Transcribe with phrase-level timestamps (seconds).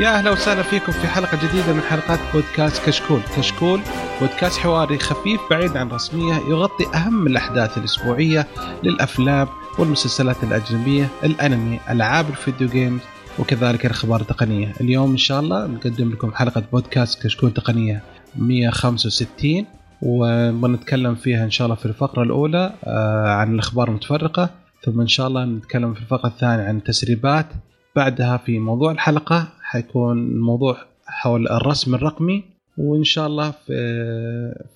[0.00, 3.80] يا أهلا وسهلا فيكم في حلقة جديدة من حلقات بودكاست كشكول، كشكول
[4.20, 8.46] بودكاست حواري خفيف بعيد عن الرسميه يغطي أهم الأحداث الأسبوعية
[8.82, 13.00] للأفلام والمسلسلات الأجنبية، الأنمي، ألعاب الفيديو جيمز
[13.38, 18.02] وكذلك الأخبار التقنية، اليوم إن شاء الله نقدم لكم حلقة بودكاست كشكول تقنية
[18.36, 19.66] 165
[20.02, 24.50] ونتكلم فيها إن شاء الله في الفقرة الأولى آه، عن الأخبار المتفرقة
[24.84, 27.46] ثم إن شاء الله نتكلم في الفقرة الثانية عن التسريبات
[27.96, 32.44] بعدها في موضوع الحلقة حيكون الموضوع حول الرسم الرقمي
[32.78, 33.74] وإن شاء الله في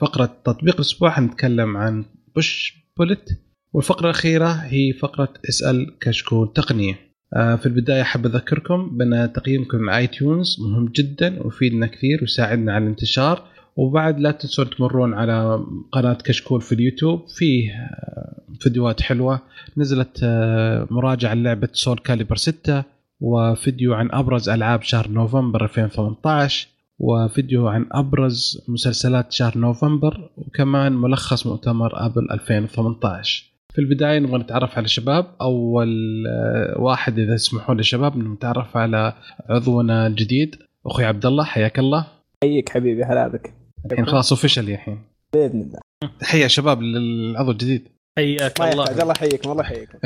[0.00, 2.04] فقرة تطبيق الأسبوع حنتكلم عن
[2.34, 3.38] Pushbullet
[3.72, 6.98] والفقرة الأخيرة هي فقرة اسأل كشكول تقنية.
[7.34, 13.42] آه، في البداية أحب أذكركم بأن تقييمكم iTunes مهم جدا ويفيدنا كثير ويساعدنا على الانتشار
[13.76, 19.40] وبعد لا تنسون تمرون على قناة كشكول في اليوتيوب فيه آه، فيديوهات حلوة.
[19.76, 27.86] نزلت آه، مراجعة لعبه Soulcalibur 6 وفيديو عن أبرز ألعاب شهر نوفمبر 2018 وفيديو عن
[27.92, 35.26] أبرز مسلسلات شهر نوفمبر وكمان ملخص مؤتمر أبل 2018 في البداية نبغى نتعرف على الشباب.
[35.40, 35.88] أول
[36.26, 39.12] آه، واحد إذا تسمحوا لي شباب نتعرف على
[39.50, 42.06] عضونا الجديد أخوي عبد الله حياك الله.
[42.42, 43.54] حيك حبيبي هلا بك.
[43.90, 44.98] الحين خلاص اوفشل الحين.
[45.32, 45.78] بإذن الله.
[46.20, 47.88] تحيه شباب للعضو الجديد.
[48.18, 49.12] حياك الله الله.
[49.12, 49.98] يحييكم الله يحييكم.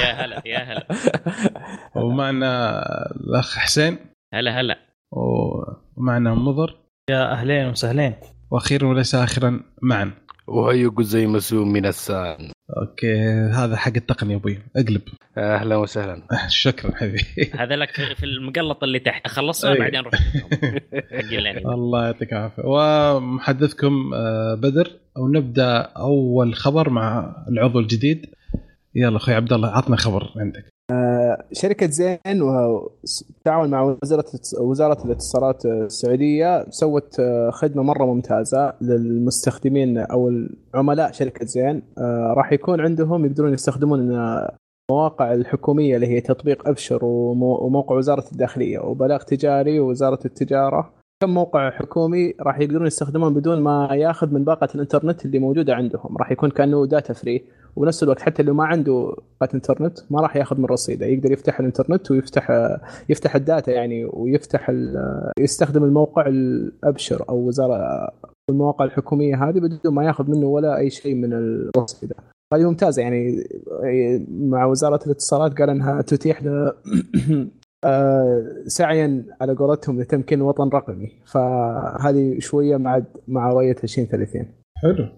[0.00, 0.86] يا هلا يا هلا.
[2.04, 2.80] ومعنا
[3.10, 3.98] الأخ حسين.
[4.34, 4.78] هلا هلا.
[5.12, 6.76] ومعنا مضر.
[7.10, 8.14] يا أهلين وسهلين.
[8.50, 10.12] وأخيرا وليس اخرا معا.
[10.50, 12.50] وهيو زي مسوم من السان.
[12.76, 14.58] أوكي هذا حق التقنيه أبوي.
[14.76, 15.02] اقلب.
[15.38, 16.22] أهلا وسهلا.
[16.48, 17.50] شكرا حبيبي.
[17.54, 19.28] هذا لك في المقلط اللي تحت.
[19.28, 19.78] خلصنا أي.
[19.78, 20.14] بعدين نروح
[21.74, 22.62] الله يعطيك العافية.
[22.64, 24.90] ومحدثكم آه، بدر.
[25.16, 28.26] ونبدأ أول خبر مع العضو الجديد.
[28.94, 30.64] يلا أخوي عبد الله عطنا خبر عندك.
[31.52, 34.24] شركة زين وتعاون مع وزارة
[34.60, 37.16] وزارة الاتصالات السعودية سوت
[37.50, 41.82] خدمة مرة ممتازة للمستخدمين أو العملاء شركة زين.
[41.98, 44.00] آه، راح يكون عندهم يقدرون يستخدمون
[44.90, 46.68] المواقع الحكومية اللي هي تطبيق
[47.04, 50.90] ومو- وموقع وزارة الداخلية وبلاغ تجاري ووزارة التجارة.
[51.22, 56.16] كم موقع حكومي راح يقدرون يستخدمون بدون ما ياخذ من باقة الانترنت اللي موجودة عندهم.
[56.16, 57.44] راح يكون كأنه data free
[57.76, 61.06] ونفس الوقت حتى اللي ما عنده باقة انترنت ما راح ياخذ من رصيده.
[61.06, 62.76] يقدر يفتح الانترنت ويفتح
[63.08, 64.72] يفتح ال data يعني ويفتح
[65.38, 68.10] يستخدم الموقع الأبشر أو وزارة
[68.50, 72.16] المواقع الحكومية هذه بدون ما ياخذ منه ولا أي شيء من الرصيده.
[72.54, 73.48] هذه ممتازة يعني
[74.28, 76.42] مع وزارة الاتصالات قال إنها تتيح
[77.84, 84.46] آه، سعيا على قولتهم لتمكين الوطن الرقمي فهذه شوية مع مع رؤية 2030
[84.76, 85.08] حلو.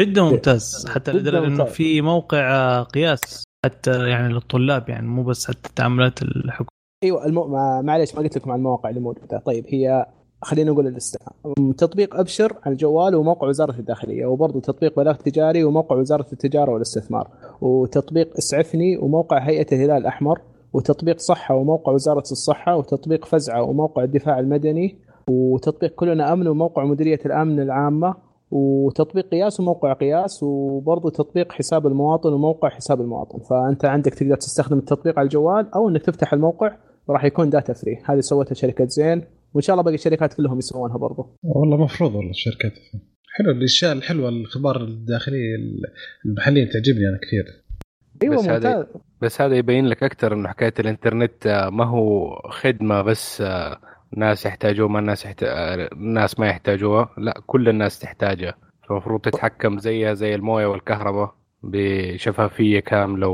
[0.00, 1.64] جدا ممتاز حتى لدرجة إنه.
[1.64, 6.68] في موقع قياس حتى يعني للطلاب يعني مو بس حتى التعاملات الحكوميه
[7.04, 7.46] إيوه المو...
[7.46, 7.80] ما...
[7.82, 10.06] معليش ما قلت لكم عن المواقع اللي موجوده طيب هي
[10.42, 11.18] خلينا نقول اللستة.
[11.78, 17.28] تطبيق أبشر على الجوال وموقع وزارة الداخلية وبرضه تطبيق بلاغ تجاري وموقع وزارة التجارة والاستثمار
[17.60, 20.40] وتطبيق إسعفني وموقع هيئة الهلال الأحمر.
[20.74, 24.98] وتطبيق صحة وموقع وزارة الصحة وتطبيق فزعة وموقع الدفاع المدني
[25.30, 28.14] وتطبيق كلنا أمن وموقع مديرية الأمن العامة
[28.50, 33.38] وتطبيق قياس وموقع قياس وبرضه تطبيق حساب المواطن وموقع حساب المواطن.
[33.38, 36.76] فأنت عندك تقدر تستخدم التطبيق على الجوال أو إنك تفتح الموقع
[37.08, 39.22] وراح يكون data free هذه سوتها شركة زين
[39.54, 42.72] وإن شاء الله باقي الشركات كلهم يسوونها برضه والله مفروض والله الشركات.
[43.36, 45.56] حلو الاشياء الحلوه الاخبار الداخلية
[46.26, 47.63] المحلية تعجبني أنا كثير.
[48.22, 48.84] أيوه بس ممتاز.
[49.20, 53.78] بس هذا يبين لك أكثر إنه حكاية الإنترنت آه، ما هو خدمة بس آه،
[54.16, 55.42] ناس يحتاجوها ما الناس يحت...
[55.42, 57.10] آه، الناس ما يحتاجوها.
[57.18, 58.54] لا كل الناس تحتاجها.
[58.88, 63.28] فالمفروض تتحكم زيها زي الموية والكهرباء بشفافية كاملة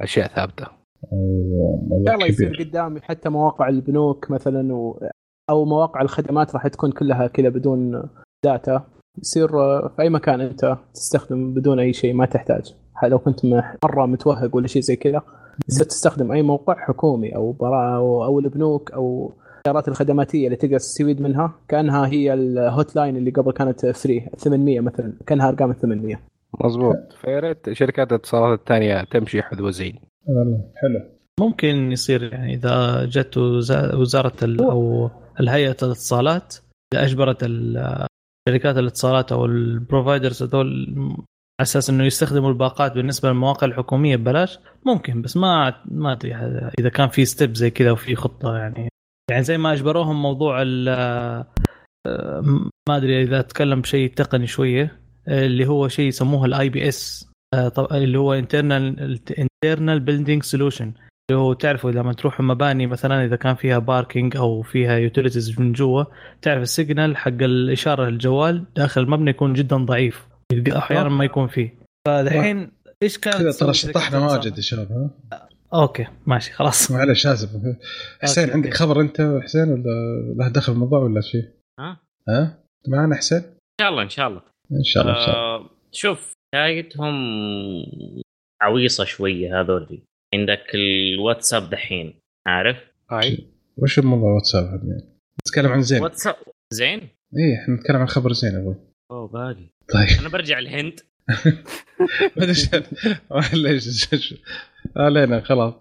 [0.00, 0.66] وأشياء ثابتة.
[1.12, 2.68] ان موضوع شاء الله يصير كبير.
[2.68, 5.08] قدام حتى مواقع البنوك مثلا و...
[5.50, 8.02] أو مواقع الخدمات راح تكون كلها كذا بدون
[8.44, 8.84] data.
[9.18, 9.48] يصير
[9.88, 12.74] في أي مكان أنت تستخدم بدون أي شيء ما تحتاج.
[13.04, 13.44] لو كنت
[13.84, 15.22] مرة متوهق ولا شيء زي كذا
[15.68, 19.32] تستخدم أي موقع حكومي أو برا أو, أو البنوك أو
[19.66, 21.54] الخيارات الخدماتية اللي تقدر تستفيد منها.
[21.68, 26.20] كأنها هي ال hotline اللي قبل كانت free 800 مثلا كأنها أرقام ال 800
[26.64, 29.94] مظبوط فيا ريت شركات الاتصالات الثانية تمشي حذو زين
[30.76, 31.00] حلو.
[31.40, 35.10] ممكن يصير يعني إذا جت وزا- وزارة ال- أو
[35.40, 36.54] الهيئة الاتصالات
[36.94, 37.42] إذا أجبرت
[38.48, 40.96] شركات الاتصالات أو ال providers هذول
[41.60, 46.34] أساس إنه يستخدموا الباقات بالنسبة للمواقع الحكومية ببلاش؟ ممكن بس ما ما أدري
[46.78, 48.88] اذا كان في step زي كذا وفي خطة يعني.
[49.30, 50.64] يعني زي ما أجبروهم موضوع
[52.88, 57.30] ما أدري إذا أتكلم بشيء تقني شوية اللي هو شيء يسموه ال IBS
[57.92, 60.92] اللي هو internal internal building solution
[61.30, 65.72] اللي هو تعرفوا لما تروح مباني مثلا إذا كان فيها parking أو فيها utilities من
[65.72, 66.04] جوا
[66.42, 70.26] تعرف ال signal حق الإشارة الجوال داخل المبنى يكون جدا ضعيف.
[70.52, 71.74] أحيانا ما يكون فيه
[72.06, 72.72] فالحين
[73.02, 77.48] إيش كانت كذا ترى شطحنا؟ واجد يا شباب ها okay ماشي خلاص معلش آسف
[78.22, 78.50] حسين.
[78.50, 81.44] عندك خبر أنت حسين ولا له دخل الموضوع ولا شيء؟
[81.80, 82.58] ها ها؟
[82.88, 85.70] معنا حسين؟ إن شاء الله إن شاء الله إن شاء الله إن شاء الله آه
[85.92, 87.14] شوف حكايتهم
[88.62, 90.02] عويصة شوية هذول
[90.34, 92.14] عندك الواتساب دحين
[92.46, 92.76] عارف؟
[93.12, 93.46] أي
[93.76, 95.02] وش الموضوع واتساب هذا؟
[95.40, 96.34] نتكلم عن زين واتساب
[96.72, 98.76] زين؟ إيه إحنا نتكلم عن خبر زين أبوي
[99.10, 100.20] أوه باقي طيب.
[100.20, 101.00] أنا برجع الهند.
[102.36, 104.34] ما أدري إيش- ليش
[104.96, 105.74] علينا خلاص.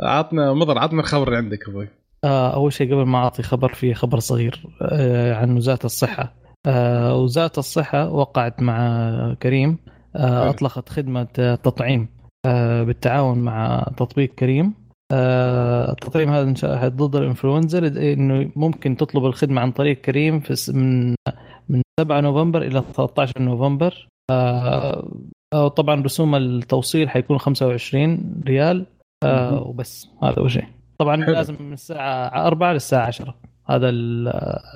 [0.00, 1.88] عطنا مضر عطنا الخبر اللي عندك أبوي.
[2.24, 6.34] آه، أول شيء قبل ما أعطي خبر في خبر صغير آه، عن وزارة الصحة.
[6.66, 9.78] آه، وزارة الصحة وقعت مع كريم.
[10.16, 10.50] آه،.
[10.50, 12.08] أطلقت خدمة آه، تطعيم
[12.46, 14.74] آه، بالتعاون مع تطبيق كريم.
[15.12, 17.78] آه، التطعيم هذا إن شاء- ضد الإنفلونزا
[18.12, 21.14] إنه ممكن تطلب الخدمة عن طريق كريم في من
[21.68, 24.08] من 7 نوفمبر إلى 13 نوفمبر.
[24.30, 25.08] آه،
[25.54, 28.86] آه، طبعا رسوم التوصيل حيكون 25 ريال.
[29.24, 29.62] آه،.
[29.68, 30.64] وبس هذا أول شيء.
[30.98, 31.34] طبعا حلو.
[31.34, 33.34] لازم من الساعة 4 للساعة 10
[33.66, 34.28] هذا ال-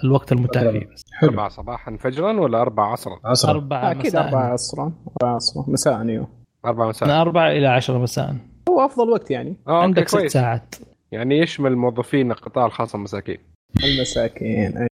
[0.04, 0.72] الوقت المتاح حلو.
[0.72, 0.86] فيه.
[0.94, 1.30] بس حلو.
[1.30, 4.24] أربعة صباحا فجرا ولا أربعة عصرا؟ عصر 4 أكيد مساء.
[4.28, 4.92] أربعة عصرا.
[5.22, 5.64] أربعة عصرا.
[5.68, 6.28] مساء أيوه.
[6.64, 8.36] أربعة من مساء 4 إلى 10 مساء.
[8.68, 9.56] هو أفضل وقت يعني.
[9.68, 10.32] آه عندك أوكي ست كويس.
[10.32, 10.74] ساعات.
[11.12, 13.38] يعني يشمل موظفين القطاع الخاص المساكين
[13.84, 14.88] المساكين أي.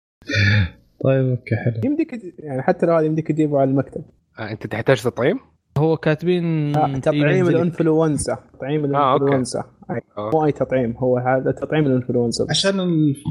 [1.04, 4.04] طيب okay حلو يمديك يعني حتى لو هذا يمديك تجيبه على المكتب
[4.40, 5.40] آه أنت تحتاج تطعيم؟
[5.78, 7.48] هو كاتبين آه، تطعيم.
[7.48, 9.16] الإنفلونزا تطعيم آه،.
[9.16, 9.64] الإنفلونزا.
[10.18, 10.30] آه.
[10.34, 12.80] مو أي تطعيم هو هذا تطعيم الإنفلونزا عشان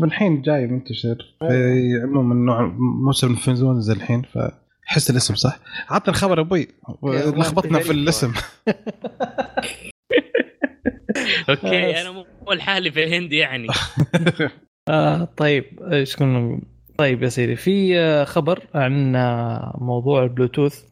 [0.04, 2.74] الحين جاي منتشر في عموما نوع
[3.04, 5.58] موسم الإنفلونزا الحين فحس الاسم صح
[5.88, 6.68] عطنا الخبر أبوي
[7.02, 8.32] لخبطنا في الاسم
[11.50, 13.66] okay أنا مو لحالي في الهند يعني
[14.88, 16.62] آه طيب إيش كنا نقول؟
[17.00, 20.84] طيب يا سيدي في آه، خبر عن آه، موضوع البلوتوث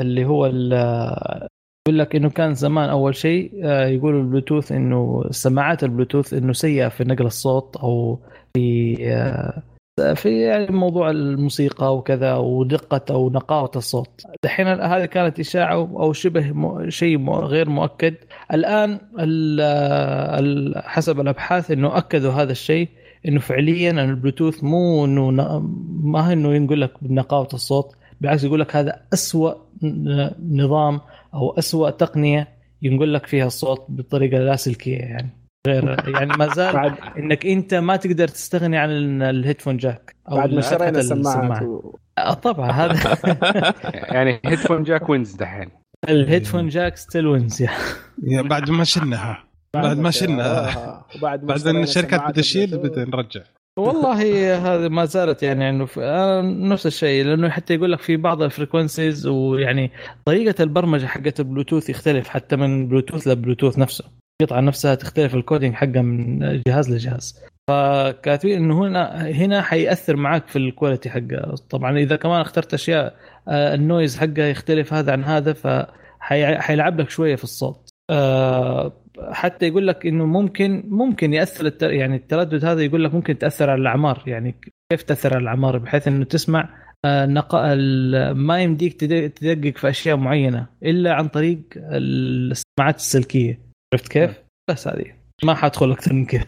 [0.00, 1.48] اللي هو آه،
[1.88, 7.04] يقول لك إنه كان زمان أول شيء يقولوا البلوتوث إنه سماعات البلوتوث إنه سيئة في
[7.04, 8.20] نقل الصوت أو
[8.56, 8.96] في
[10.14, 14.22] في يعني موضوع الموسيقى وكذا ودقة أو نقاوه الصوت.
[14.44, 16.52] دحين هذه كانت إشاعة أو شبه
[16.88, 18.14] شيء غير مؤكد.
[18.52, 19.60] الآن ال-
[20.44, 22.88] ال- حسب الأبحاث إنه أكدوا هذا الشيء
[23.28, 25.30] إنه فعليا البلوتوث مو إنه
[26.02, 29.52] ما هو إنه يقول لك بنقاوه الصوت بالعكس يقول لك هذا أسوأ
[29.82, 30.30] ن-
[30.62, 31.00] نظام
[31.34, 32.48] أو أسوأ تقنية
[32.82, 35.30] ينقل لك فيها الصوت بطريقة لاسلكيه يعني.
[35.66, 40.16] غير يعني ما زال بعد إنك أنت ما تقدر تستغني عن ال- ال headphone jack
[40.30, 41.62] أو بعد ما شرينا السماعات.
[41.62, 41.96] و...
[42.18, 43.18] آه، طبعا هذا
[44.16, 45.68] يعني هيدفون جاك وينز دحين.
[46.08, 48.42] ال headphone jack still wins يا.
[48.42, 49.44] بعد ما شلناها
[49.74, 50.68] بعد ما شلنا.
[50.68, 52.78] آه، وبعد ما بعد إن الشركات بتشيل.
[52.78, 53.42] بدنا نرجع
[53.78, 58.42] والله هذا ما زالت يعني إنه آه، نفس الشيء لأنه حتى يقول لك في بعض
[58.42, 59.90] ال frequencies ويعني
[60.24, 64.04] طريقة البرمجة حقت البلوتوث يختلف حتى من Bluetooth ل Bluetooth نفسه.
[64.42, 67.44] القطعة نفسها تختلف ال coding حقها من جهاز لجهاز.
[67.68, 71.54] فكاتبين إنه هنا هنا حيأثر معك في ال quality حقه.
[71.70, 73.16] طبعا إذا كمان اخترت أشياء
[73.48, 77.90] آه، ال noise حقه يختلف هذا عن هذا فحيلعب لك شوية في الصوت.
[79.32, 81.90] حتى يقول لك إنه ممكن ممكن يأثر التر...
[81.92, 84.22] يعني التردد هذا يقول لك ممكن تأثر على الأعمار.
[84.26, 84.54] يعني
[84.90, 86.68] كيف تأثر على الأعمار؟ بحيث إنه تسمع
[87.04, 93.58] آه، نقاء ال- ما يمديك تد- تدقق في أشياء معينة إلا عن طريق السماعات السلكية.
[93.94, 94.38] عرفت كيف؟
[94.70, 95.04] بس هذه.
[95.44, 96.44] ما حأدخل أكثر من كذا.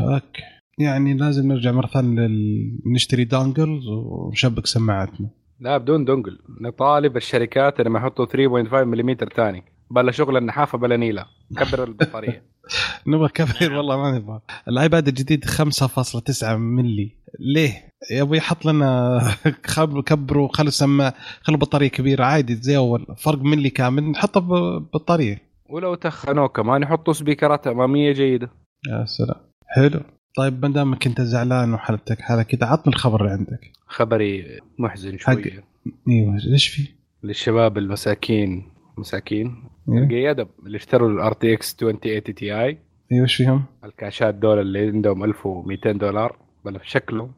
[0.00, 0.42] okay.
[0.78, 2.78] يعني لازم نرجع مرة ثانية لل...
[2.94, 5.28] نشتري dongles ونشبك سماعاتنا.
[5.60, 6.38] لا بدون دونجل.
[6.60, 9.62] نطالب الشركات إنهم يحطوا 3.5 ملم ثاني
[9.92, 11.26] بلا شغل النحافة بلا نيلة.
[11.58, 12.42] كبر البطارية.
[13.06, 14.40] نبغى كبير والله ما نبغى.
[14.68, 17.10] الآيباد الجديد 5.9 ملي.
[17.40, 19.20] ليه؟ يا أبوي حط لنا
[20.06, 22.24] كبروا خلوا سما خلوا بطارية كبيرة.
[22.24, 23.06] عادي زي أول.
[23.18, 24.10] فرق ملي كامل.
[24.10, 28.50] نحطه ببطاريه ولو تخنوه كمان يحطوا سبيكرات أمامية جيدة.
[28.88, 29.40] يا سلام.
[29.66, 30.00] حلو.
[30.36, 33.72] طيب ما دامك أنت زعلان وحالتك حالة كذا عطني الخبر اللي عندك.
[33.86, 35.64] خبري محزن شوية.
[36.08, 36.88] أيوه ليش في؟
[37.22, 38.71] للشباب المساكين.
[38.98, 39.68] مساكين.
[39.88, 42.78] أيوه قي ادب اللي اشتروا الار تي إكس 2080 تي اي
[43.12, 47.32] أيوه إيش فيهم؟ الكاشات دول اللي عندهم 1200 دولار بل شكلهم.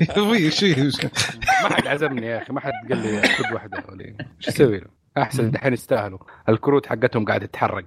[0.00, 0.90] يا أبوي إيش فيه؟
[1.62, 4.16] ما حد عزمني يا أخي ما حد قال لي خذ واحدة ولا إيه.
[4.38, 4.86] إيش أسوي له؟
[5.18, 6.18] أحسن دحين يستاهلوا.
[6.48, 7.84] الكروت حقتهم قاعدة تتحرق؟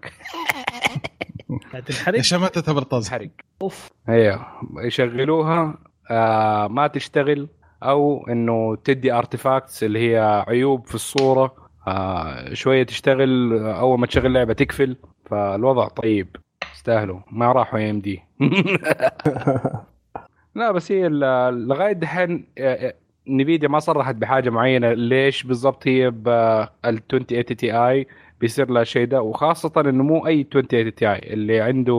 [1.86, 3.30] تنحرق يا شماتة برطاز تحرق.
[3.62, 3.90] أوف.
[4.10, 4.46] أيوه.
[4.84, 5.78] يشغلوها
[6.12, 7.50] آه ما تشتغل
[7.84, 11.65] أو إنه تدي artifacts اللي هي عيوب في الصورة.
[11.88, 16.36] آه شوية تشتغل أول ما تشغل لعبة تقفل فالوضع طيب
[16.74, 17.20] يستاهلوا.
[17.32, 18.22] ما راحوا AMD.
[20.56, 22.94] لا بس هي لغاية دحين آه،
[23.28, 24.94] Nvidia ما صرحت بحاجة معينة.
[24.94, 28.08] ليش بالضبط هي بال 2080 Ti
[28.42, 31.94] بيصير لها شيء ده؟ وخاصة إنه مو أي 2080 Ti اللي عنده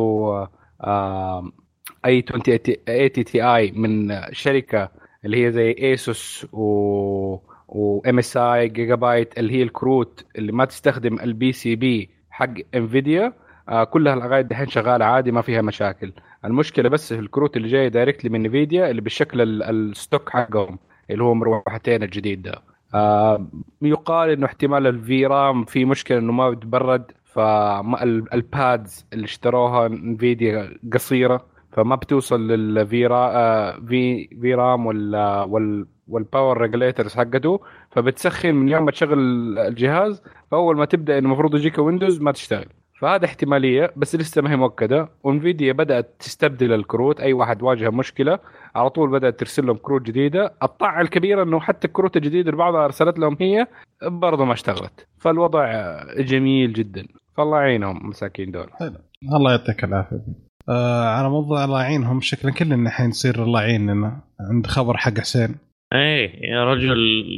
[0.81, 1.53] آه،
[2.07, 4.89] أي 2080 Ti من شركة
[5.25, 7.37] اللي هي زي Asus و
[7.69, 13.33] و MSI Gigabyte اللي هي الكروت اللي ما تستخدم ال PCB حق Nvidia
[13.69, 16.13] آه كلها لغاية دحين شغالة عادي ما فيها مشاكل.
[16.45, 20.79] المشكلة بس الكروت اللي جاية directly من Nvidia اللي بالشكل ال- ال stock حقهم
[21.11, 22.63] اللي هو مروحتين الجديد ده.
[22.95, 23.47] آه
[23.83, 30.79] يقال إنه احتمال ال VRAM في مشكلة إنه ما بتبرد فال pads اللي اشتروها Nvidia
[30.93, 33.81] قصيرة فما بتوصل لل V آه
[34.41, 37.61] VRAM ولا وال وال power regulators حقته
[37.91, 39.19] فبتسخن من يوم ما تشغل
[39.59, 42.67] الجهاز فأول ما تبدأ المفروض يجيك Windows ما تشتغل.
[43.01, 45.09] فهذا احتمالية بس لسه ما هي مؤكدة.
[45.25, 48.39] و Nvidia بدأت تستبدل الكروت أي واحد واجهه مشكلة
[48.75, 50.55] على طول بدأت ترسل لهم كروت جديدة.
[50.63, 53.67] الطامة الكبيرة إنه حتى الكروت الجديده اللي بعضها أرسلت لهم هي
[54.03, 55.07] برضه ما اشتغلت.
[55.19, 55.73] فالوضع
[56.19, 57.07] جميل جدا.
[57.37, 58.71] فالله يعينهم مساكين دول.
[59.37, 60.47] الله يعطيك العافية.
[60.69, 64.21] آه على موضوع الله يعينهم شكلا كلنا الحين نصير الله يعيننا.
[64.41, 65.55] عند خبر حق حسين.
[65.95, 66.97] إيه يا رجل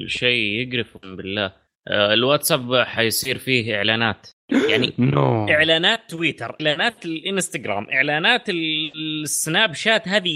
[0.09, 1.53] شيء يقرف بالله.
[1.89, 4.27] آه، الواتساب حيصير فيه إعلانات.
[4.71, 5.49] يعني نو.
[5.49, 10.31] إعلانات تويتر إعلانات الإنستغرام إعلانات ال- السناب شات هذه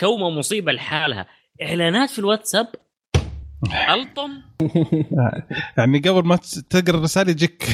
[0.00, 1.26] كومة مصيبة لحالها.
[1.62, 2.66] إعلانات في الواتساب؟
[3.94, 4.30] ألطم؟
[5.78, 6.38] يعني قبل ما
[6.70, 7.64] تقرأ الرسالة يجيك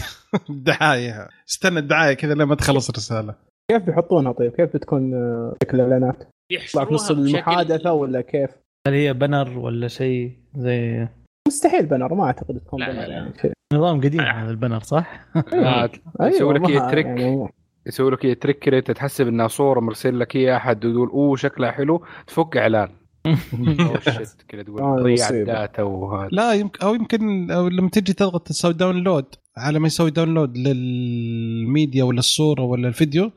[0.49, 1.29] دعاية.
[1.49, 3.35] استنى الدعاية كذا لما تخلص رساله
[3.71, 8.51] كيف بيحطونها طيب؟ كيف بتكون آه، شكل الإعلانات؟ يطلع في نص المحادثة ولا كيف؟
[8.89, 11.09] هل هي بنر ولا شيء زي
[11.49, 13.09] مستحيل بنر ما أعتقد تكون بنر.
[13.11, 14.43] يعني شيء نظام قديم آه.
[14.45, 15.21] هذا البنر صح؟
[15.55, 15.91] آه،
[16.21, 17.49] يسوي لك ما- هي تريك يعني
[17.87, 21.37] يسوي لك هي تريك كده أنت تحسب إنها صورة مرسل لك هي أحد ويقول أوه
[21.37, 22.89] شكلها حلو تفك إعلان
[24.49, 25.29] كده آه، تقول ضيع.
[25.31, 29.25] ال data وهذا لا يمكن أو يمكن أو لما تجي تضغط تسوي download
[29.59, 33.31] على ما يسوي download لل media ولا الصورة ولا الفيديو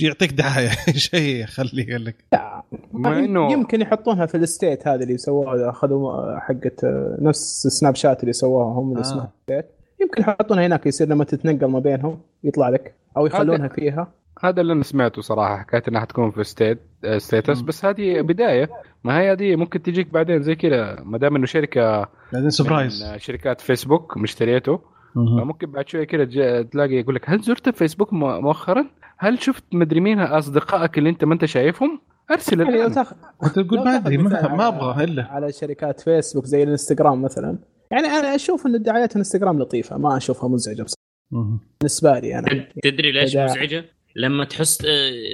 [0.00, 0.70] يعطيك دعاية.
[1.10, 2.16] شيء يقول لك
[2.92, 7.94] مع إنه يمكن يحطونها في ال state هذه اللي سووها أخذوا حقت آه، نفس سناب
[7.94, 9.02] شات اللي سووها هم اللي آه.
[9.02, 9.66] اسمها state
[10.00, 14.08] يمكن يحطونها هناك يصير لما تتنقل ما بينهم يطلع لك أو يخلونها فيها.
[14.44, 16.78] هذا اللي أنا سمعته صراحة حكايه إنها حتكون في state
[17.16, 17.66] status مم.
[17.66, 18.70] بس هذه بداية.
[19.04, 21.00] ما هي هذه ممكن تجيك بعدين زي كذا.
[21.04, 24.80] ما دام إنه شركة بعدين surprise من شركات فيسبوك مشتريته
[25.16, 25.40] مهم.
[25.40, 28.86] فممكن بعد شوية كده تلاقي يقول لك هل زرت فيسبوك مؤخرا؟
[29.18, 32.92] هل شفت مدري مين أصدقائك اللي أنت ما أنت شايفهم؟ أرسل الآن
[33.54, 37.58] تقول ما أدري ما, أبغى إلا على شركات فيسبوك زي الإنستغرام مثلا
[37.90, 41.60] يعني أنا أشوف إن الدعايات الإنستغرام لطيفة ما أشوفها مزعجة بصراحة.
[41.80, 43.36] بالنسبة لي أنا تد- تدري ليش.
[43.36, 43.84] مزعجة؟
[44.16, 44.78] لما تحس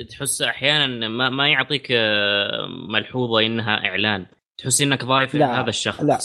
[0.09, 4.27] تحس أحيانا ما, ما يعطيك آه، ملحوظة إنها إعلان
[4.59, 6.19] تحس إنك ضايف هذا الشخص لا.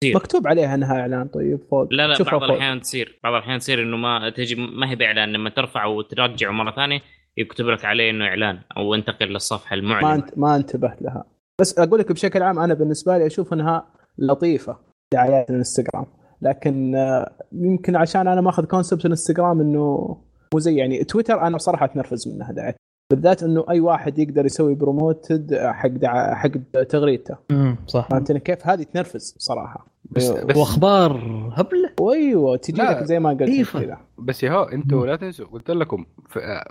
[0.00, 0.16] تصير.
[0.16, 1.88] مكتوب عليها انها اعلان طيب فوق.
[1.90, 2.42] لا لا بعض.
[2.42, 3.18] الأحيان تصير.
[3.24, 5.32] بعض الأحيان تصير إنه ما تجي ما هي بإعلان.
[5.32, 7.00] لما ترفعه وترجعه مرة ثانية
[7.36, 11.24] يكتب لك عليه إنه إعلان أو انتقل للصفحة ما المعلنه انت ما انتبهت لها.
[11.60, 13.86] بس أقول لك بشكل عام أنا بالنسبة لي أشوف إنها
[14.18, 14.78] لطيفة
[15.12, 16.06] دعايات الانستغرام.
[16.42, 20.16] لكن آه، يمكن عشان أنا ماخذ concept الانستغرام إنه
[20.54, 22.76] مو زي يعني تويتر أنا بصراحة أتنرفز منها دعايات
[23.10, 26.50] بالذات إنه أي واحد يقدر يسوي promoted حق دعا حق
[26.88, 27.36] تغريدته.
[27.50, 28.08] امم صح.
[28.10, 29.86] فهمتني كيف؟ هذه تنرفز صراحة.
[30.10, 31.12] بس بس واخبار
[31.54, 33.98] هبلة؟ وايوه تجي لك زي ما قلت؟ كذا.
[34.18, 36.06] بس يا هو أنتوا لا تنسوا قلت لكم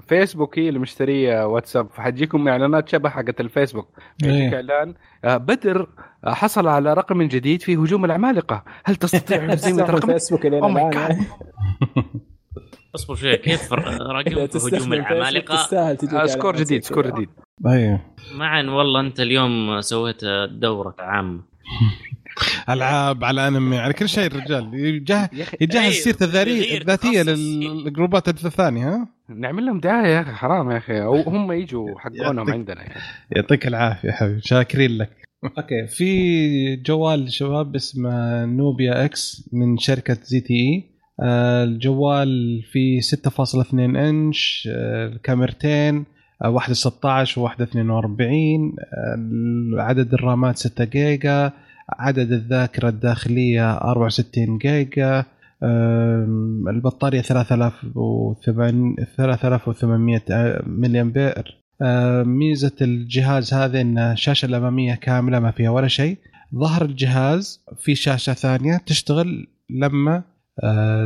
[0.07, 3.87] فيسبوك هي اللي مشترية واتساب فحتجيكم إعلانات شبه حقت الفيسبوك.
[4.23, 4.55] يجيك إيه.
[4.55, 4.93] إعلان
[5.25, 5.89] آه، بدر
[6.23, 8.63] آه، حصل على رقم جديد في هجوم العمالقة.
[8.85, 10.91] هل تستطيع تستخدم رقمك؟ فيسبوك الين
[12.97, 14.37] اصبر شوي كيف رقم
[14.73, 17.07] هجوم العمالقة؟ score جديد score.
[17.11, 17.29] جديد.
[17.67, 18.01] أيوه
[18.35, 21.41] معا والله أنت اليوم سويت دوره عامه
[22.69, 24.73] ألعاب على أنمي على كل شيء الرجال.
[24.73, 27.21] يجهز أيوة، سيرته الذاتية.
[27.23, 31.01] للجروبات الثانية ها؟ نعمل لهم دعاية يا أخي حرام يا أخي.
[31.01, 32.81] أو هم يجوا حقونهم عندنا.
[32.81, 33.01] يعني.
[33.35, 35.09] يعطيك العافية حبيبي شاكرين لك.
[35.57, 40.96] okay في جوال شباب اسمه Nubia X من شركة ZTE.
[41.23, 46.05] الجوال فيه 6.2 انش آه، الكاميرتين
[46.43, 51.51] آه، واحدة 16 وواحدة 42 آه، عدد الرامات 6 جيجا
[51.89, 55.25] عدد الذاكرة الداخلية 64 جيجا
[56.69, 60.21] البطارية 3008 3800
[60.65, 66.17] ملي امبير آه، ميزة الجهاز هذا إن الشاشة الأمامية كاملة ما فيها ولا شيء.
[66.55, 70.23] ظهر الجهاز في شاشة ثانية تشتغل لما آه،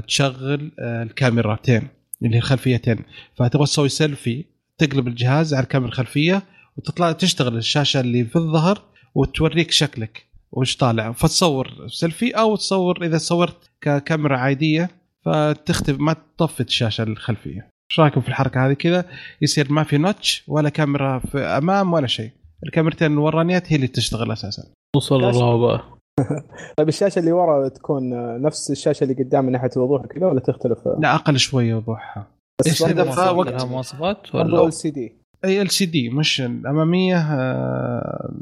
[0.08, 1.88] تشغل آه، الكاميرتين
[2.24, 2.98] اللي هي خلفيتين.
[3.36, 4.46] فتبغى تسوي سيلفي
[4.78, 6.44] تقلب الجهاز على الكاميرا الخلفية
[6.78, 8.82] وتطلع تشتغل الشاشة اللي في الظهر
[9.16, 11.12] وتوريك شكلك وش طالع.
[11.12, 14.90] فتصور سيلفي أو تصور إذا صورت ككاميرا عادية
[15.26, 17.70] فتختفي ما تطفي الشاشة الخلفية.
[17.92, 19.06] إيش رأيكم في الحركة هذه كذا؟
[19.42, 22.32] يصير ما في notch ولا كاميرا في أمام ولا شيء.
[22.66, 24.64] الكاميرتين الورانيات هي اللي تشتغل أساسا.
[24.96, 26.01] وصل الرابع
[26.78, 28.10] طيب الشاشه اللي ورا تكون
[28.42, 32.28] نفس الشاشه اللي قدام من ناحيه الوضوح كذا ولا تختلف؟ لا أقل شوية وضوحها.
[32.68, 35.14] إيش هدفها وقت مواصفات برضه ولا؟ LCD
[35.46, 38.34] أي LCD مش الأمامية آه،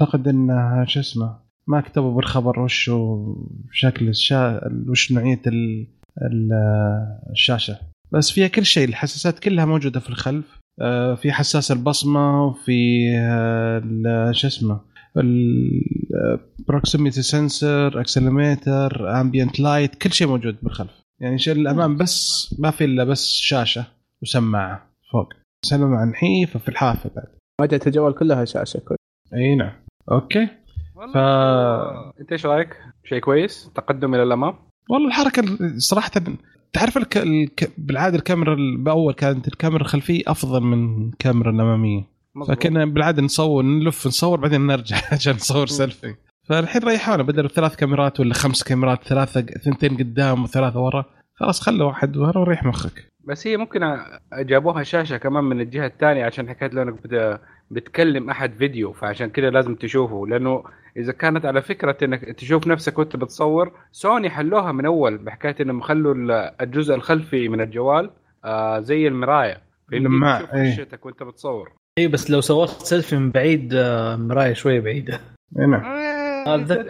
[0.00, 1.38] أعتقد إنها شو اسمه
[1.68, 2.90] ما كتبوا بالخبر وش
[3.72, 4.60] شكل الشا...
[4.88, 5.86] وش نوعية ال...
[6.22, 6.50] ال...
[7.30, 7.78] الشاشة.
[8.12, 10.58] بس فيها كل شيء الحساسات كلها موجودة في الخلف.
[10.80, 14.80] آه، في حساس البصمة وفي آه، شو اسمه
[15.18, 20.90] ال proximity sensor accelerometer ambient light كل شيء موجود بالخلف.
[21.20, 23.86] يعني شيء الامام بس ما في إلا بس شاشة
[24.22, 25.28] وسماعة فوق.
[25.64, 27.26] سماعه نحيفه في الحافة بعد.
[27.60, 28.96] واجهه الجوال كلها شاشة كل
[29.34, 29.72] أي نعم.
[30.12, 30.48] okay.
[31.14, 31.16] ف
[32.20, 34.54] أنت إيش رأيك؟ شيء كويس؟ تقدم إلى الأمام؟
[34.90, 35.42] والله الحركة
[35.76, 36.10] صراحة
[36.72, 37.16] تعرف الك...
[37.16, 37.72] الك...
[37.78, 42.04] بالعادة الكاميرا ال- بأول كانت الكاميرا الخلفية أفضل من الكاميرا الأمامية.
[42.48, 46.14] فكنا بالعادة نصور نلف نصور بعدين نرجع عشان نصور سيلفي
[46.48, 51.86] فالحين ريحونا بدل ثلاث كاميرات ولا خمس كاميرات ثلاثة ثنتين قدام وثلاثة ورا خلاص خلوا
[51.88, 53.12] واحد ورا وريح مخك.
[53.28, 53.80] بس هي ممكن
[54.38, 57.40] جابوها شاشة كمان من الجهة الثانية عشان حكايه لو إنك بت-
[57.70, 60.26] بتكلم أحد فيديو فعشان كذا لازم تشوفه.
[60.26, 60.64] لأنه
[60.96, 65.80] إذا كانت على فكرة إنك تشوف نفسك وأنت بتصور سوني حلوها من أول بحكاية إنهم
[65.80, 68.10] خلوا ال- الجزء الخلفي من الجوال
[68.44, 69.62] آه زي المراية.
[69.92, 70.54] لماع، تشوف.
[70.54, 71.72] وشك وأنت بتصور.
[71.98, 75.20] اي بس لو سويت سيلفي من بعيد آه، مرايه شوية بعيدة.
[75.58, 75.84] اي نعم.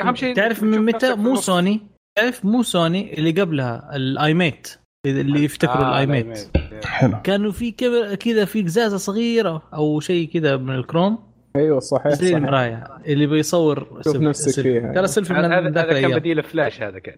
[0.01, 1.37] أهم شيء تعرف من متى مو.
[1.37, 1.81] سوني
[2.19, 6.39] تعرف مو سوني اللي قبلها ال i-mate اللي يفتكروا آه، ال i-mate
[6.85, 7.19] حلو.
[7.25, 7.73] كانوا في
[8.19, 11.19] كذا في قزازة صغيرة أو شيء كذا من الكروم.
[11.57, 12.37] أيوه صحيح زي صحيح.
[12.37, 14.63] المرايه اللي بيصور شوف selfie- نفسك.
[14.63, 14.93] فيها.
[14.93, 17.17] ترى سيلفي من هذا هذا كان بديل فلاش هذا كان.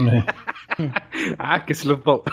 [0.00, 0.26] إيه.
[1.40, 2.24] عاكس للضوء.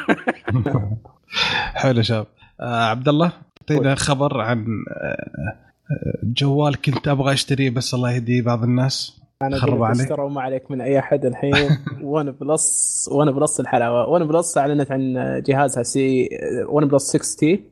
[1.81, 2.27] حلو شباب.
[2.59, 3.31] آه عبد الله؟
[3.71, 5.54] اعطينا خبر عن آه،
[5.91, 9.21] آه، جوال كنت أبغى أشتريه بس الله يهدي بعض الناس.
[9.41, 10.10] أنا خرب عليك.
[10.10, 11.69] ترى ما عليك من أي أحد الحين.
[12.01, 14.10] OnePlus OnePlus الحلاوة.
[14.09, 15.13] OnePlus أعلنت عن
[15.45, 16.30] جهازها سي
[16.69, 17.63] OnePlus 6T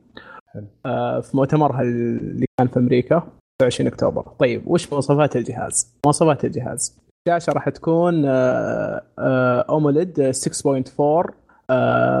[1.22, 3.28] في مؤتمرها اللي كان في أمريكا
[3.62, 4.22] 20 أكتوبر.
[4.38, 7.02] طيب وش مواصفات الجهاز؟ مواصفات الجهاز.
[7.28, 11.34] الشاشة راح تكون آه، آه، AMOLED 6.4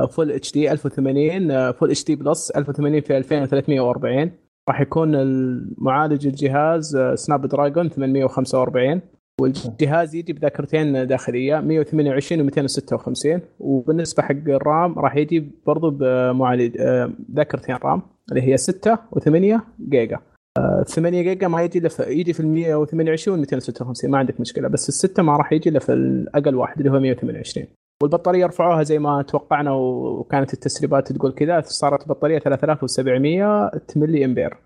[0.06, 4.30] Full HD 1080 Full HD Plus 1080 في 2340
[4.68, 9.00] راح يكون المعالج الجهاز Snapdragon 845
[9.40, 17.12] والجهاز يجي بذاكرتين داخلية 128 و 256 وبالنسبة حق الرام راح يجي برضو بمعالج آه،
[17.34, 20.18] ذاكرتين رام اللي هي 6 و8 جيجا.
[20.58, 24.68] آه، 8 جيجا ما يجي في يجي في ال 128 و 256 ما عندك مشكلة.
[24.68, 27.66] بس الستة ما راح يجي إلا في الأقل واحد اللي هو 128
[28.02, 34.56] والبطارية رفعوها زي ما توقعنا وكانت التسريبات تقول كذا صارت بطارية 3700 ملي أمبير.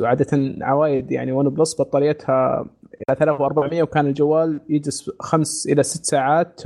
[0.00, 0.26] وعاده
[0.60, 2.66] عوايد يعني OnePlus بطاريتها
[3.08, 6.60] 3400 وكان الجوال يجلس خمس إلى ست ساعات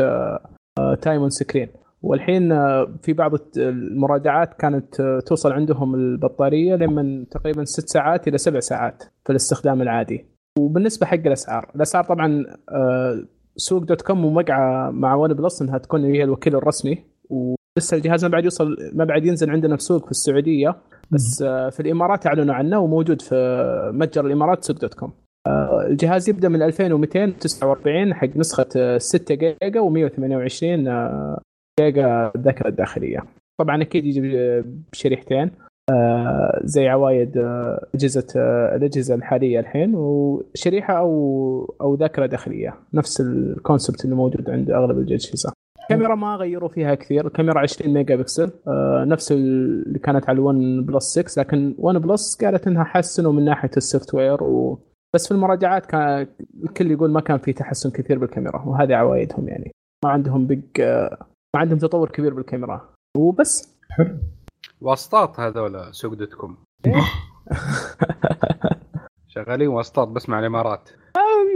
[1.03, 1.69] time on screen
[2.03, 8.39] والحين آه، في بعض المراجعات كانت آه، توصل عندهم البطارية لمن تقريبا ست ساعات إلى
[8.39, 10.27] سبع ساعات في الاستخدام العادي.
[10.59, 13.25] وبالنسبة حق الأسعار الأسعار طبعا آه،
[13.57, 18.45] سوق dot com موقعه مع OnePlus إنها تكون هي الوكيل الرسمي ولسه الجهاز ما بعد
[18.45, 20.77] يوصل ما بعد ينزل عندنا في سوق في السعودية
[21.11, 23.35] بس آه، في الإمارات أعلنوا عنه وموجود في
[23.95, 25.13] متجر الإمارات سوق dot com.
[25.47, 31.41] آه، الجهاز يبدأ من 2249 حق نسخة آه، 6 جيجا و128
[31.81, 33.25] جيجا الذاكرة الداخلية.
[33.61, 34.21] طبعا أكيد يجي
[34.93, 35.39] بشريحتين.
[35.39, 35.66] آه،
[36.65, 43.31] زي عوايد آه، أجهزة آه، الأجهزة الحالية الحين وشريحة أو أو ذاكرة داخلية نفس ال
[43.31, 45.53] concept اللي موجود عند أغلب الأجهزة.
[45.83, 50.85] الكاميرا ما غيروا فيها كثير الكاميرا 20 ميجا بكسل آه، نفس اللي كانت على ال
[50.85, 54.79] OnePlus 6 لكن OnePlus قالت إنها حسنوا من ناحية ال software و...
[55.15, 56.27] بس في المراجعات كان
[56.65, 59.73] الكل يقول ما كان في تحسن كثير بالكاميرا وهذه عوايدهم يعني.
[60.05, 60.81] ما عندهم big
[61.55, 63.79] ما عندهم تطور كبير بالكاميرا وبس.
[63.91, 64.19] حلو.
[64.81, 66.57] واسطات هذول سوق dot com
[69.29, 70.89] شغالين واسطات بس مع الإمارات.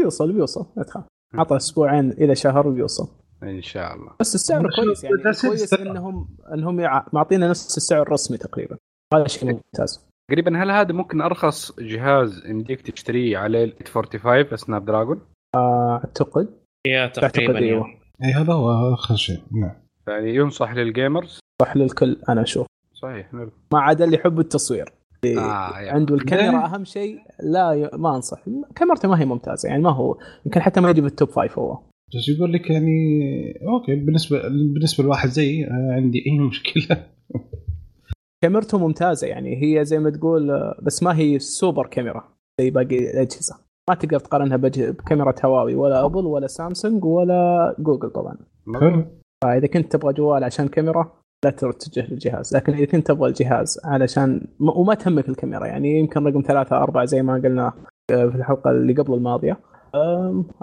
[0.01, 0.67] بيوصل بيوصل.
[0.77, 1.05] لا تخاف.
[1.35, 3.09] عطى أسبوعين إلى شهر وبيوصل.
[3.43, 4.13] إن شاء الله.
[4.21, 5.75] بس السعر كويس يعني كويس.
[5.75, 8.77] انهم إنهم يع- معطينا نفس السعر الرسمي تقريبا.
[9.15, 10.07] هذا شيء ممتاز.
[10.31, 15.21] تقريبا هل هذا ممكن أرخص جهاز يمديك تشتريه عليه ال 845 Snapdragon
[15.57, 16.49] آه، أعتقد.
[16.87, 17.87] يا أعتقد تقريبا إيوه.
[18.25, 19.43] اي هذا هو اخر شيء.
[19.53, 19.75] نعم.
[20.09, 22.67] يعني ينصح لل gamers صح للكل أنا أشوف.
[23.03, 23.51] صحيح نعم.
[23.73, 24.93] ما عدا اللي يحب التصوير.
[25.25, 25.29] آه
[25.79, 25.89] يعني.
[25.91, 27.91] عنده الكاميرا أهم شيء لا ي...
[27.99, 28.45] ما أنصح.
[28.77, 31.79] كاميرته ما هي ممتازة يعني ما هو يمكن حتى ما يجي بال top five هو.
[32.17, 32.93] بس يقول لك يعني
[33.69, 37.07] okay بالنسبة بالنسبة لواحد زيي أنا عندي أي مشكلة.
[38.45, 42.29] كاميرته ممتازة يعني هي زي ما تقول آه، بس ما هي super camera
[42.61, 43.55] زي باقي الأجهزة.
[43.91, 48.37] ما تقدر تقارنها بج- بكاميرا هواوي ولا Apple ولا سامسونج ولا جوجل طبعا.
[48.81, 49.05] حلو.
[49.45, 51.13] فإذا كنت تبغى جوال عشان كاميرا
[51.45, 52.57] لا تتجه للجهاز.
[52.57, 57.23] لكن إذا كنت تبغى الجهاز علشان وما تهمك الكاميرا يعني يمكن رقم ثلاثة أربعة زي
[57.23, 57.73] ما قلنا
[58.11, 59.61] آه، في الحلقة اللي قبل الماضية.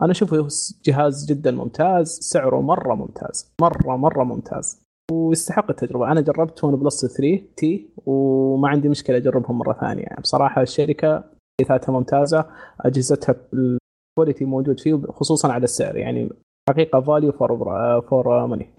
[0.02, 0.48] أنا أشوفه
[0.86, 4.82] جهاز جدا ممتاز سعره مرة ممتاز مرة مرة ممتاز.
[5.12, 6.12] ويستحق التجربة.
[6.12, 10.04] أنا جربت OnePlus 3T وما عندي مشكلة أجربهم مرة ثانية.
[10.04, 11.24] يعني بصراحة الشركة
[11.70, 12.46] ذاتها ممتازة
[12.82, 15.98] أجهزتها ال quality موجود فيه خصوصا على السعر.
[15.98, 16.30] يعني
[16.70, 17.58] حقيقة value for
[18.02, 18.69] for money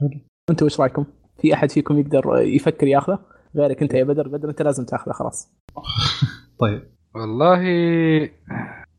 [0.00, 0.20] حلو.
[0.50, 1.04] أنتوا إيش رأيكم؟
[1.42, 3.18] في أحد فيكم يقدر يفكر ياخذه؟
[3.56, 5.52] غيرك أنت يا بدر بدر أنت لازم تاخذه خلاص.
[6.60, 6.82] طيب.
[7.14, 7.62] والله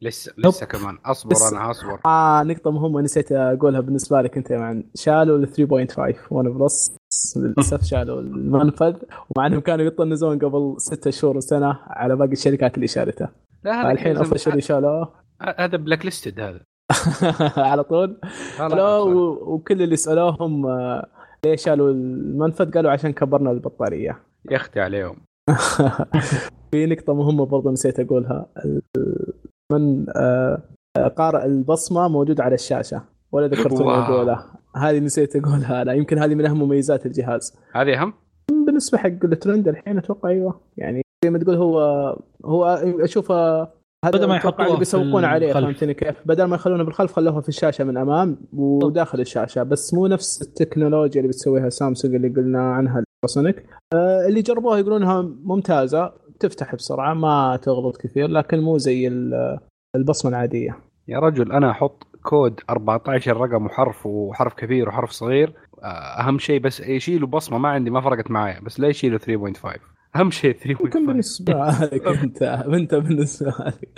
[0.01, 0.97] لسه لسه كمان.
[1.05, 1.99] أصبر بس- أنا أصبر.
[2.05, 6.97] آه نقطة مهمة نسيت أقولها بالنسبة لك أنت يا معن شالوا ال 3.5 OnePlus
[7.37, 8.95] للأسف شالوا المنفذ.
[9.35, 13.27] ومع إنهم كانوا يطنزون قبل ستة شهور وسنة على باقي الشركات اللي شالته.
[13.63, 15.13] لا هذا الحين كذا- officially شالوه.
[15.57, 16.59] هذا blacklisted هذا.
[17.71, 18.19] على طول.
[18.59, 21.07] لا، وكل اللي سالوهم آه،
[21.45, 24.19] ليش شالوا المنفذ؟ قالوا عشان كبرنا البطارية.
[24.51, 25.15] يختي عليهم.
[26.71, 28.45] في نقطة مهمة برضو نسيت أقولها.
[28.65, 28.81] ال-
[29.71, 30.61] من آه،
[31.17, 33.01] قارئ البصمة موجود على الشاشة.
[33.31, 34.01] ولا ذكرتوني واو.
[34.01, 35.81] أقولها هذه نسيت أقولها.
[35.81, 37.57] أنا يمكن هذه من أهم مميزات الجهاز.
[37.75, 38.13] هذه أهم؟
[38.65, 40.61] بالنسبة حق الترند الحين أتوقع أيوه.
[40.77, 41.79] يعني زي ما تقول هو
[42.45, 42.65] هو
[42.99, 43.67] أشوفه
[44.05, 45.53] هذا بدل ما في بيسوقون عليه.
[45.53, 49.63] فهمتني كيف؟ بدل ما يخلونها بالخلف خلوها في الشاشة من أمام وداخل الشاشة.
[49.63, 55.21] بس مو نفس التكنولوجيا اللي بتسويها سامسونج اللي قلنا عنها السونيك آه، اللي جربوها يقولونها
[55.43, 59.59] ممتازة تفتح بسرعة ما تغلط كثير لكن مو زي ال-
[59.95, 60.77] البصمة العادية.
[61.07, 66.59] يا رجل أنا أحط كود 14 رقم وحرف وحرف كبير وحرف صغير آه، أهم شيء
[66.61, 69.79] بس يشيلوا بصمة ما عندي ما فرقت معايا بس لا يشيلوا 3.5
[70.15, 71.53] أهم شيء 3.5 يمكن بالنسبة
[71.93, 73.89] لك أنت أنت بالنسبة لك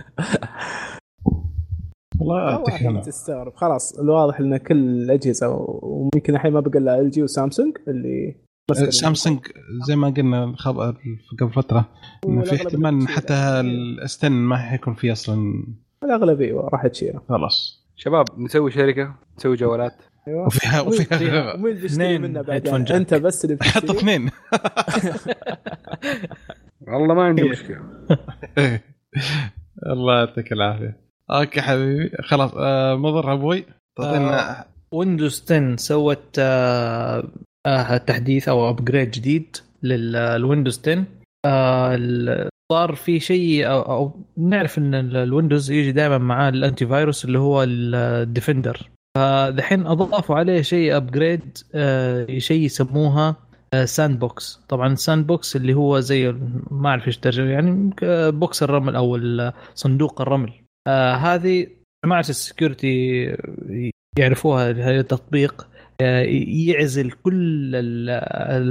[2.19, 3.55] والله تستغرب.
[3.55, 5.47] خلاص الواضح ان كل الأجهزة
[5.81, 8.35] ويمكن الحين ما بقى الا ال جي وسامسونج اللي
[8.71, 9.39] بس سامسونج
[9.87, 10.95] زي ما قلنا الخبر
[11.39, 11.89] قبل فترة
[12.25, 13.07] إنه في احتمال.
[13.07, 15.65] حتى الأستن ما حيكون فيه أصلا.
[16.03, 17.21] الاغلب أيوه راح تشيله.
[17.29, 17.85] خلاص.
[17.95, 20.03] شباب نسوي شركة نسوي جوالات.
[20.27, 20.45] أيوه.
[20.47, 22.73] وفيها وفيها ومين بيشتري منه بعدين.
[22.91, 24.29] أنت بس اللي بتشتري اثنين.
[26.87, 27.81] والله ما عندي مشكلة.
[29.93, 30.97] الله يعطيك العافية.
[31.31, 32.11] أوكي حبيبي.
[32.23, 33.65] خلاص آه مضر أبوي.
[33.97, 37.23] تعطينا Windows 10 سوت آه،
[37.65, 41.03] آه، تحديث أو upgrade جديد لل Windows 10
[41.45, 46.49] آه، ال- صار في شيء أو, أو نعرف إن ال- ال Windows يجي دائما معاه
[46.49, 51.57] ال antivirus اللي هو ال Defender فدحين أضافوا عليه شيء upgrade
[52.37, 53.35] شيء يسموها
[53.85, 56.31] sandbox طبعا sandbox اللي هو زي
[56.71, 57.93] ما أعرف إيش ترجمة يعني
[58.31, 59.19] box الرمل أو
[59.75, 60.53] صندوق الرمل.
[60.87, 61.67] آه هذه
[62.05, 63.23] جماعة ال security
[64.19, 65.67] يعرفوها هذا التطبيق
[66.01, 68.09] آه، يعزل كل ال-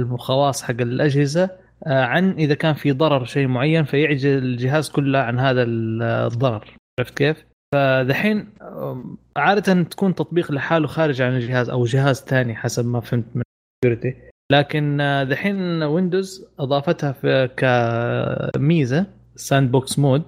[0.01, 1.49] الخواص حق الأجهزة
[1.87, 6.75] آه، عن إذا كان في ضرر شيء معين فيعزل الجهاز كله عن هذا ال- الضرر.
[6.99, 7.45] عرفت كيف؟
[7.75, 13.25] فدحين آم، عادة تكون تطبيق لحاله خارج عن الجهاز أو جهاز ثاني حسب ما فهمت
[13.35, 13.41] من
[13.85, 14.17] ال security
[14.51, 17.49] لكن آه، دحين Windows أضافتها في
[18.55, 20.23] كميزة sandbox mode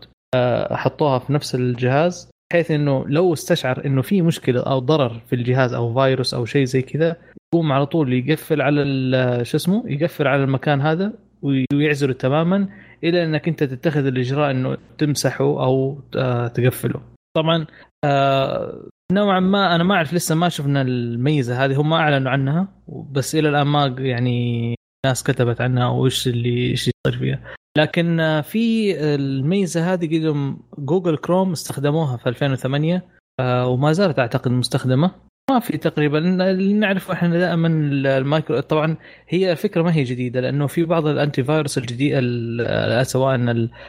[0.71, 5.73] حطوها في نفس الجهاز بحيث إنه لو استشعر إنه في مشكلة أو ضرر في الجهاز
[5.73, 7.15] أو فيروس أو شيء زي كذا
[7.53, 12.67] يقوم على طول يقفل على ال- شو اسمه يقفل على المكان هذا ويعزله تماما
[13.03, 17.01] إلى إنك أنت تتخذ الإجراء إنه تمسحه أو آه، تقفله.
[17.37, 17.65] طبعا
[18.05, 22.67] آه، نوعا ما أنا ما أعرف لسه ما شفنا الميزة هذه هم أعلنوا عنها
[23.11, 27.53] بس إلى الآن ما يعني ناس كتبت عنها وإيش اللي إيش يصير فيها.
[27.77, 34.51] لكن آه، في الميزة هذه قدم Google Chrome استخدموها في 2008 آه، وما زالت أعتقد
[34.51, 35.11] مستخدمة.
[35.49, 36.17] ما في تقريبا
[36.49, 38.95] اللي نعرفه إحنا دائما المايكرو طبعا
[39.27, 43.35] هي الفكرة ما هي جديدة لأنه في بعض ال antivirus الجديدة ال- سواء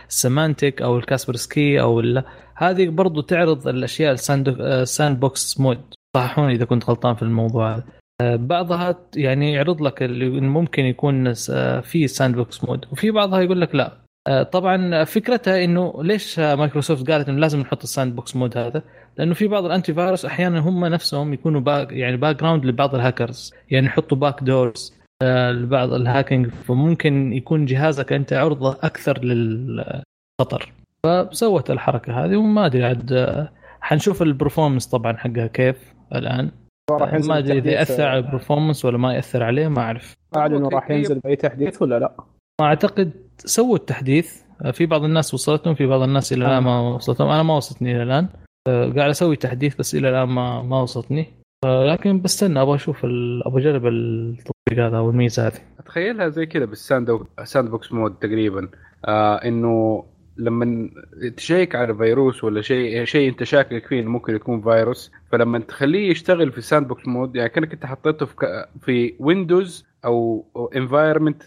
[0.08, 2.02] ال Symantec أو ال Kaspersky أو
[2.56, 5.80] هذه برضو تعرض الأشياء ال sand ال sandbox mode.
[6.16, 7.74] صححوني إذا كنت غلطان في الموضوع.
[7.74, 7.84] هذا
[8.20, 13.60] آه، بعضها يعني يعرض لك اللي ممكن يكون آه، في sandbox mode وفي بعضها يقول
[13.60, 13.92] لك لا.
[14.28, 18.82] آه، طبعا فكرتها إنه ليش مايكروسوفت قالت إنه لازم نحط ال sandbox mode هذا؟
[19.18, 23.86] لأنه في بعض ال antivirus أحيانا هم نفسهم يكونوا back يعني background لبعض الهاكرز يعني
[23.86, 30.72] يحطوا back doors آه، لبعض ال hacking فممكن يكون جهازك أنت عرضة أكثر للخطر.
[31.06, 36.50] فسوت الحركة هذه وما أدري عاد آه، حنشوف ال performance طبعا حقها كيف الآن.
[37.28, 40.14] ما أدري إذا يأثر على ال performance ولا ما يأثر عليه ما أعرف.
[40.36, 42.12] اعلنوا راح ينزل بأي تحديث ولا لا؟
[42.60, 43.12] أعتقد.
[43.38, 44.42] سووا التحديث.
[44.62, 47.28] آه، في بعض الناس وصلتهم في بعض الناس إلى الآن ما وصلتهم.
[47.28, 48.24] أنا ما وصلتني إلى الآن.
[48.24, 51.26] آه، قاعد أسوي تحديث بس إلى الآن ما ما وصلتني.
[51.64, 53.04] آه، لكن بستنى أبغى أشوف
[53.46, 55.58] أبغى أجرب التطبيق هذا أو الميزة هذه.
[55.78, 58.68] أتخيلها زي كذا بال sand sandbox mode تقريبا.
[59.04, 60.04] آه إنه
[60.36, 60.90] لما
[61.36, 66.52] تشيك على فيروس ولا شيء شيء أنت شاكك فيه ممكن يكون فيروس فلما تخليه يشتغل
[66.52, 70.46] في ال sandbox mode يعني كأنك أنت حطيته في في ويندوز أو
[70.76, 71.42] environment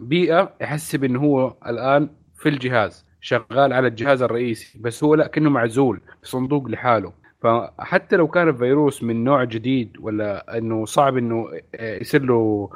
[0.00, 3.11] بيئة يحسب انه هو الآن في الجهاز.
[3.22, 7.12] شغال على الجهاز الرئيسي بس هو لا كأنه معزول في صندوق لحاله.
[7.42, 11.48] فحتى لو كان الفيروس من نوع جديد ولا إنه صعب إنه
[11.80, 12.70] يصير له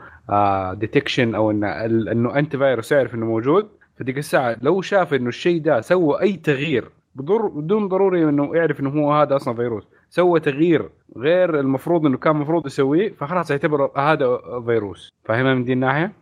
[0.74, 5.80] detection أو إنه إنه antivirus يعرف إنه موجود فديك الساعة لو شاف إنه الشيء ده
[5.80, 11.60] سوى أي تغيير بدون ضروري إنه يعرف إنه هو هذا أصلا فيروس سوى تغيير غير
[11.60, 15.12] المفروض إنه كان المفروض يسويه فخلاص يعتبر هذا فيروس.
[15.24, 16.12] فاهمها من دي الناحية؟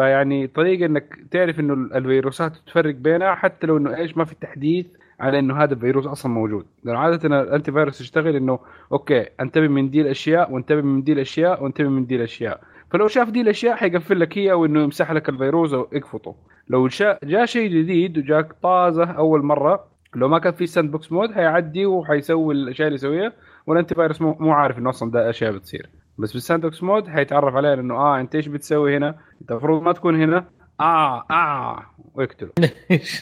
[0.00, 4.86] فيعني طريقة إنك تعرف إنه الفيروسات تفرق بينها حتى لو إنه إيش ما في تحديث
[5.20, 6.66] على إنه هذا الفيروس أصلا موجود.
[6.84, 8.58] لأنه عادة ال antivirus يشتغل إنه
[8.92, 12.60] okay أنتبه من دي الأشياء وأنتبه من دي الأشياء وأنتبه من دي الأشياء.
[12.90, 16.34] فلو شاف دي الأشياء حيقفل لك هي وإنه يمسح لك الفيروس أو يقفطه
[16.68, 16.88] لو.
[17.24, 19.84] جاء شيء جديد وجاك طازة أول مرة
[20.14, 23.32] لو ما كان في sandbox mode حيعدي وحيسوي الأشياء اللي يسويها
[23.66, 25.99] وال antivirus مو عارف إنه أصلا ده أشياء بتصير.
[26.20, 29.92] بس بال sandbox mode حيتعرف عليه انه آه أنت إيش بتسوي هنا؟ أنت المفروض ما
[29.92, 30.50] تكون هنا.
[30.80, 32.50] آه آه ويقتله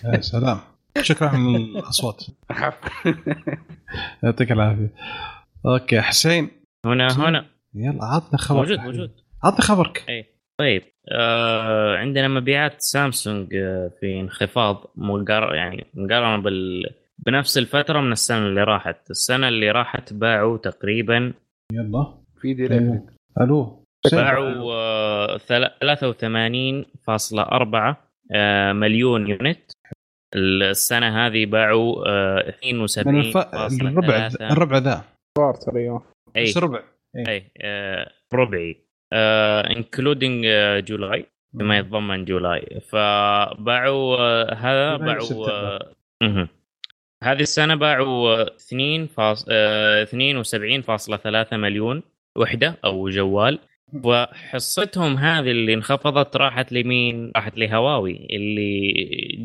[0.05, 0.59] يا سلام.
[1.03, 2.25] شكرا على الأصوات.
[4.23, 4.93] يعطيك العافية.
[5.67, 6.51] أوكي حسين.
[6.85, 7.47] هنا هنا.
[7.75, 8.59] يلا عطنا خبر.
[8.59, 9.11] موجود موجود.
[9.45, 10.05] عطنا خبرك.
[10.09, 10.27] اي
[10.59, 10.83] طيب
[11.13, 16.85] آه عندنا مبيعات سامسونج آه في انخفاض مقار يعني مقارنة بال
[17.19, 19.11] بنفس الفترة من السنة اللي راحت.
[19.11, 21.33] السنة اللي راحت باعوا تقريبا
[21.73, 22.19] يلا.
[22.41, 23.07] في ديلي أيوه.
[23.41, 23.85] ألو.
[24.13, 27.97] باعوا آه ثل- 83.4
[28.33, 29.71] آه مليون unit.
[30.37, 33.37] السنة هذه باعوا آه من 72 الف...
[33.37, 35.05] الربع الربع ذا.
[35.39, 36.03] quarter أيوه
[36.37, 36.45] أي.
[36.45, 36.83] بس ربع.
[37.29, 38.77] أي آه ربعي.
[39.77, 40.47] including
[40.85, 41.27] July.
[41.55, 42.81] بما يتضمن July.
[42.89, 45.51] فباعوا آه، هذا باعوا.
[45.51, 45.93] آه،.
[47.25, 49.47] هذه السنة باعوا آه، 2 فاص...
[49.51, 52.03] آه، 72.3 مليون.
[52.39, 53.59] وحدة أو جوال.
[54.05, 58.93] وحصتهم هذه اللي انخفضت راحت لمين؟ راحت لهواوي اللي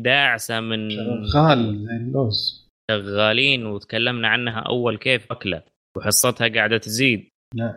[0.02, 0.90] داعسة من
[1.32, 5.62] شغال زي اللوز شغالين وتكلمنا عنها أول كيف أكلة
[5.96, 7.28] وحصتها قاعدة تزيد.
[7.54, 7.74] نعم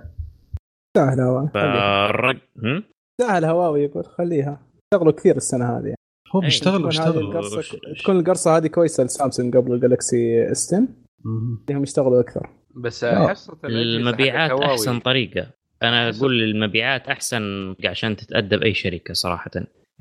[0.98, 1.50] سهل هواوي.
[1.54, 2.84] فالرق هم؟
[3.22, 4.62] سهل هواوي يقول خليها.
[4.94, 5.94] اشتغلوا كثير السنة هذه.
[6.36, 6.46] هو أي.
[6.46, 10.88] بيشتغل تكون هذه بيشتغل القرصه وش- تكون القرصة هذه كويسة لسامسونج قبل الجالكسي اس 10
[11.26, 11.66] مم.
[11.70, 12.50] انهم يشتغلوا أكثر.
[12.78, 13.06] بس.
[13.06, 15.48] حصه المبيعات أحسن طريقة.
[15.84, 19.52] أنا أقول المبيعات أحسن عشان تتأدب أي شركة صراحة.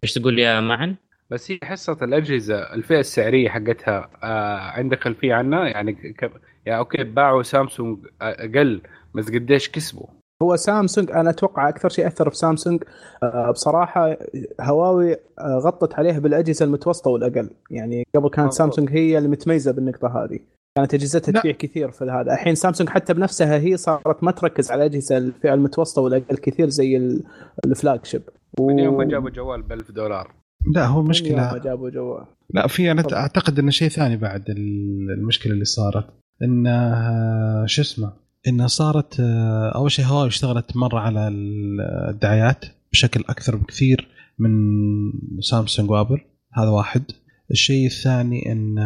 [0.04, 0.94] إيش تقول يا معن؟
[1.30, 6.30] بس هي حصة الأجهزة الفئة السعرية حقتها آه عندك خلفية عنها؟ يعني ك...
[6.66, 8.80] يعني أوكي باعوا سامسونج أقل
[9.14, 10.06] بس قديش كسبوا؟
[10.42, 12.82] هو سامسونج أنا أتوقع أكثر شيء أثر في سامسونج
[13.22, 14.16] آه، بصراحة
[14.60, 17.50] هواوي آه، غطت عليه بالأجهزة المتوسطة والأقل.
[17.70, 18.52] يعني قبل كانت.
[18.52, 20.38] سامسونج هي المتميزة بالنقطة هذه.
[20.76, 21.40] كانت أجهزتها.
[21.40, 22.32] تبيع كثير في هذا.
[22.32, 26.96] الحين سامسونج حتى بنفسها هي صارت ما تركز على الاجهزه الفئة المتوسطة والاقل كثير زي
[26.96, 27.22] ال-
[27.66, 28.22] الفلاج شيب.
[28.60, 30.34] من يوم ما جابوا جوال ب 1000 دولار.
[30.74, 32.24] لا هو يوم ما مشكله جابوا جوال.
[32.54, 33.20] لا في أنا طبعا.
[33.20, 36.06] أعتقد إنه شيء ثاني بعد ال- المشكلة اللي صارت.
[36.42, 36.64] ان
[37.66, 38.12] شو اسمه
[38.48, 41.28] انها صارت آه، أول شيء هواوي اشتغلت مرة على
[42.08, 44.08] الدعايات بشكل أكثر بكثير
[44.38, 44.50] من
[45.40, 46.20] سامسونج وأبل.
[46.54, 47.02] هذا واحد.
[47.50, 48.78] الشيء الثاني ان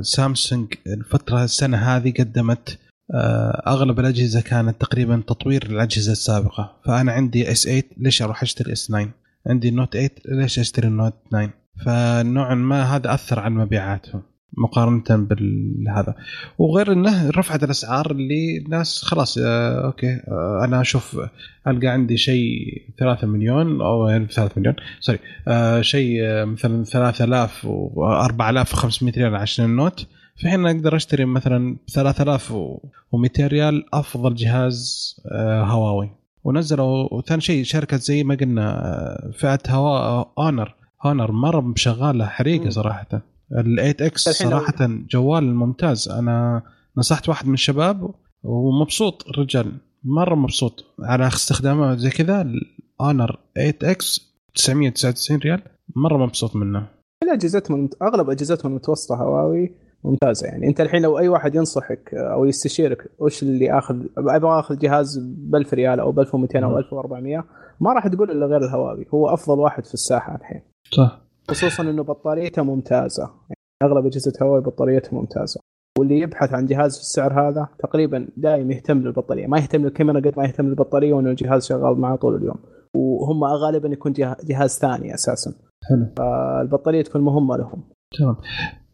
[0.00, 2.78] سامسونج الفترة السنة هذه قدمت
[3.14, 6.80] آه، أغلب الأجهزة كانت تقريبا تطوير الأجهزة السابقة.
[6.84, 9.08] فأنا عندي إس 8 ليش أروح أشتري إس 9
[9.46, 11.50] عندي النوت 8 ليش أشتري النوت 9
[11.84, 16.14] فنوعا ما هذا أثر على مبيعاتهم مقارنة بالهذا.
[16.58, 21.20] وغير إنه رفعت الأسعار اللي الناس خلاص آه okay آه أنا أشوف
[21.66, 28.06] ألقى عندي شيء 3 مليون أو يعني 3 مليون sorry آه شيء مثلا 3000 و
[28.06, 30.06] 4500 ريال عشان النوت.
[30.36, 36.10] في حين أقدر أشتري مثلا ب 3200 ريال أفضل جهاز آه هواوي.
[36.44, 42.70] ونزلوا وثاني شيء شركة زي ما قلنا فئة هوا Honor Honor مرة شغاله حريقة.
[42.70, 43.22] صراحة.
[43.52, 44.74] ال 8 X صراحة
[45.10, 46.08] جوال ممتاز.
[46.08, 46.62] أنا
[46.96, 49.72] نصحت واحد من الشباب ومبسوط الرجال
[50.04, 55.62] مرة مبسوط على استخدامه زي كذا ال Honor 8 X 999 ريال
[55.96, 56.86] مرة مبسوط منه.
[57.22, 59.72] كل أجهزتهم أغلب أجهزتهم المتوسطة هواوي
[60.04, 60.66] ممتازة يعني.
[60.66, 65.56] أنت الحين لو أي واحد ينصحك أو يستشيرك وش اللي آخذ أبغى آخذ جهاز ب
[65.56, 66.78] 1000 ريال أو ب 1200 أو مم.
[66.78, 67.44] 1400
[67.80, 69.06] ما راح تقول إلا غير الهواوي.
[69.14, 70.60] هو أفضل واحد في الساحة الحين.
[70.92, 71.27] صح.
[71.50, 73.22] خصوصا إنه بطاريته ممتازة.
[73.22, 75.60] يعني أغلب أجهزة هواوي بطاريتها ممتازة.
[75.98, 79.46] واللي يبحث عن جهاز في السعر هذا تقريبا دائما يهتم للبطارية.
[79.46, 82.56] ما يهتم للكاميرا قد ما يهتم للبطارية وإنه الجهاز شغال معه طول اليوم.
[82.94, 85.52] وهم غالبا يكون جه- جهاز ثاني أساسا.
[85.88, 86.06] حلو.
[86.16, 87.82] فالبطارية تكون مهمة لهم.
[88.18, 88.36] تمام.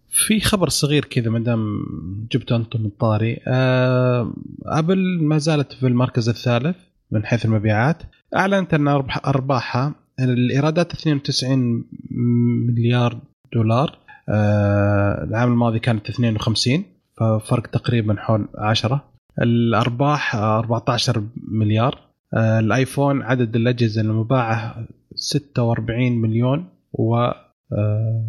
[0.09, 1.79] في خبر صغير كذا ما دام
[2.33, 3.41] جبت أنتم الطاري.
[3.47, 4.33] آه
[4.67, 6.77] أبل ما زالت في المركز الثالث
[7.11, 8.03] من حيث المبيعات.
[8.37, 8.89] أعلنت أن
[9.27, 11.85] أرباحها الإيرادات 92
[12.67, 13.19] مليار
[13.55, 13.99] دولار.
[14.29, 16.85] آه العام الماضي كانت 52
[17.21, 19.05] ففرق تقريبا حول 10
[19.43, 21.99] الأرباح آه، 14 مليار.
[22.35, 27.15] آه الآيفون عدد الأجهزة المباعة 46 مليون و
[27.73, 28.25] آه،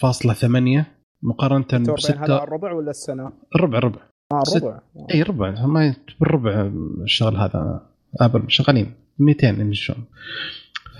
[0.00, 0.86] فاصلة ثمانية
[1.22, 2.42] مقارنة 46 هذا بستة.
[2.44, 4.00] الربع ولا السنة؟ ربع ربع.
[4.32, 4.80] آه ست- الربع
[5.14, 5.66] إي ربع.
[5.66, 6.70] ما بالربع
[7.02, 7.86] الشغل هذا
[8.20, 8.42] أبل.
[8.48, 8.92] شغالين.
[9.18, 9.96] 200 يمشون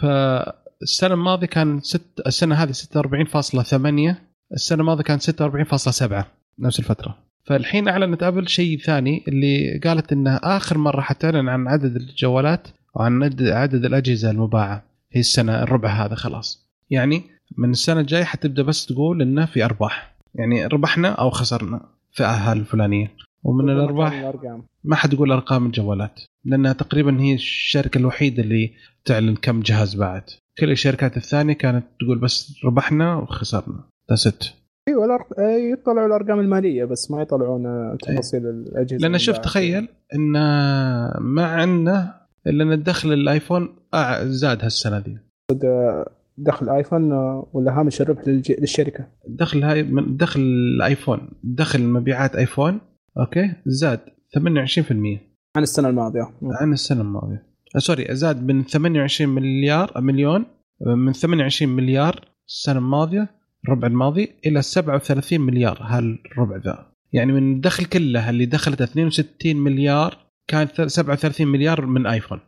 [0.01, 4.15] فالسنة الماضية كان ست السنة هذه 46.8
[4.53, 6.25] السنة الماضية كان 46.7
[6.59, 7.19] نفس الفترة.
[7.45, 13.23] فالحين أعلنت أبل شيء ثاني اللي قالت انها آخر مرة حتعلن عن عدد الجوالات وعن
[13.41, 14.83] عدد- الأجهزة المباعة.
[15.13, 16.67] هي السنة الربع هذا خلاص.
[16.91, 17.23] يعني
[17.59, 20.15] من السنة الجاية حتبدأ بس تقول انه في أرباح.
[20.35, 21.81] يعني ربحنا أو خسرنا
[22.13, 23.13] في أهل الفلانية.
[23.43, 24.33] ومن الأرباح
[24.85, 28.73] ما حتقول أرقام الجوالات لأنها تقريبا هي الشركة الوحيدة اللي
[29.05, 33.85] تعلن كم جهاز باعت كل الشركات الثانية كانت تقول بس ربحنا وخسرنا.
[34.15, 34.55] ست
[34.89, 35.27] أيوه
[35.73, 39.45] يطلعوا الأرقام المالية بس ما يطلعون تفاصيل الأجهزة لأن شوف المباعة.
[39.45, 40.33] تخيل إن
[41.21, 43.77] ما عندنا إلا إن الدخل الآيفون
[44.23, 45.19] زاد هالسنة دي.
[46.39, 48.23] دخل آيفون آه، ولا هامش الربح.
[48.29, 52.81] للشركة؟ دخل هاي من دخل الآيفون دخل مبيعات آيفون
[53.18, 54.01] okay زاد
[54.39, 55.19] 28%
[55.57, 56.31] عن السنة الماضية.
[56.43, 57.50] عن السنة الماضية.
[57.79, 60.46] sorry زاد من 28 مليار مليون
[60.80, 63.28] من 28 مليار السنة الماضية
[63.64, 70.18] الربع الماضي إلى 37 مليار هالربع ذا يعني من الدخل كله اللي دخلت 62 مليار
[70.50, 72.40] كانت 37 مليار من آيفون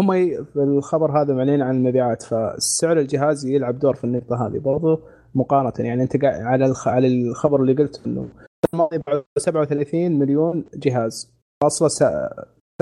[0.00, 0.12] هم
[0.44, 5.00] في الخبر هذا معلنين عن المبيعات فسعر الجهاز يلعب دور في النقطة هذه برضو
[5.34, 6.74] مقارنة يعني أنت على.
[6.86, 8.28] على الخبر اللي قلت إنه
[8.74, 12.10] الماضي باعوا 37 مليون جهاز فاصلة.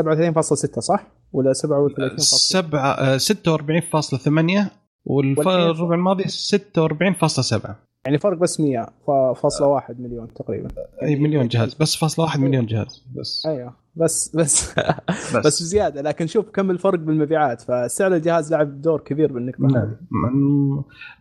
[0.01, 4.71] 37.6 صح؟ ولا 37 سبعة آه، 46.8
[5.05, 7.71] والربع الماضي 46.7
[8.05, 10.69] يعني فرق بس 100 ف- فاصلة واحد مليون تقريبا.
[11.03, 13.05] أي مليون جهاز بس فاصلة واحد مليون جهاز.
[13.21, 13.47] بس.
[13.47, 14.75] أيوه بس بس.
[15.45, 15.63] بس.
[15.63, 19.97] زيادة لكن شوف كم الفرق بالمبيعات فسعر الجهاز لعب دور كبير بالنقطة نعم.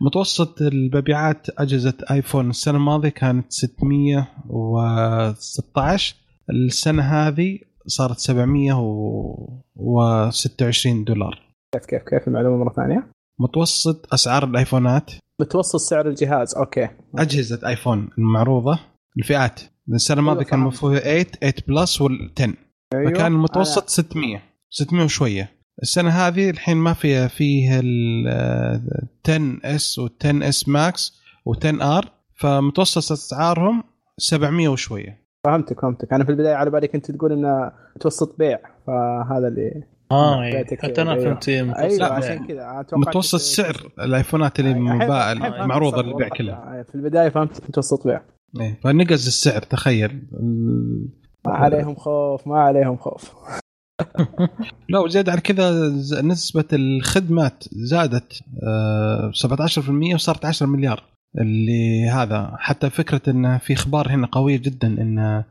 [0.00, 6.16] متوسط المبيعات أجهزة آيفون السنة الماضية كانت 616
[6.50, 11.42] السنة هذه صارت 726 دولار.
[11.74, 13.06] كيف كيف كيف المعلومة مرة ثانية؟
[13.40, 15.10] متوسط أسعار الآيفونات.
[15.40, 16.88] متوسط سعر الجهاز okay.
[17.18, 18.78] أجهزة آيفون المعروضة
[19.18, 19.60] الفئات.
[19.94, 20.76] السنة الماضية أيوة، كان فهمت.
[20.76, 22.50] فيها 8 8 Plus وال10
[22.94, 23.10] أيوه.
[23.10, 25.50] فكان المتوسط 600 600 وشوية.
[25.82, 28.28] السنة هذه الحين ما فيها فيه ال
[29.28, 33.82] 10 S وال10 S Max و10 R فمتوسط أسعارهم
[34.18, 35.20] 700 وشوية.
[35.46, 40.42] فهمتك فهمتك أنا في البداية على بالي كنت تقول إنه متوسط بيع فهذا اللي آه
[40.42, 40.50] إيه.
[40.50, 41.24] بيعتك حتى أنا أيوة.
[41.24, 42.12] فهمت إيه، متوسط أيوه بيع.
[42.12, 46.28] عشان كذا متوسط سعر الآيفونات اللي مباع الحين فهمت معروضة الصف، للبيع.
[46.28, 48.20] كلها في البداية فهمت متوسط بيع
[48.60, 50.22] إيه، فنقز السعر تخيل
[51.46, 53.34] ما عليهم خوف ما عليهم خوف
[54.90, 55.88] لا وزيادة على كذا
[56.22, 61.04] نسبة الخدمات زادت آه، 17% وصارت 10 مليار
[61.38, 62.56] اللي هذا.
[62.58, 65.44] حتى فكرة إن في إخبار هنا قوية جدا إن آه،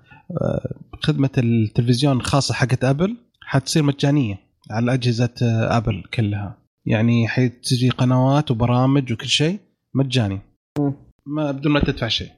[1.04, 4.40] خدمة التلفزيون الخاصة حقت آبل حتصير مجانية
[4.72, 6.58] على أجهزة آه، آبل كلها.
[6.86, 9.60] يعني حتجي قنوات وبرامج وكل شيء
[9.94, 10.40] مجاني.
[11.26, 12.30] ما بدون ما تدفع شيء.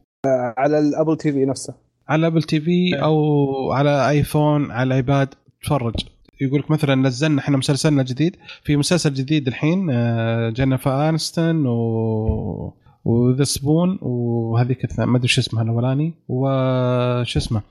[0.57, 1.73] على ال Apple TV نفسه.
[2.09, 5.29] على Apple TV أو على آيفون على آيباد
[5.63, 5.95] تفرج.
[6.41, 13.99] يقول لك مثلا نزلنا إحنا مسلسلنا جديد في مسلسل جديد الحين آه، جينيفر انستون وويذرسبون
[14.01, 16.13] وهذيك ما أدري شو اسمها الأولاني.
[16.27, 17.61] وش اسمه؟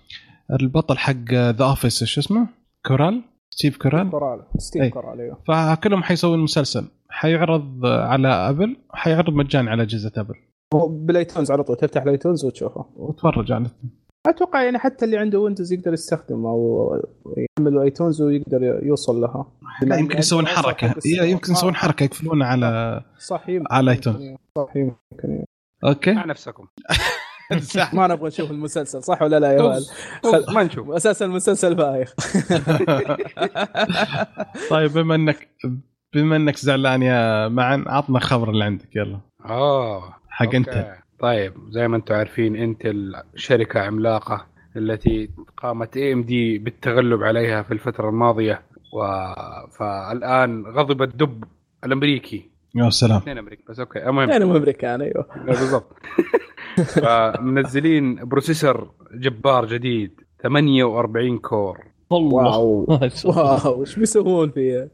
[0.60, 2.48] البطل حق The Office شو اسمه؟
[2.86, 4.40] كورال؟ ستيف كورال؟ كورال.
[4.58, 4.90] ستيف أي.
[4.90, 5.38] كورال أيوه.
[5.48, 10.34] فكلهم حيسوون مسلسل حيعرض على أبل حيعرض مجاني على أجهزة أبل.
[10.88, 12.86] ب iTunes على طول تفتح ال iTunes وتشوفه.
[12.96, 13.66] وتفرج على
[14.26, 16.94] أتوقع يعني حتى اللي عنده Windows يقدر يستخدم أو
[17.36, 19.46] يحمل iTunes ويقدر يوصل لها.
[19.82, 20.94] لا يمكن يسوون حركة.
[21.06, 23.66] إيه، يمكن يسوون حركة يقفلون على صح يمكن.
[23.70, 24.38] على iTunes.
[24.58, 25.44] صح يمكن
[25.84, 26.12] أوكي.
[26.12, 26.66] مع نفسكم.
[27.92, 29.82] ما نبغى نشوف المسلسل صح ولا لا يا ولد؟
[30.24, 30.90] أوف، ما نشوف.
[30.90, 32.14] أساسا المسلسل بايخ
[34.70, 35.48] طيب بما انك
[36.14, 39.20] بما إنك زعلان يا معن عطنا الخبر اللي عندك يلا.
[39.44, 40.94] آه حق أنت.
[41.20, 44.46] طيب زي ما أنتم عارفين Intel شركة عملاقة
[44.76, 48.62] التي قامت AMD بالتغلب عليها في الفترة الماضية
[48.92, 49.02] و...
[49.78, 51.44] فالآن غضب الدب
[51.84, 52.50] الأمريكي.
[52.74, 53.16] يا سلام.
[53.16, 54.42] اثنين أمريكي بس أوكي المهم.
[54.48, 55.26] مو امريكان أيوه.
[55.46, 55.92] بالضبط.
[57.04, 61.78] فمنزلين processor جبار جديد 48 core.
[62.10, 62.86] واو.
[63.00, 63.66] ما شاء الله.
[63.66, 64.90] واو إيش بيسوون فيه؟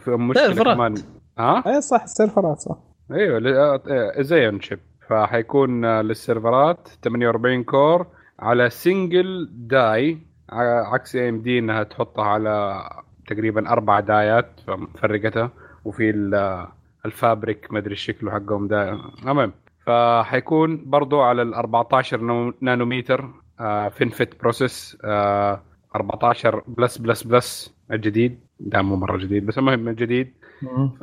[0.00, 0.76] في مشكلة سيرفرات.
[0.76, 0.94] كمان.
[1.38, 2.76] ها؟ أي صح السيرفرات صح.
[3.12, 4.78] أيوه ل- آه، Xeon chip؟
[5.08, 8.06] فحيكون للسيرفرات 48 core
[8.38, 10.18] على single die
[10.92, 12.82] عكس AMD إنها تحطها على
[13.26, 15.50] تقريبا أربع دايات فمفرقتها.
[15.84, 16.66] وفي ال-
[17.06, 18.90] ال fabric ما ادري شكله حقهم ده
[19.22, 19.52] المهم
[19.86, 23.30] فحيكون برضو على ال 14 نانو- نانومتر
[23.90, 25.62] فنفس process آه،
[25.96, 28.40] 14 plus plus plus الجديد.
[28.60, 30.34] ده مو مرة جديد بس المهم الجديد.
[31.00, 31.02] ف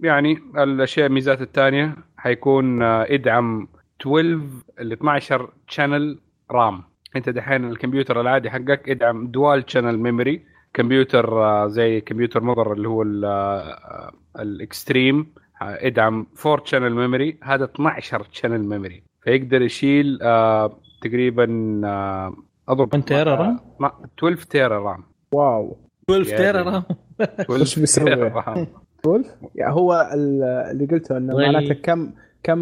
[0.00, 3.68] يعني الأشياء الميزات الثانية حيكون يدعم
[4.00, 4.40] 12
[4.80, 6.18] ال 12 channel
[6.50, 6.82] RAM
[7.16, 10.42] انت دحين الكمبيوتر العادي حقك يدعم dual channel memory
[10.74, 13.24] كمبيوتر آه، زي كمبيوتر مضر اللي هو ال-
[14.38, 15.26] ال Extreme
[15.82, 21.44] يدعم 4 channel memory هذا 12 channel memory فيقدر يشيل آه، تقريبا
[22.68, 25.87] أظن 1 tera RAM؟ ما 12 tera RAM واو.
[26.10, 26.62] 12 يا tera.
[26.62, 26.82] RAM
[27.20, 28.66] 12 وش بيسوي؟ tera RAM.
[29.00, 31.36] 12 يعني هو ال- اللي قلته إنه.
[31.36, 32.10] معناته كم
[32.42, 32.58] كم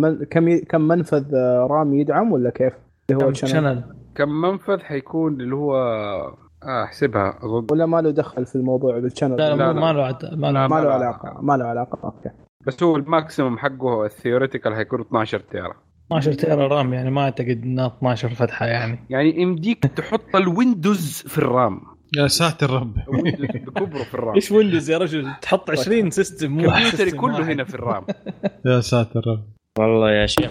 [0.00, 2.72] من كم كم منفذ آه، RAM يدعم ولا كيف؟
[3.10, 3.82] اللي هو ال channel channel
[4.14, 6.38] كم منفذ حيكون اللي هو آه،
[6.84, 9.72] أحسبها أظن ولا ما له دخل في الموضوع بال channel لا لا،.
[9.72, 10.92] ما له عد- ما له ما له لا.
[10.94, 12.30] علاقة ما له علاقة أوكي
[12.66, 15.74] بس هو ال maximum حقه ال theoretical حيكون 12 tera
[16.06, 21.22] 12 tera RAM يعني ما أعتقد انها 12 فتحة يعني يعني يمديك تحط ال Windows
[21.28, 21.80] في ال RAM
[22.16, 24.34] يا ساتر ال Windows بكبره في ال RAM.
[24.34, 27.52] إيش Windows يا رجل؟ تحط 20 system مو كمبيوتري كله.
[27.52, 28.06] هنا في ال RAM.
[28.66, 29.42] يا ساتر ربي.
[29.78, 30.50] والله يا شيخ.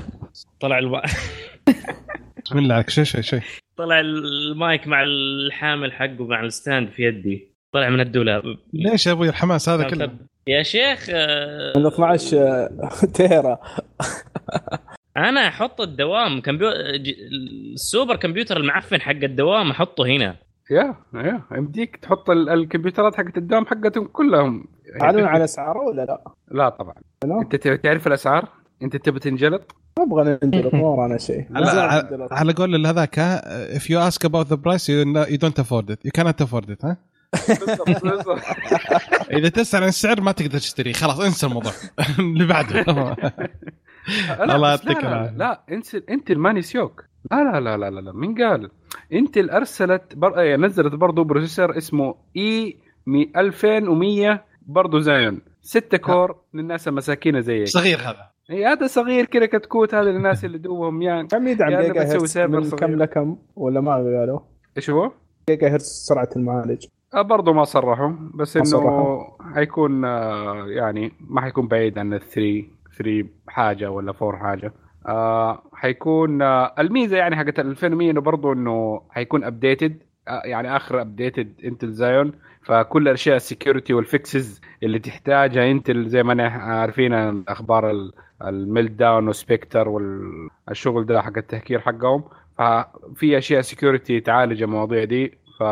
[0.59, 1.01] طلع الم...
[2.45, 2.89] بسم الله عليك.
[2.89, 3.41] شيء شيء شيء
[3.77, 7.51] طلع المايك مع الحامل حقه مع ال stand في يدي.
[7.73, 8.43] طلع من الدولاب.
[8.73, 10.11] ليش يا أبوي الحماس هذا كله؟
[10.47, 12.69] يا شيخ آه، من 12 آه،
[13.15, 13.59] تيرا.
[15.17, 16.69] أنا أحط الدوام كمبيو...
[16.71, 17.15] ج-
[17.73, 20.35] السوبر كمبيوتر المعفن حق الدوام أحطه هنا.
[20.71, 24.65] يا يا يمديك تحط ال- الكمبيوترات حقت الدوام حقتهم كلهم
[24.99, 26.93] تعالون على أسعاره ولا لا؟ لا طبعا
[27.25, 28.49] لا؟ أنت ت- تعرف الأسعار؟
[28.83, 31.45] أنت تبي تنجلط؟ ما أبغى ننجلط ما ورانا شيء
[32.31, 33.19] على, قول هذاك
[33.77, 36.85] if you ask about the price you, you don't afford it you cannot afford it
[36.85, 36.97] ها
[39.37, 41.71] إذا تسأل عن السعر ما تقدر تشتريه خلاص انسى الموضوع
[42.19, 42.81] اللي بعده
[44.29, 45.33] لا الله لا يعطيك لا.
[45.37, 48.11] لا انت انت ما نسيوك لا لا لا لا لا, لا.
[48.13, 48.71] مين قال؟
[49.13, 50.53] Intel أرسلت بر...
[50.53, 52.77] آه، نزلت برضه processor اسمه E
[53.35, 59.95] 2100 برضه Xeon 6 core للناس المساكين زيك صغير هذا إي هذا صغير كذا كتكوت
[59.95, 62.79] هذا للناس اللي دوبهم يعني كم يدعم يعني جيجا هرتز من صغير.
[62.79, 64.39] كم لكم ولا ما قالوا؟
[64.77, 65.11] إيش هو؟
[65.49, 69.23] جيجا هرتز سرعة المعالج آه برضه ما صرحوا بس ما إنه صرحوا.
[69.55, 74.73] حيكون آه يعني ما حيكون بعيد عن ال three 3 حاجة ولا 4 حاجة
[75.07, 79.97] آه حيكون آه الميزة يعني حقت ال 2100 إنه برضه إنه حيكون updated
[80.27, 82.31] آه يعني آخر updated Intel Xeon
[82.63, 88.11] فكل الاشياء ال security وال fixes اللي تحتاجها Intel زي ما عارفين عن أخبار ال-
[88.47, 92.23] ال Meltdown و Spectre والشغل ده حق التهكير حقهم.
[92.57, 95.37] ففي أشياء security تعالج المواضيع دي.
[95.59, 95.63] ف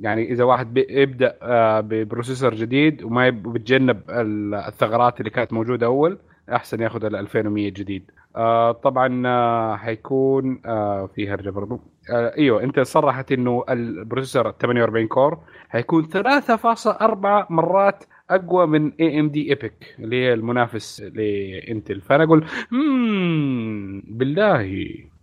[0.00, 5.86] يعني إذا واحد بيبدا آه، ب processor جديد وما بيتجنب ال- الثغرات اللي كانت موجودة
[5.86, 6.18] أول
[6.54, 8.10] أحسن ياخذ ال 2100 جديد.
[8.36, 11.80] آه، طبعا آه، حيكون آه، في هرجه برضو
[12.10, 15.38] آه، إيوه أنت صرحت إنه ال processor 48 core.
[15.68, 22.00] حيكون 3.4 مرات أقوى من AMD EPYC اللي هي المنافس ل Intel.
[22.00, 22.44] فأنا أقول
[24.04, 24.60] بالله.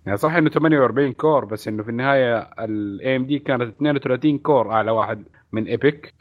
[0.05, 4.91] يعني صح إنه 48 core بس إنه في النهاية ال AMD كانت 32 core أعلى
[4.91, 6.13] واحد من EPYC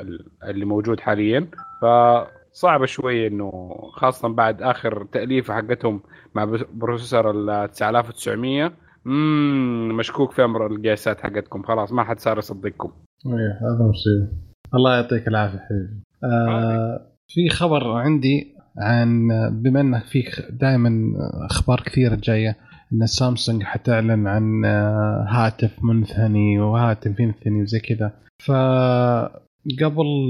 [0.44, 1.46] اللي موجود حاليا.
[2.54, 3.50] فصعبه شوية إنه
[3.92, 6.00] خاصة بعد آخر تأليفة حقتهم
[6.34, 8.72] مع processor ال 9900
[9.06, 11.62] امم مشكوك في أمر القياسات حقتكم.
[11.62, 12.92] خلاص ما حد صار يصدقكم.
[13.26, 14.32] إيه هذا مصيبة.
[14.74, 16.02] الله يعطيك العافية حبيبي.
[16.24, 21.12] آه في خبر عندي عن بما انه في دائما
[21.50, 22.56] أخبار كثيرة جاية
[22.92, 28.12] إن سامسونج حتعلن عن آه، هاتف منثني وهاتف ينثني وزي كذا.
[28.46, 29.43] فقبل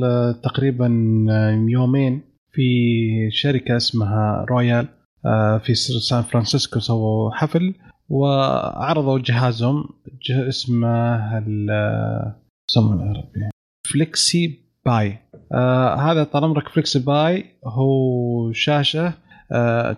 [0.05, 0.89] آه، تقريبا
[1.31, 2.23] آه، يومين
[2.53, 2.63] في
[3.31, 4.89] شركة اسمها Royole
[5.27, 7.75] آه، في سان فرانسيسكو سووا حفل
[8.09, 9.85] وعرضوا جهازهم
[10.23, 11.39] جه اسمه
[12.71, 13.25] يسمونه
[13.87, 15.19] FlexPai.
[15.99, 19.15] هذا طال عمرك FlexPai هو شاشة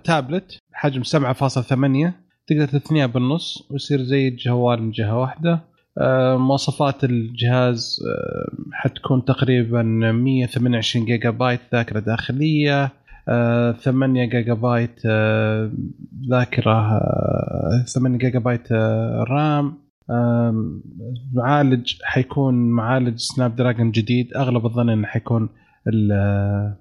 [0.04, 2.12] تابلت حجم 7.8
[2.46, 5.60] تقدر تثنيها بالنص ويصير زي الجوال من جهة واحدة.
[6.36, 12.92] مواصفات الجهاز آه حتكون تقريبا 128 جيجا بايت ذاكرة داخلية
[13.28, 15.70] آه 8 جيجا بايت آه
[16.30, 19.86] ذاكرة آه 8 جيجا بايت آه RAM
[21.34, 25.48] معالج حيكون معالج Snapdragon جديد أغلب الظن إنه حيكون
[25.88, 26.76] ال آه،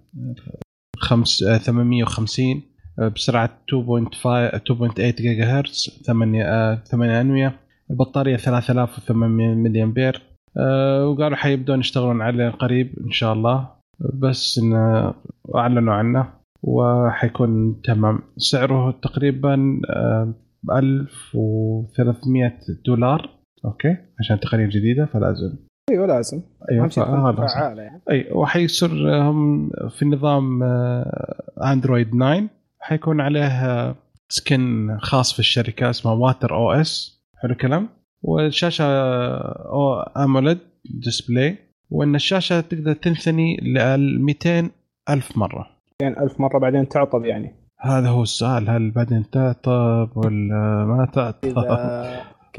[0.97, 2.61] خمس آه، 850
[2.99, 7.64] آه، بسرعة 2.5 2.8 جيجا هرتز 8 8 أنوية.
[7.91, 10.21] البطارية 3800 ملي امبير
[10.57, 13.69] آه، وقالوا حيبدون يشتغلون عليه قريب إن شاء الله.
[14.13, 15.13] بس انه
[15.55, 16.29] أعلنوا عنه
[16.63, 18.19] وحيكون تمام.
[18.37, 20.33] سعره تقريبا آه،
[20.71, 23.29] 1300 دولار.
[23.65, 25.55] okay؟ عشان تقنية جديدة فلازم
[25.91, 28.01] أيوه لازم أيوه فعالة يعني.
[28.09, 33.95] أي وحيصير هم في نظام آه، أندرويد 9 حيكون عليه آه،
[34.29, 37.14] skin خاص في الشركة اسمه Water OS
[37.45, 37.89] حلو الكلام.
[38.21, 41.57] والشاشة أو AMOLED ديسبلاي
[41.89, 44.69] وأن الشاشة تقدر تنثني ل 200
[45.09, 45.67] ألف مرة.
[46.01, 47.55] يعني ألف مرة بعدين تعطب يعني.
[47.79, 48.69] هذا هو السؤال.
[48.69, 51.57] هل بعدين تعطب ولا ما تعطب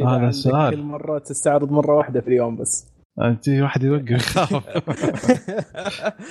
[0.09, 0.75] هذا السؤال.
[0.75, 2.93] كل مرة تستعرض مرة واحدة في اليوم بس.
[3.23, 4.11] أنت واحد يوقف.
[4.11, 4.65] يخاف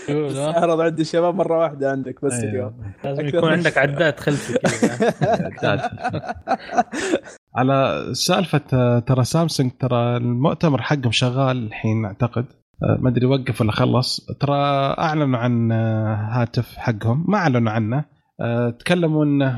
[0.08, 2.52] تستعرض عند الشباب مرة واحدة عندك بس أيوه.
[2.52, 2.74] اليوم.
[3.04, 4.58] لازم يكون عندك عداد خلفي
[5.62, 5.92] كذا.
[7.56, 12.46] على سالفة آه، ترى سامسونج ترى المؤتمر حقهم شغال الحين أعتقد.
[12.84, 14.26] آه، ما أدري وقف ولا خلص.
[14.40, 14.56] ترى
[15.00, 17.26] أعلنوا عن آه، هاتف حقهم.
[17.28, 18.16] ما أعلنوا عنه.
[18.80, 19.54] تكلموا إنه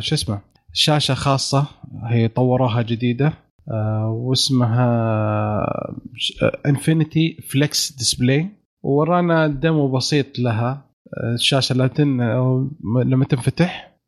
[0.00, 0.40] شو اسمه
[0.72, 1.66] شاشة خاصة.
[2.04, 3.32] هي طوروها جديدة.
[4.06, 4.82] واسمها
[6.66, 8.48] Infinity Flex Display
[8.82, 10.84] ورانا demo بسيط لها.
[11.34, 11.90] الشاشة
[12.84, 13.98] لما تنفتح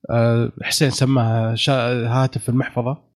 [0.63, 1.55] حسين سماها.
[2.09, 3.14] هاتف المحفظة.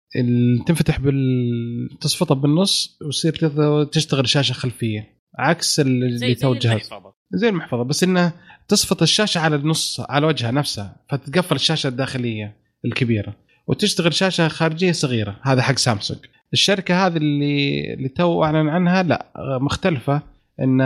[0.66, 5.16] تنفتح بال تصفطها بالنص وتصير تت- تشتغل شاشة خلفية.
[5.38, 6.90] عكس اللي تو زي الجهاز.
[7.32, 8.32] زي المحفظة بس إنه
[8.68, 13.34] تصفط الشاشة على النص على وجهها نفسها فتتقفل الشاشة الداخلية الكبيرة.
[13.66, 16.20] وتشتغل شاشة خارجية صغيرة هذا حق سامسونج.
[16.52, 19.26] الشركة هذه اللي اللي تو أعلن عنها لا
[19.61, 20.22] مختلفة
[20.61, 20.80] إن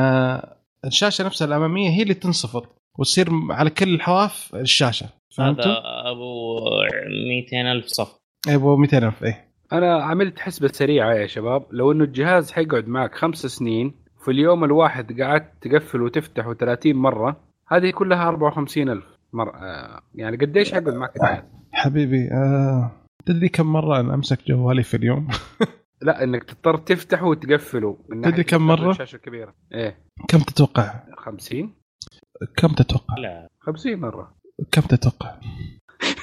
[0.85, 5.07] الشاشة نفسها الأمامية هي اللي تنصفط وتصير على كل الحواف الشاشة.
[5.37, 6.61] فهمتوا؟ هذا أبو
[7.29, 12.53] 200 ألف صف أبو 200000 إيه أنا عملت حسبة سريعة يا شباب لو إنه الجهاز
[12.53, 19.05] حيقعد معك خمس سنين في اليوم الواحد قعدت تقفل وتفتح 30 مرة هذه كلها 54000
[19.33, 22.91] مرة آه، يعني قديش حيقعد معك الجهاز؟ حبيبي آه
[23.27, 25.29] تدري كم مرة أنا أمسك جوالي في اليوم؟
[26.03, 31.75] لا إنك تضطر تفتحه وتقفله من تدري كم مرة؟ الشاشة الكبيرة إيه كم تتوقع؟ 50
[32.57, 34.35] كم تتوقع؟ لا 50 مرة
[34.73, 35.41] كم تتوقع؟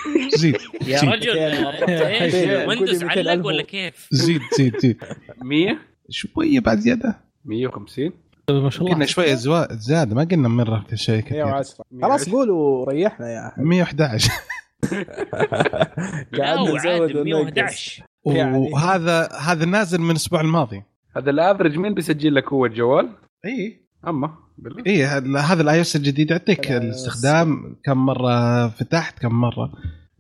[0.39, 1.09] زيد يا زيد.
[1.09, 1.37] رجل.
[1.37, 2.67] إيش.
[2.67, 3.45] ويندوز علق.
[3.45, 4.97] ولا كيف؟ زيد زيد زيد.
[5.43, 5.77] 100
[6.09, 7.19] شوية بعد زيادة.
[7.45, 8.11] 150
[8.49, 12.91] ما شاء قلنا الله شوية زوا- زيادة ما قلنا مره شيء كثير 110 خلاص قولوا
[12.91, 14.31] ريحنا يا احمد 111
[16.31, 17.17] لا قاعد هو نزود عادي وننقص.
[17.25, 18.57] 111 يعني.
[18.73, 20.83] وهذا هذا نازل من الأسبوع الماضي.
[21.17, 23.09] هذا الافرج مين بيسجل لك هو الجوال؟
[23.45, 24.83] اي أما بالله.
[24.87, 25.05] اي
[25.39, 29.71] هذا ال iOS الجديد يعطيك ال الاستخدام كم مرة فتحت كم مرة.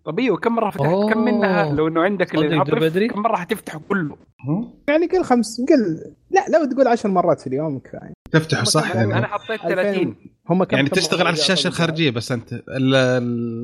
[0.05, 1.13] طب إيوه كم مرة فتحت؟ أوه.
[1.13, 4.17] كم منها؟ لو إنه عندك بدري؟ كم مرة حتفتحه كله؟
[4.87, 9.09] يعني قل خمس قل لا لو تقول 10 مرات في اليوم كفايه تفتحه صح؟ أنا
[9.09, 10.15] يعني, حطيت 2000 30
[10.49, 12.53] هم كم يعني تشتغل على الشاشة الخارجية بس أنت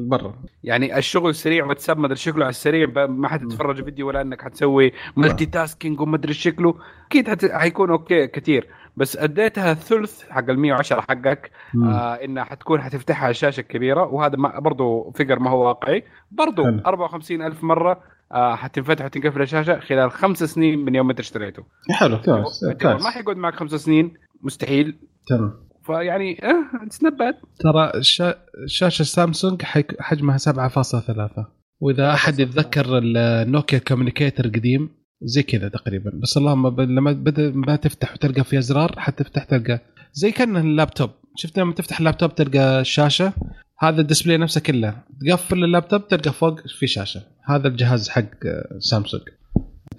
[0.08, 0.36] برا.
[0.64, 4.92] يعني الشغل سريع واتساب مدري شكله على السريع ب- ما حتتفرج فيديو ولا إنك حتسوي
[5.18, 6.76] multitasking ومدري شكله.
[7.08, 7.46] أكيد حت...
[7.46, 8.68] حيكون okay كثير.
[8.98, 11.52] بس أديتها الثلث حق ال 110 حقك.
[11.84, 16.04] آه إنها حتكون حتفتحها على الشاشة الكبيرة وهذا ما برضو figure ما هو واقعي.
[16.32, 16.80] برضو حلو.
[16.86, 21.64] 54 ألف مرة آه حتنفتح وتنقفل الشاشة خلال خمس سنين من يوم ما أنت اشتريته.
[21.92, 22.64] حلو كويس
[23.04, 24.98] ما حيقعد معك خمس سنين؟ مستحيل.
[25.28, 25.54] تمام.
[25.86, 28.36] فيعني آه it's bad ترى شا-
[28.66, 29.62] شاشه سامسونج
[30.00, 31.46] حجمها 7.3
[31.80, 34.90] وإذا أحد يتذكر النوكيا Communicator القديم
[35.22, 36.12] زي كذا تقريبا.
[36.14, 39.80] بس اللهم ب- لما بدا ما تفتح وتلقى فيها أزرار حتفتح تلقى
[40.14, 41.10] زي كان اللابتوب.
[41.36, 43.34] شفت لما تفتح اللابتوب تلقى الشاشه
[43.80, 44.96] هذا ال display نفسه كله.
[45.28, 47.22] تقفل اللابتوب تلقى فوق في شاشة.
[47.46, 49.24] هذا الجهاز حق آه، سامسونج.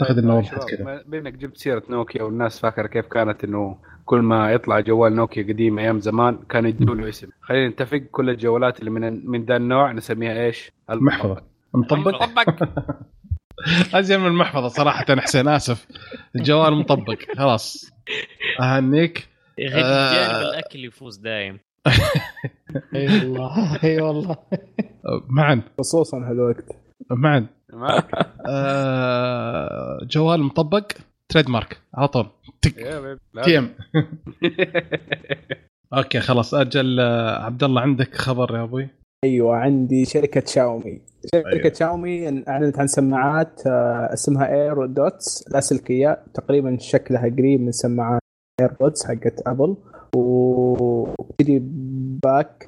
[0.00, 1.02] أعتقد إنه وضحت كذا.
[1.06, 5.42] بما إنك جبت سيرة نوكيا والناس فاكرة كيف كانت إنه كل ما يطلع جوال نوكيا
[5.42, 7.28] قديم أيام زمان كانوا يدوا له اسم.
[7.40, 11.42] خلينا نتفق كل الجوالات اللي من من ذا النوع نسميها إيش؟ محفظة.
[11.74, 12.68] مطبق مطبق
[13.94, 15.86] ازين من المحفظة صراحة حسين آسف.
[16.36, 17.90] الجوال مطبق خلاص.
[18.60, 19.28] أهنيك.
[19.58, 20.12] يا أخي آه.
[20.14, 21.58] جانب الأكل يفوز دايم.
[22.94, 24.36] أي والله أي والله.
[25.28, 26.64] معا خصوصا هالوقت
[27.10, 28.08] معا معك.
[28.46, 30.92] آه، جوال مطبق
[31.28, 32.26] تريد مارك على طول.
[32.62, 32.76] تك.
[32.78, 33.20] يا بيبي.
[33.34, 33.42] لا.
[33.42, 33.74] تي إم.
[35.96, 38.88] أوكي خلاص أجل آه، عبد الله عندك خبر يا أبوي؟
[39.24, 41.00] أيوه عندي شركة شاومي.
[41.34, 41.72] شركة أيوة.
[41.72, 48.20] شاومي أعلنت عن سماعات آه، اسمها AirDots لاسلكيه تقريبا شكلها قريب من سماعات
[48.60, 49.76] AirPods حقت ابل
[50.16, 51.62] وتجي
[52.24, 52.64] pack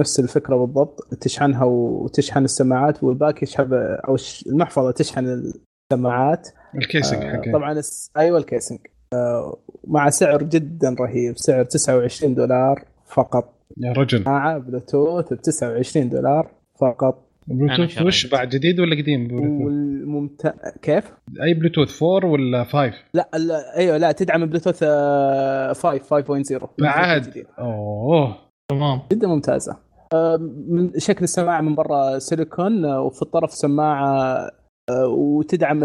[0.00, 1.00] نفس الفكرة بالضبط.
[1.20, 3.68] تشحنها وتشحن السماعات وال pack يشحن
[4.08, 4.16] أو
[4.46, 5.52] المحفظة تشحن
[5.92, 6.48] السماعات.
[6.74, 8.78] ال casing آه، حقه طبعا الس- أيوه ال casing.
[9.12, 11.38] آه، مع سعر جدا رهيب.
[11.38, 13.53] سعر 29 دولار فقط.
[13.78, 16.50] يا رجل سماعه بلوتوث ب 29 دولار
[16.80, 18.02] فقط بلوتوث.
[18.02, 20.52] وش بعد جديد ولا قديم بلوتوث؟ والممتاز
[20.82, 21.12] كيف؟
[21.42, 27.44] أي بلوتوث 4 ولا 5 لا, لا أيوه لا تدعم بلوتوث آه، 5 5.0 بعد.
[27.58, 28.36] أوه
[28.68, 29.76] تمام جدا ممتازة
[30.12, 30.36] آه،
[30.68, 34.50] من شكل السماعة من برا سيليكون آه، وفي الطرف سماعة آه،
[34.90, 35.84] وتدعم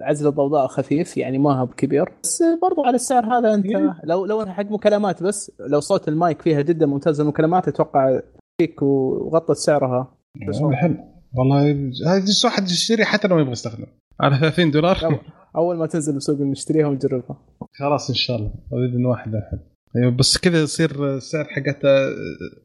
[0.00, 2.12] عزل الضوضاء خفيف يعني ما هو بكبير.
[2.22, 4.00] بس برضو على السعر هذا انت إيه.
[4.04, 8.20] لو لو حق مكالمات بس لو صوت المايك فيها جدا ممتاز المكالمات أتوقع
[8.60, 10.14] فيك وغطت سعرها.
[10.48, 10.96] بس والله حلو
[11.34, 11.70] والله
[12.06, 13.86] هذا واحد يشتري حتى لو ما يبغى يستخدم.
[14.20, 15.20] على 30 دولار.
[15.56, 17.36] أول ما تنزل بسوق نشتريها ونجربها
[17.74, 18.50] خلاص إن شاء الله.
[18.72, 19.58] أريد إن واحد أحد.
[19.96, 21.86] أيوه بس كذا يصير السعر حقت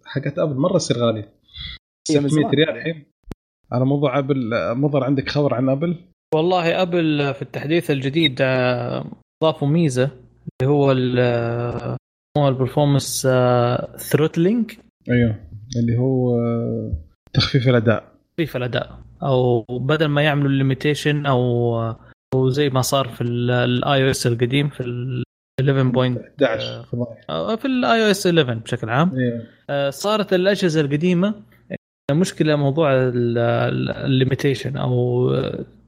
[0.06, 1.26] حقت أبل مرة يصير غالي.
[2.10, 2.50] هي من 600 زمان.
[2.56, 3.06] ريال الحين
[3.72, 5.96] على موضوع أبل مضر عندك خبر عن أبل؟
[6.36, 9.06] والله أبل في التحديث الجديد آه،
[9.44, 10.10] ضافوا ميزة
[10.62, 11.98] اللي هو آه،
[12.38, 13.28] هو ال performance
[13.98, 14.72] throttling
[15.10, 15.36] أيوه
[15.82, 16.94] اللي هو آه،
[17.34, 18.04] تخفيف الأداء.
[18.32, 21.76] تخفيف الأداء أو بدل ما يعملوا ال limitation أو
[22.36, 25.24] أو زي ما صار في ال iOS القديم في ال
[25.62, 26.22] 11.
[26.42, 27.18] 11 فضايح.
[27.30, 29.12] آه، في ال iOS 11 بشكل عام.
[29.70, 31.34] آه، صارت الأجهزة القديمة
[32.12, 35.30] مشكلة موضوع ال limitation أو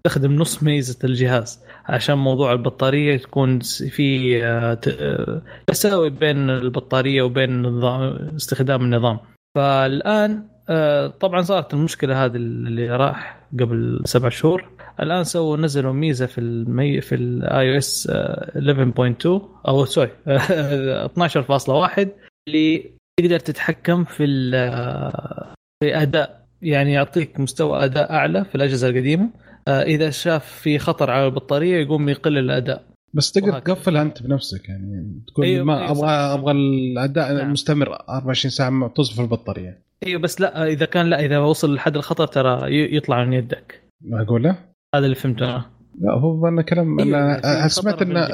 [0.04, 3.60] تستخدم نص ميزة الجهاز عشان موضوع البطارية تكون
[3.90, 7.84] في آه، آه، تساوي بين البطارية وبين
[8.36, 9.20] استخدام النظام.
[9.58, 14.70] فالآن آه، طبعا صارت المشكلة هذه اللي راح قبل سبع شهور.
[15.00, 20.10] الآن سووا نزلوا ميزة في المي في ال iOS 11.2 أو sorry
[21.98, 22.08] 12.1
[22.48, 24.26] اللي تقدر تتحكم في
[25.80, 29.30] في أداء يعني يعطيك مستوى أداء أعلى في الأجهزة القديمة.
[29.68, 32.84] آه، إذا شاف في خطر على البطارية يقوم يقلل الأداء.
[33.14, 33.60] بس تقدر.
[33.60, 36.10] تقفلها أنت بنفسك يعني تقول أيوة، ما أيوة، أبغى صح.
[36.10, 37.52] أبغى الأداء نعم.
[37.52, 39.82] مستمر 24 ساعة ما تصفى البطارية.
[40.06, 43.84] أيوه بس لا إذا كان لا إذا وصل لحد الخطر ترى يطلع من يدك.
[44.02, 44.58] ما أقول له؟
[44.96, 45.66] هذا اللي فهمته أنا.
[46.02, 48.28] لا هو أنا كلام أيوة، أنا سمعت إنه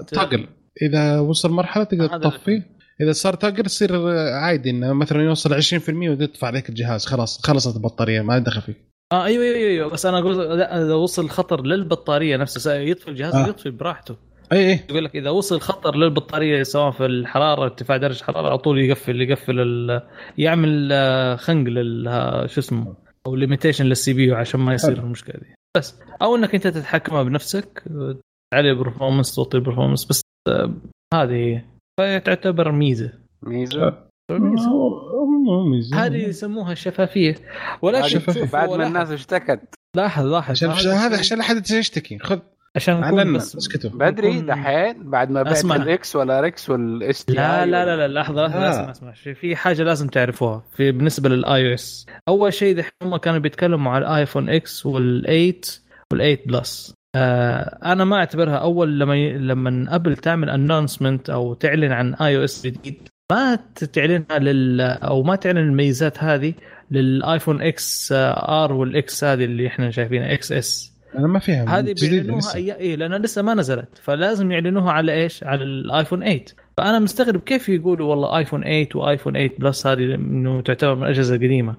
[0.00, 0.46] تاجل
[0.82, 6.46] إذا وصل مرحلة تقدر تطفيه إذا صار تاجل يصير عادي إنه مثلا يوصل 20% ويطفى
[6.46, 8.76] عليك الجهاز خلاص خلصت البطارية ما دخل فيك.
[9.12, 13.34] آه أيوه أيوه أيوه بس أنا أقول لا إذا وصل خطر للبطارية نفسها يطفي الجهاز
[13.34, 13.48] آه.
[13.48, 14.16] يطفي براحته.
[14.52, 18.58] اي اي يقول لك إذا وصل خطر للبطارية سواء في الحرارة ارتفاع درجة الحرارة على
[18.58, 20.02] طول يقفل يقفل ال-
[20.38, 22.96] يعمل آه، خنق لل ها- شو اسمه
[23.26, 24.98] أو limitation لل CPU عشان ما يصير.
[24.98, 25.54] المشكلة دي.
[25.76, 25.94] بس.
[26.22, 28.18] أو إنك أنت تتحكمها بنفسك آه،
[28.54, 30.74] تعلي ال performance توطي البرفورمانس بس آه،
[31.14, 31.64] هذه
[31.98, 33.94] فهي تعتبر ميزة؟ ميزة.
[34.30, 36.04] ميزة.
[36.06, 37.34] هذه يسموها الشفافيه
[37.82, 38.20] ولكن
[38.52, 39.60] بعد ما الناس اشتكت.
[39.96, 40.50] لاحظ لاحظ.
[40.50, 42.18] عشان هذا عشان لا حد يشتكي.
[42.18, 42.38] خذ.
[42.76, 45.64] عشان نكون بس اسكتوا بدري دحين بعد ما بعت.
[45.64, 48.70] الإكس ولا ريكس والإس تي لا لا لا لا لحظة لحظة آه.
[48.70, 49.12] اسمع اسمع.
[49.12, 50.64] في- في حاجة لازم تعرفوها.
[50.76, 52.06] في بالنسبة للآي أو إس.
[52.28, 55.80] أول شيء دحين هم كانوا بيتكلموا على الآيفون إكس وال8
[56.14, 56.94] وال8 بلس.
[57.18, 59.38] آه أنا ما أعتبرها أول لما ي...
[59.38, 63.58] لما أبل تعمل انونسمنت أو تعلن عن اي أو اس جديد ما
[63.94, 66.54] تعلنها لل أو ما تعلن الميزات هذه
[66.90, 72.54] للآيفون XR وال X هذه اللي إحنا شايفينها XS أنا ما فيها هذه بيعلنوها.
[72.54, 76.44] اي إيه لأنها لسه ما نزلت فلازم يعلنوها على إيش؟ على الآيفون 8
[76.76, 81.34] فأنا مستغرب كيف يقولوا والله آيفون 8 وايفون 8 بلس هذه إنه تعتبر من الأجهزة
[81.34, 81.74] القديمة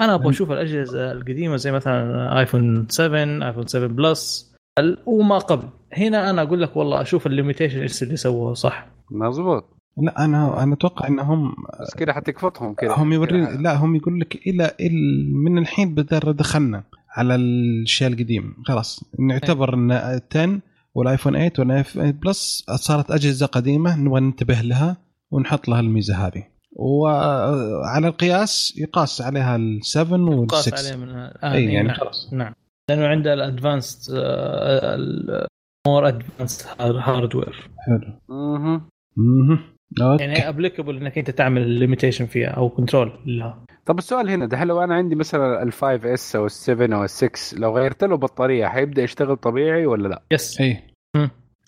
[0.00, 4.53] أنا أبغى أشوف الأجهزة القديمة زي مثلا آيفون 7 آيفون 7 بلس
[5.06, 5.68] وما قبل.
[5.92, 9.64] هنا أنا أقول لك والله أشوف ال limitation إيش اللي سووه صح؟ مظبوط
[10.02, 14.46] لا أنا أنا أتوقع إنهم بس كده حتكفطهم كده هم يورين لا هم يقول لك
[14.46, 16.84] إلى ال- من الحين بدأ دخلنا
[17.16, 20.60] على الشيء القديم خلاص نعتبر إن 10
[20.94, 24.96] والايفون 8 والايفون 8 بلس صارت أجهزة قديمة نبغى ننتبه لها
[25.30, 26.42] ونحط لها الميزة هذه.
[26.76, 29.98] وعلى القياس يقاس عليها ال7
[30.48, 31.96] قاس وال6 عليه من الان اي إي يعني نعم.
[31.96, 32.28] خلاص.
[32.32, 32.52] نعم.
[32.90, 34.14] لأنه عنده الادفانسد
[35.86, 38.12] more advanced hardware حلو.
[38.28, 39.58] مهم.
[40.00, 40.24] أوكي.
[40.24, 43.64] يعني applicable إنك أنت تعمل limitation فيها أو control لها.
[43.86, 47.04] طب السؤال هنا ده هل لو أنا عندي مثلا ال 5S أو ال 7 أو
[47.04, 50.82] ال 6 لو غيرت له بطارية حيبدأ يشتغل طبيعي ولا لا؟ yes اي.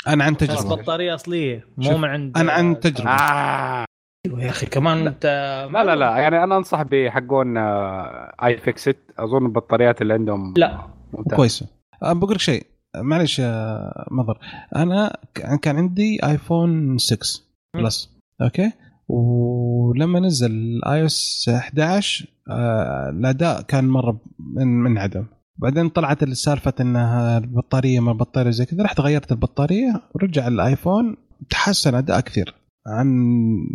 [0.09, 3.11] أنا عن بس تجربه بطارية أصلية مو من عند أنا عن تجربة.
[3.11, 3.85] آه.
[4.27, 5.25] أيوة يا أخي كمان أنت
[5.73, 10.96] لا لا لا يعني أنا أنصح بحقون iFixit أظن البطاريات اللي عندهم لا.
[11.13, 11.37] ممتاز.
[11.37, 11.67] كويسه
[12.03, 12.67] أه بقول لك شيء.
[12.97, 13.81] معلش يا
[14.11, 14.39] مضر.
[14.77, 15.17] أنا
[15.63, 17.43] كان عندي ايفون 6
[17.75, 17.83] مم.
[17.83, 18.11] بلس.
[18.43, 18.73] أوكي؟
[19.09, 24.21] ولما نزل iOS 11 آه، الأداء كان مرة
[24.57, 25.27] من من عدم.
[25.59, 31.17] بعدين طلعت السالفة إنها البطارية ما البطارية زي كذا رحت غيرت البطارية ورجع الآيفون
[31.51, 32.55] تحسن أداء كثير
[32.87, 33.09] عن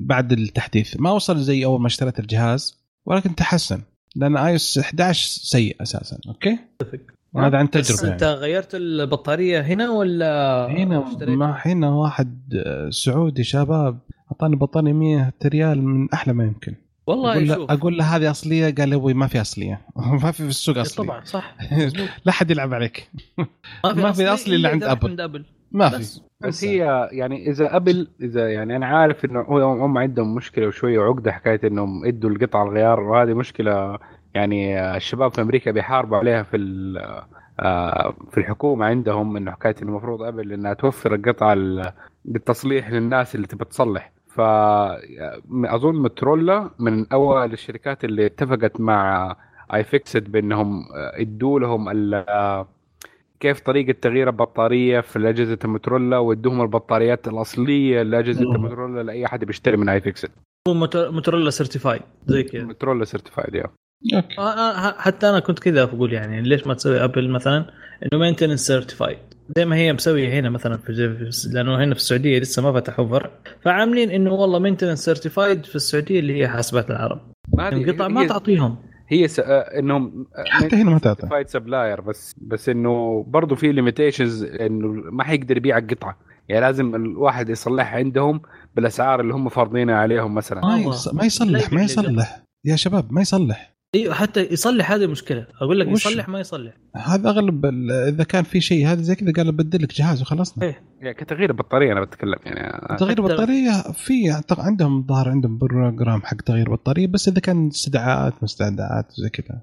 [0.06, 0.96] بعد التحديث.
[1.00, 3.82] ما وصل زي أول ما اشتريت الجهاز ولكن تحسن.
[4.16, 6.18] لأن iOS 11 سيء أساسا.
[6.28, 6.60] أوكي؟
[7.38, 8.36] هذا عن بس تجربة أنت يعني.
[8.36, 14.00] غيرت البطارية هنا ولا هنا؟ ما هنا واحد آه، سعودي شباب
[14.32, 16.76] أعطاني بطارية 100 ريال من أحلى ما يمكن.
[17.08, 17.72] والله أقول له شوف.
[17.72, 19.82] أقول له هذه أصلية؟ قال لي أبوي ما في أصلية.
[20.24, 21.56] ما في في السوق اصلي طبعا صح.
[22.26, 23.10] لا حد يلعب عليك.
[23.96, 25.10] ما في أصلي إلا عند إذا أبل.
[25.10, 25.46] عند أبل.
[25.72, 25.98] ما في.
[25.98, 26.22] بس.
[26.42, 31.00] بس هي يعني إذا أبل إذا يعني أنا عارف إنه هو- هم عندهم مشكلة وشوية
[31.00, 33.98] عقدة حكاية إنهم إدوا القطع الغيار وهذه مشكلة
[34.34, 36.58] يعني الشباب في أمريكا بيحاربوا عليها في
[37.60, 41.92] آه، في الحكومة عندهم إنه حكاية إنه المفروض ابل إنها توفر القطع ال-
[42.26, 44.12] بالتصليح للناس اللي تبى تصلح.
[44.28, 49.36] فاظن موتورولا من أول الشركات اللي اتفقت مع
[49.74, 51.90] iFixit بأنهم ادوا لهم
[53.40, 58.56] كيف طريقة تغيير البطارية في اجهزه الموتورولا وادوهم البطاريات الأصلية لأجهزة مم.
[58.56, 60.30] الموتورولا لأي أحد بيشتري من iFixit
[60.68, 60.74] هو
[61.12, 62.64] موتورولا certified زي كذا.
[62.64, 63.66] موتورولا certified يا
[64.16, 64.36] okay.
[64.40, 67.66] آه، آه، حتى أنا كنت كذا بقول يعني ليش ما تسوي ابل مثلا؟
[68.04, 69.18] إنه maintenance certified
[69.58, 70.92] زي ما هي مسوية هنا مثلا في
[71.54, 73.32] لأنه هنا في السعودية لسه ما فتحوا فرع
[73.62, 77.20] فعاملين إنه والله maintenance certified في السعودية اللي هي حاسبات العرب.
[77.60, 78.78] القطع ما تعطيهم.
[79.08, 79.40] هي س...
[79.40, 81.22] آه، إنهم حتى هنا ما تعطي.
[81.22, 86.18] certified supplier بس بس إنه برضه في limitations إنه ما حيقدر يبيع القطعة.
[86.50, 88.42] يعني لازم الواحد يصلحها عندهم
[88.76, 90.62] بالأسعار اللي هم فارضينها عليهم مثلا.
[90.62, 90.90] ما, والله.
[90.90, 91.14] يص...
[91.14, 92.44] ما يصلح ما يصلح.
[92.66, 93.72] يا شباب ما يصلح.
[93.96, 95.48] أيوه حتى يصلح هذه المشكلة.
[95.62, 96.74] أقول لك وش؟ يصلح ما يصلح.
[96.96, 100.64] هذا أغلب ال- إذا كان في شيء هذا زي كذا قال بدل لك جهاز وخلصنا.
[100.64, 100.82] إيه.
[101.02, 104.14] يعني كتغيير البطاريه أنا بتكلم يعني تغيير حتى- بطارية في
[104.58, 109.62] عندهم ظهر عندهم بروجرام حق تغيير بطارية بس إذا كان استدعاءات مستدعات زي كذا.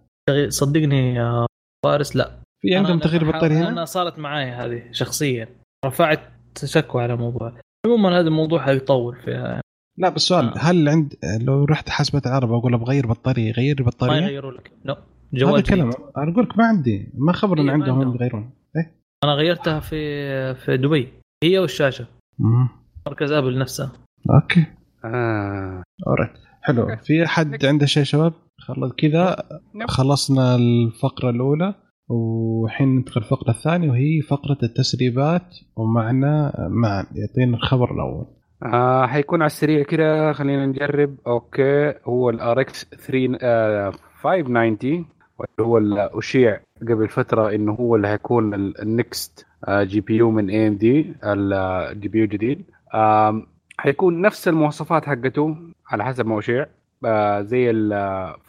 [0.49, 1.47] صدقني يا
[1.85, 2.39] فارس لا.
[2.62, 5.49] في عندهم تغيير أنا بطارية أنا صارت معي هذه شخصيا.
[5.87, 6.20] رفعت
[6.64, 7.61] شكوى على الموضوع.
[7.87, 9.61] عموما هذا الموضوع حيطول فيها.
[9.99, 10.59] لا بس سؤال آه.
[10.59, 14.53] هل عند لو رحت حاسبة العرب أقول أبغى اغير بطارية غير لي ما بطارية؟ يغيروا
[14.53, 14.72] لك.
[14.84, 16.01] لا هذا جوال الكلام جديد.
[16.16, 18.14] أنا أقول لك ما عندي ما خبر ان إيه، ما عندهم.
[18.14, 18.92] يغيرون إيه؟
[19.24, 21.09] أنا غيرتها في في دبي
[21.44, 22.07] هي والشاشة.
[22.38, 22.68] مم.
[23.07, 23.92] مركز أبل نفسه.
[24.30, 24.66] أوكي.
[25.05, 25.82] آه.
[26.07, 26.32] اوريت
[26.62, 26.96] حلو.
[26.96, 29.36] في حد عنده شيء شباب؟ خلص كذا.
[29.74, 29.88] نعم.
[29.88, 31.74] خلصنا الفقرة الأولى
[32.11, 38.26] وحين ندخل الفقرة الثانية وهي فقرة التسريبات ومعنا معا يعطينا الخبر الأول.
[38.62, 41.16] آه حيكون على السريع كده خلينا نجرب.
[41.26, 43.92] okay هو ال RX 3 آه
[44.22, 45.06] 590
[45.38, 50.50] واللي هو اللي أشيع قبل فترة إنه هو اللي هيكون النكست جي بي يو من
[50.50, 52.64] اي ام دي الجي بي يو الجديد.
[53.78, 55.56] حيكون نفس المواصفات حقته
[55.90, 56.66] على حسب ما أشيع.
[57.04, 57.92] آه زي ال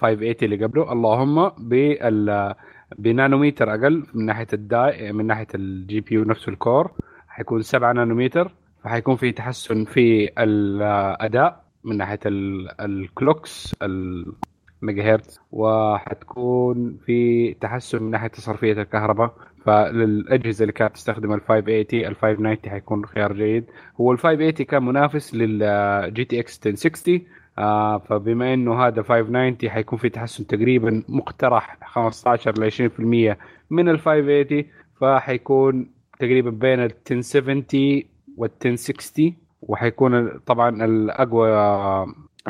[0.01, 0.91] 580 اللي قبله.
[0.91, 2.55] اللهم بال
[2.97, 6.91] بنانومتر أقل من ناحية ال die من ناحية ال GPU نفسه ال core.
[7.28, 8.51] حيكون 7 نانوميتر.
[8.84, 18.04] فحيكون في تحسن في الأداء من ناحية ال- ال clocks الميجا هرتز وحتكون في تحسن
[18.04, 19.34] من ناحية تصرفية الكهرباء.
[19.66, 23.66] فللأجهزة اللي كانت تستخدم ال 580 ال 590 حيكون خيار جيد.
[24.02, 27.22] هو ال 580 كان منافس لل GTX 1060
[27.58, 33.38] آه فبما إنه هذا 590 حيكون في تحسن تقريبا مقترح 15 ل 20%
[33.70, 34.64] من ال 580
[35.02, 38.04] فحيكون تقريبا بين ال 1070
[38.40, 41.50] وال 1060 وحيكون طبعا الأقوى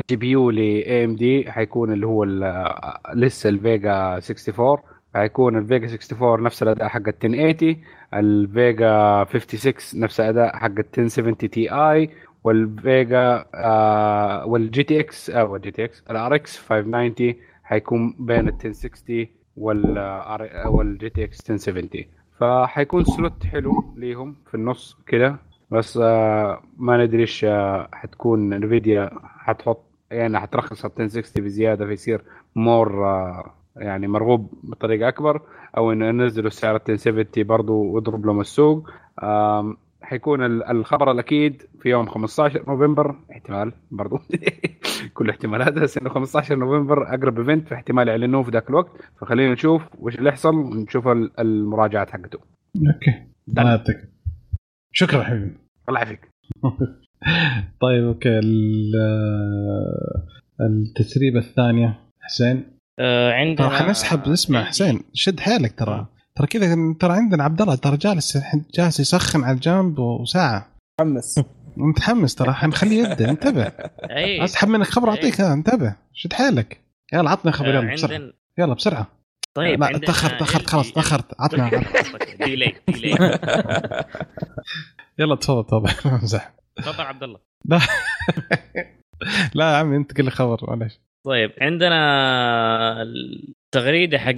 [0.10, 2.24] جي بي يو ل اي ام دي حيكون اللي هو
[3.16, 4.78] لسه ال Vega 64
[5.16, 7.76] حيكون ال Vega 64 نفس الأداء حق ال 1080
[8.14, 12.10] ال Vega 56 نفس الأداء حق ال 1070 Ti
[12.44, 17.34] وال Vega آه وال GTX أو ال GTX ال RX 590
[17.64, 19.26] حيكون بين ال 1060
[19.58, 20.00] وال
[20.68, 21.90] وال GTX 1070
[22.40, 25.49] فحيكون slot حلو ليهم في النص كده.
[25.72, 32.22] بس آه ما ندري إيش آه حتكون Nvidia حتحط يعني حترخص ال 1060 بزيادة فيصير
[32.56, 35.42] more آه يعني مرغوب بطريقة أكبر
[35.78, 38.90] أو إنه ينزلوا سعر 1070 برضه ويضرب لهم السوق.
[40.02, 44.20] حيكون ال- الخبر الأكيد في يوم 15 نوفمبر احتمال برضو.
[45.14, 48.92] كل احتمالات بس إنه 15 نوفمبر أقرب event فاحتمال يعلنوه في ذاك الوقت.
[49.22, 52.40] فخلينا نشوف وش اللي يحصل ونشوف ال- المراجعات حقته.
[52.96, 53.14] okay.
[53.60, 54.10] الله يعطيك
[54.92, 55.58] شكرا حبيبي.
[55.90, 56.30] الله يعافيك.
[57.82, 58.40] طيب okay.
[58.40, 58.96] ال-
[60.62, 62.64] التسريبه الثانية حسين.
[63.00, 66.06] آه عندنا ترى حنسحب اسمع حسين شد حيلك ترى.
[66.36, 70.68] ترى كذا ترى عندنا عبد الله ترى جالس الحين جالس يسخن على الجنب وساعة.
[71.02, 71.40] متحمس.
[71.78, 72.54] متحمس ترى.
[72.54, 73.64] حنخليه يبدا انتبه.
[74.18, 75.96] اي أسحب منك خبر أعطيك ها، انتبه.
[76.14, 76.82] شد حيلك.
[77.14, 77.68] يلا عطنا خبر.
[77.68, 78.14] يلا بسرعة.
[78.16, 79.08] عندنا يلا بسرعة.
[79.58, 80.92] طيب لا تاخرت تاخرت خلاص.
[80.94, 81.70] تاخرت عطنا
[82.46, 83.10] ديلي ديلي.
[85.20, 86.10] يلا تفضل تفضل.
[86.20, 87.40] امزح تفضل عبد الله.
[89.56, 89.72] لا.
[89.72, 94.36] يا عمي انت قل لي خبر معلش طيب عندنا التغريدة حق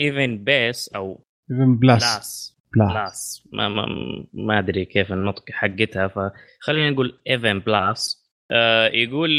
[0.00, 2.02] إيفن بيس أو إيفن بلاس.
[2.02, 2.56] بلاس.
[2.76, 2.92] بلاس.
[2.92, 3.48] بلاس.
[3.52, 3.86] ما ما,
[4.32, 8.20] ما أدري كيف النطق حقتها فخلينا نقول إيفن بلاس.
[8.52, 9.30] آه يقول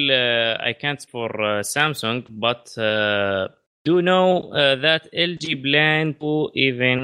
[1.11, 6.31] for uh, Samsung but uh, do know uh, that LG plan to
[6.67, 6.99] even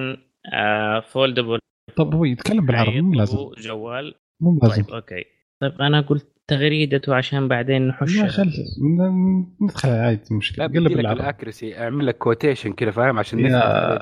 [0.53, 1.59] uh, foldable?
[1.97, 3.37] طب هو يتكلم بالعربي مو لازم.
[3.57, 4.13] جوال.
[4.41, 4.83] مو لازم.
[4.83, 5.23] طيب أوكي.
[5.61, 8.17] طيب أنا قلت تغريدته عشان بعدين نحش.
[8.17, 8.51] لا خل
[8.99, 11.19] ن- ندخل عادي لا مشكله قل بدي لك بالعربي.
[11.21, 13.41] الاكرسي اعمل لك كوتيشن كذا فاهم؟ عشان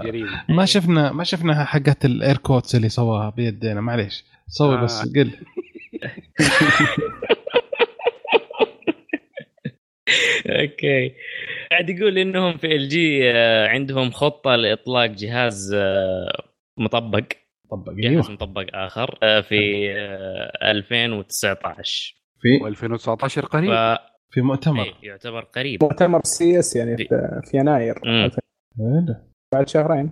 [0.03, 0.43] جريمة.
[0.49, 3.81] ما شفنا ما شفنا حقت الاير كوتس اللي سواها بيدينا.
[3.81, 4.23] معليش.
[4.47, 4.83] سوي آه.
[4.83, 5.31] بس قل.
[10.49, 11.13] أوكي.
[11.71, 13.29] قاعد يقول إنهم في ال جي
[13.69, 16.43] عندهم خطة لإطلاق جهاز آه،
[16.77, 17.23] مطبق.
[17.71, 18.31] طبق جهاز أيوه.
[18.31, 23.97] مطبق آخر آه، في آه، 2019 في؟ و2019 ف قريب.
[24.31, 24.83] في مؤتمر.
[24.83, 25.83] إيه، يعتبر قريب.
[25.83, 27.07] مؤتمر CES يعني في,
[27.51, 27.95] في يناير.
[29.53, 30.11] بعد شهرين.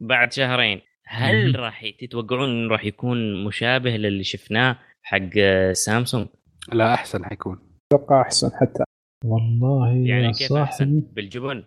[0.00, 0.80] بعد شهرين.
[1.06, 6.26] هل راح تتوقعون إنه راح يكون مشابه للي شفناه حق آه، سامسونج؟
[6.72, 7.58] لا أحسن حيكون.
[7.92, 8.84] أتوقع أحسن حتى.
[9.26, 11.04] والله يعني يا كيف أحسن صاحبي.
[11.16, 11.62] بالجبن؟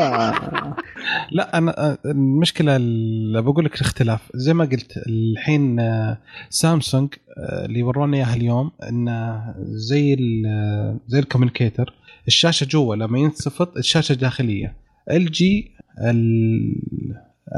[0.00, 0.76] آه.
[1.32, 4.30] لا أنا آه، المشكلة اللي بقول لك الاختلاف.
[4.34, 6.18] زي ما قلت الحين آه،
[6.50, 11.94] سامسونج آه، اللي ورونا إياها اليوم انه زي ال- زي ال communicator
[12.26, 14.76] الشاشة جوا لما ينصفط الشاشة داخلية.
[15.10, 15.70] LG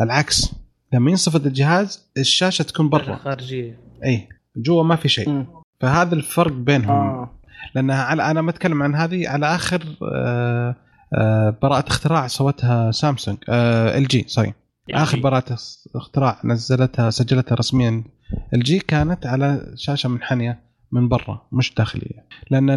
[0.03, 0.55] العكس.
[0.93, 3.17] لما ينصفط الجهاز الشاشة تكون برا.
[3.17, 5.45] خارجيه اي جوا ما في شيء.
[5.81, 6.91] فهذا الفرق بينهم.
[6.91, 7.31] آه.
[7.75, 9.83] لانها على أنا ما أتكلم عن هذه على آخر
[10.15, 10.77] آه،
[11.15, 14.55] آه، براءة اختراع سوتها سامسونج LG sorry
[14.91, 15.57] آخر براءة
[15.97, 18.05] اختراع نزلتها سجلتها رسميا
[18.55, 22.25] LG كانت على شاشة منحنية من برا مش داخلية.
[22.51, 22.77] لأن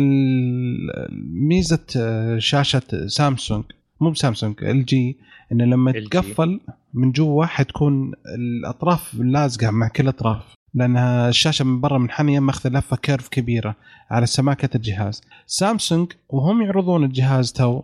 [1.50, 3.64] ميزة آه، شاشة سامسونج
[4.02, 5.18] مو بسامسونج LG
[5.52, 5.92] إنه لما.
[5.92, 6.60] تقفل
[6.94, 12.96] من جوا حتكون الأطراف لازقه مع كل الاطراف لأنها الشاشة من برا منحنية ماخذة لفة
[12.96, 13.76] curve كبيرة
[14.10, 15.22] على سماكه الجهاز.
[15.48, 17.82] سامسونج وهم يعرضون الجهاز تو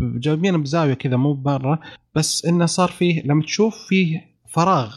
[0.00, 1.78] جايبينه بزاوية كذا مو برا
[2.14, 4.94] بس إنه صار فيه لما تشوف فيه فراغ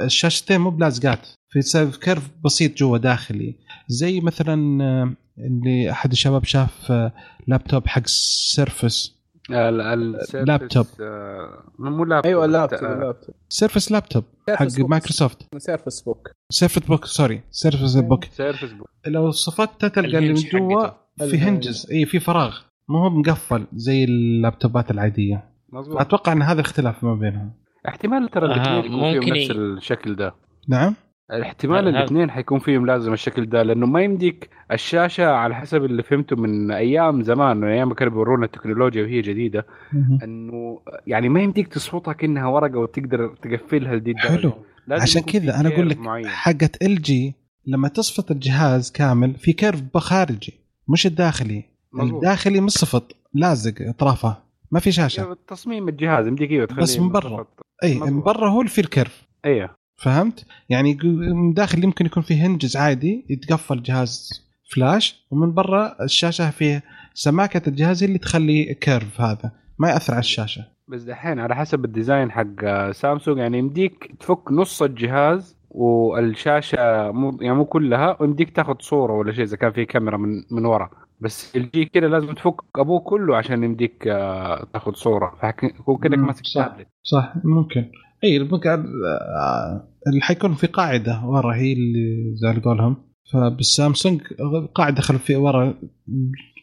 [0.00, 3.56] الشاشتين مو بلازقات في curve بسيط جوا داخلي.
[3.88, 7.12] زي مثلا آه، اللي أحد الشباب شاف آه،
[7.46, 9.19] لابتوب حق Surface.
[9.54, 10.86] ال- ال- لابتوب.
[11.00, 14.66] آه، مو لابتوب أيوه اللابتوب آه، اللابتوب Surface لابتوب حق.
[14.78, 20.34] مايكروسوفت سيرفس بوك سيرفس بوك سوري سيرفس بوك سيرفس بوك لو صفقته تلقى اللي من
[20.34, 20.88] جوا.
[21.18, 21.38] في.
[21.38, 22.58] هنجز اي في فراغ.
[22.88, 25.44] مو هو مقفل زي اللابتوبات العادية.
[25.72, 26.00] مظبوط.
[26.00, 27.52] أتوقع إن هذا اختلاف ما بينهم.
[27.88, 30.34] احتمال ترى آه، الاثنين يكون فيهم نفس الشكل ده.
[30.68, 30.94] نعم؟
[31.30, 36.36] احتمال الاثنين حيكون فيهم لازم الشكل ده لأنه ما يمديك الشاشة على حسب اللي فهمته
[36.36, 39.66] من أيام زمان من أيام ما كانوا بيورونا التكنولوجيا وهي جديدة
[40.22, 44.40] إنه يعني ما يمديك تصفطها كأنها ورقة وتقدر تقفلها لدي الدرجة.
[44.40, 44.52] حلو.
[44.86, 46.26] لازم عشان كذا أنا أقول لك معين.
[46.26, 47.34] حقت LG
[47.66, 51.64] لما تصفط الجهاز كامل في curve خارجي مش الداخلي.
[51.92, 52.14] مظبوط.
[52.14, 54.36] الداخلي مصفط لازق اطرافه.
[54.70, 55.20] ما في شاشة.
[55.20, 57.46] يعني تصميم الجهاز يمديك أيوه تخليه بس من برا.
[57.82, 57.98] اي.
[57.98, 59.26] من برا هو اللي فيه ال curve.
[59.44, 64.30] أيوه فهمت؟ يعني من داخل يمكن يكون فيه hinges عادي يتقفل جهاز
[64.74, 66.82] flush ومن برا الشاشة فيه
[67.14, 70.64] سماكة الجهاز اللي تخلي curve هذا ما يأثر على الشاشة.
[70.88, 77.10] بس دحين على حسب ال design حق آه، سامسونج يعني يمديك تفك نص الجهاز والشاشة
[77.12, 80.66] مو يعني مو كلها ويمديك تاخذ صورة ولا شيء اذا كان في كاميرا من من
[80.66, 80.90] ورا.
[81.20, 85.34] بس LG كذا لازم تفك أبوه كله عشان يمديك آه، تاخذ صورة.
[85.40, 86.66] فيكون كأنك ماسك صح.
[86.66, 87.90] تابلت صح ممكن.
[88.24, 92.96] اي ممكن آه، اللي حيكون في قاعدة ورا هي اللي زي قولهم.
[93.32, 94.20] فبالسامسونج
[94.74, 95.74] قاعدة خلفيه ورا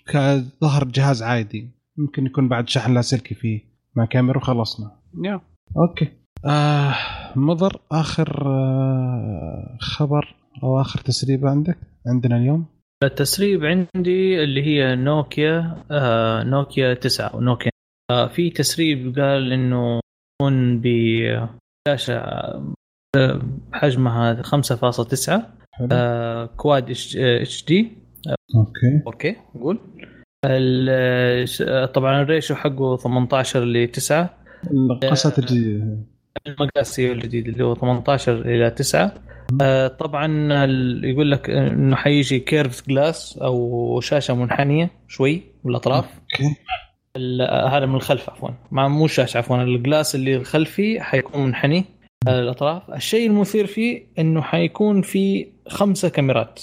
[0.08, 1.72] كظهر جهاز عادي.
[1.98, 3.62] ممكن يكون بعد شحن لاسلكي فيه
[3.96, 4.92] مع كاميرا وخلصنا.
[5.24, 5.42] yeah.
[5.78, 6.08] okay.
[6.46, 6.96] آه
[7.36, 11.78] مضر آخر آه خبر أو آخر تسريبه عندك
[12.08, 12.66] عندنا اليوم؟
[13.04, 17.72] التسريب عندي اللي هي نوكيا آه نوكيا 9 أو نوكيا.
[18.12, 20.00] آه في تسريب قال إنه
[20.42, 22.18] يكون بشاشه
[23.16, 23.42] آه،
[23.74, 25.88] حجمها 5.9 حلو.
[25.92, 27.92] آه Quad HD.
[28.56, 29.02] okay.
[29.08, 29.80] okay قول.
[31.94, 34.30] طبعا ال ratio حقه 18 ل 9
[34.72, 35.98] القصات الجديدة.
[36.48, 39.14] المقاس الجديد اللي هو 18 إلى 9
[39.62, 40.54] آه، طبعا
[41.04, 46.06] يقول لك إنه حيجي curve glass أو شاشة منحنية شوي بالأطراف.
[46.06, 46.56] okay.
[47.70, 48.50] هذا من الخلف عفوا.
[48.72, 51.86] ما مو شاشه عفوا ال glass اللي الخلفي حيكون منحني
[52.28, 52.82] آه، الأطراف.
[52.96, 56.60] الشيء المثير فيه إنه حيكون في خمسة كاميرات.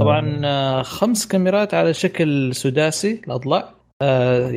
[0.00, 3.68] طبعا آه، خمس كاميرات على شكل سداسي الأضلاع.
[4.02, 4.50] آه،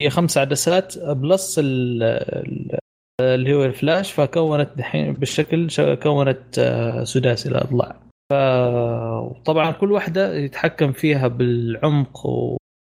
[0.00, 2.78] هي خمس عدسات plus ال- ال-
[3.20, 5.68] اللي هو الفلاش فكونت دحين بالشكل
[6.02, 7.96] كونت آه، سداسي الأضلاع.
[8.32, 12.26] فطبعا كل واحدة يتحكم فيها بالعمق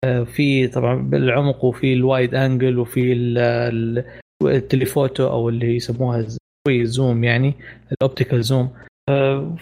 [0.07, 4.05] وفي طبعا بالعمق وفي ال wide angle وفي ال- ال-
[4.43, 6.27] ال telephoto أو اللي يسموها
[6.69, 7.55] شوي zoom يعني
[7.93, 8.71] ال optical zoom
[9.11, 9.57] آه،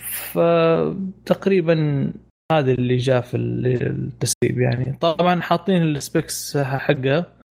[1.26, 1.74] فتقريبا
[2.53, 4.99] هذا اللي جاء في ال- التسريب يعني.
[5.01, 6.57] طبعا حاطين ال specs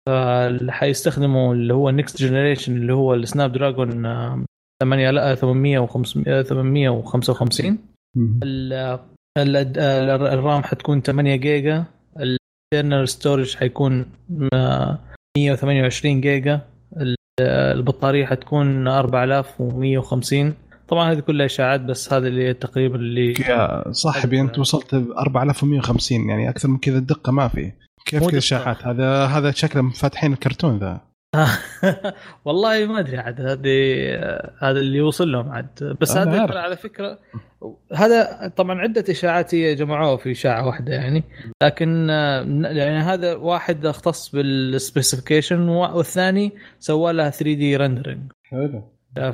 [0.09, 4.43] فاللي حيستخدموا اللي هو ال next generation اللي هو ال Snapdragon آه،
[4.83, 7.77] 8 لا 800 و 855
[8.17, 8.39] مم.
[8.43, 8.73] ال-
[9.37, 11.83] ال- ال- ال RAM حتكون 8 جيجا.
[12.73, 14.05] ال internal storage حيكون
[14.53, 14.99] آه،
[15.37, 16.61] 128 جيجا.
[16.97, 20.53] ال- البطارية حتكون 4150
[20.87, 26.29] طبعا هذه كلها إشاعات بس هذا اللي تقريبا اللي يا صاحبي أنت وصلت ب 4150
[26.29, 27.71] يعني أكثر من كذا الدقه ما في.
[28.05, 28.37] كيف كذا.
[28.37, 31.01] إشاعات؟ هذا هذا شكله فاتحين الكرتون ذا.
[32.45, 33.95] والله ما أدري عاد هذه
[34.61, 35.97] هذا اللي وصل لهم عاد.
[36.01, 37.19] بس هذا على فكرة
[37.93, 41.23] هذا طبعا عدة إشاعات هي جمعوها في إشاعة واحدة يعني.
[41.63, 42.09] لكن
[42.63, 48.83] يعني هذا واحد اختص بال specification والثاني سوى لها 3D rendering حلو.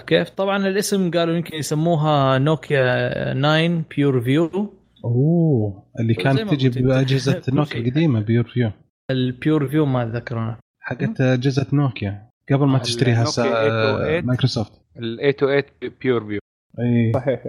[0.08, 4.74] كيف؟ طبعا الاسم قالوا يمكن يسموها نوكيا 9 PureView
[5.06, 6.70] أوه اللي كانت تجي.
[6.70, 7.80] بأجهزة نوكيا.
[7.82, 8.72] القديمة PureView ال
[9.12, 10.58] PureView ما أتذكر أنا.
[10.90, 12.30] حقت اجهزه نوكيا.
[12.52, 13.44] قبل ما تشتريها سا...
[13.44, 14.22] 808.
[14.22, 14.72] مايكروسوفت.
[14.98, 15.66] ال 808
[16.02, 16.40] PureView
[16.80, 17.12] إي.
[17.14, 17.42] صحيح.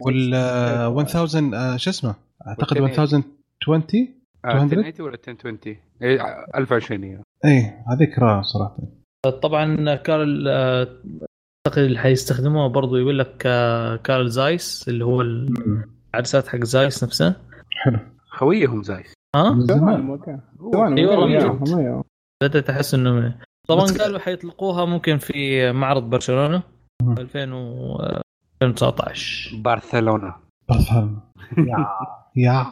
[0.00, 1.16] وال آه، 1000
[1.54, 2.14] آه، شو اسمه؟
[2.46, 3.24] أعتقد 1080.
[3.68, 4.08] 1020 200
[4.44, 6.20] 1080 ولا 1020 إيه،
[6.56, 7.22] 1020 هي.
[7.44, 8.78] إي هذيك رائعة صراحة.
[9.42, 10.88] طبعا كارل آه،
[11.66, 15.22] أعتقد اللي حيستخدموها برضو يقول لك آه، كارل زايس اللي هو
[16.14, 17.34] العدسات حق زايس نفسه.
[17.84, 17.98] حلو.
[18.30, 19.14] خويهم زايس.
[19.34, 19.80] ها؟ من زمان.
[19.80, 20.40] زمان مكان
[20.72, 22.04] زمان إي والله
[22.42, 26.62] بدأت أحس إنه طبعا بس- قالوا حيطلقوها ممكن في معرض برشلونة
[27.02, 27.12] مم.
[27.18, 27.98] 2000 و
[28.62, 30.34] 2019 برشلونة.
[30.68, 31.20] بفهم
[31.58, 31.86] يا
[32.36, 32.66] يا.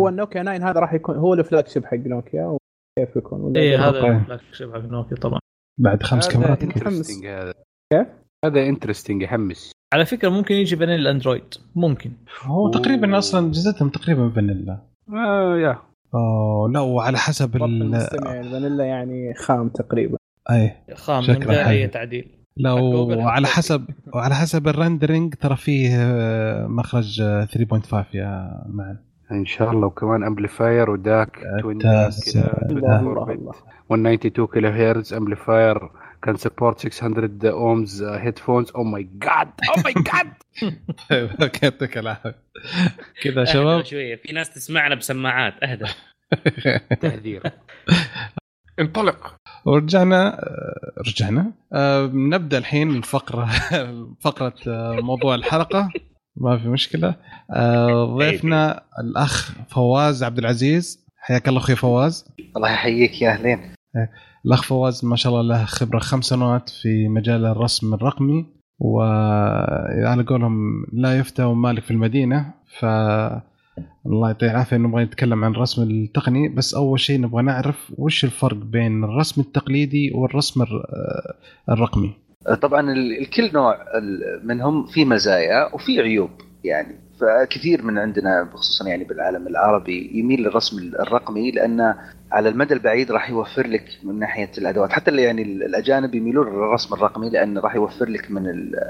[0.00, 3.76] هو النوكيا 9 هذا راح يكون هو ال flagship حق نوكيا وكيف يكون؟ اي.
[3.76, 5.40] هذا flagship حق نوكيا طبعا.
[5.80, 6.62] بعد خمس كاميرات.
[6.62, 7.54] interesting هذا.
[7.92, 8.06] كيف؟
[8.44, 12.12] هذا interesting يحمس على فكرة ممكن يجي بين الاندرويد ممكن.
[12.42, 14.78] هو تقريبا أصلا جزتهم تقريبا فانيلا.
[15.12, 15.78] آه yeah.
[16.14, 20.18] أوه لا وعلى حسب الفانيلا يعني خام تقريبا
[20.50, 21.68] أي خام من غير.
[21.68, 23.84] أي تعديل لو جوجل على حط حسب
[24.14, 28.96] وعلى حسب الرندرنج ترى فيه آه، مخرج آه، 3.5 يا معن
[29.32, 32.40] إن شاء الله وكمان امبليفاير وداك توين داك التاسع.
[32.40, 33.56] كذا الله 24 الله بت.
[33.90, 35.90] الله 192 كيلو هيرتز امبليفاير
[36.22, 40.32] كان سبورت 600 اومز هيدفونز أو ماي جاد أو ماي جاد
[41.42, 42.34] أوكي يعطيك العافية.
[43.22, 45.54] كذا شباب؟ شوية في ناس تسمعنا بسماعات.
[45.62, 45.84] اهدى
[47.00, 47.42] تهذير.
[48.80, 49.34] انطلق.
[49.64, 51.52] ورجعنا آه، رجعنا.
[51.72, 53.48] آه، نبدأ الحين الفقره
[54.24, 55.88] فقرة آه، موضوع الحلقة.
[56.36, 57.14] ما في مشكلة.
[57.50, 61.06] آه، ضيفنا الأخ فواز عبد العزيز.
[61.16, 62.34] حياك الله أخوي فواز.
[62.56, 63.74] الله يحييك يا أهلين.
[64.46, 68.46] الأخ فواز ما شاء الله له خبرة خمس سنوات في مجال الرسم الرقمي
[68.78, 72.84] وعلى قولهم لا يفتى ومالك في المدينة ف
[74.06, 76.48] الله يعطيه العافية نبغى نتكلم عن الرسم التقني.
[76.48, 80.84] بس أول شيء نبغى نعرف وش الفرق بين الرسم التقليدي والرسم الر-
[81.68, 82.12] الرقمي؟
[82.62, 83.76] طبعا ال- الكل نوع
[84.44, 86.30] منهم في مزايا وفي عيوب
[86.64, 91.94] يعني فكثير من عندنا خصوصا يعني بالعالم العربي يميل للرسم الرقمي لأنه
[92.32, 94.92] على المدى البعيد راح يوفر لك من ناحية الأدوات.
[94.92, 98.44] حتى اللي يعني ال- الأجانب يميلون للرسم الرقمي لأنه راح يوفر لك من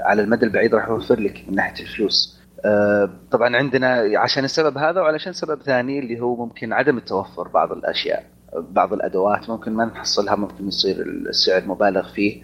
[0.05, 2.41] على المدى البعيد راح يوفر لك من ناحية الفلوس.
[2.65, 7.71] آه، طبعا عندنا عشان السبب هذا وعلشان سبب ثاني اللي هو ممكن عدم التوفر بعض
[7.71, 8.23] الأشياء
[8.69, 12.41] بعض الأدوات ممكن ما نحصلها ممكن يصير السعر مبالغ فيه.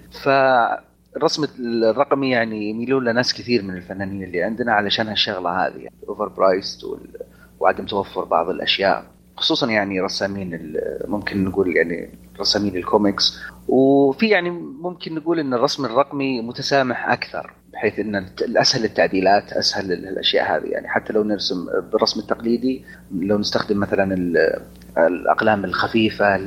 [1.17, 1.45] فالرسم
[1.83, 6.81] الرقمي يعني يميلون لناس كثير من الفنانين اللي عندنا علشان هالشغلة هذه يعني overpriced
[7.59, 9.05] وعدم توفر بعض الأشياء.
[9.37, 10.73] خصوصا يعني رسامين
[11.07, 12.09] ممكن نقول يعني
[12.39, 14.49] رسامين الكوميكس وفي يعني
[14.81, 20.65] ممكن نقول إن الرسم الرقمي متسامح أكثر بحيث إن الت- أسهل التعديلات أسهل الأشياء هذه.
[20.65, 24.61] يعني حتى لو نرسم بالرسم التقليدي لو نستخدم مثلا ال-
[24.97, 26.37] الأقلام الخفيفة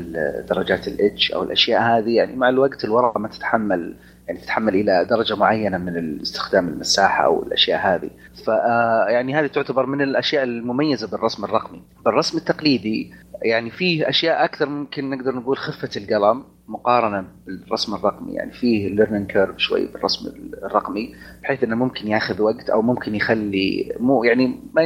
[0.49, 3.95] درجات ال H أو الأشياء هذه يعني مع الوقت الورقة ما تتحمل
[4.31, 8.11] يعني تتحمل إلى درجة معينة من استخدام المساحة أو الأشياء هذه.
[8.45, 8.49] ف
[9.09, 11.83] يعني هذه تعتبر من الأشياء المميزة بالرسم الرقمي.
[12.05, 18.35] بالرسم التقليدي يعني فيه أشياء أكثر ممكن نقدر نقول خفة القلم مقارنة بالرسم الرقمي.
[18.35, 20.33] يعني فيه learning curve شوي بالرسم
[20.64, 24.83] الرقمي بحيث إنه ممكن ياخذ وقت أو ممكن يخلي مو يعني ما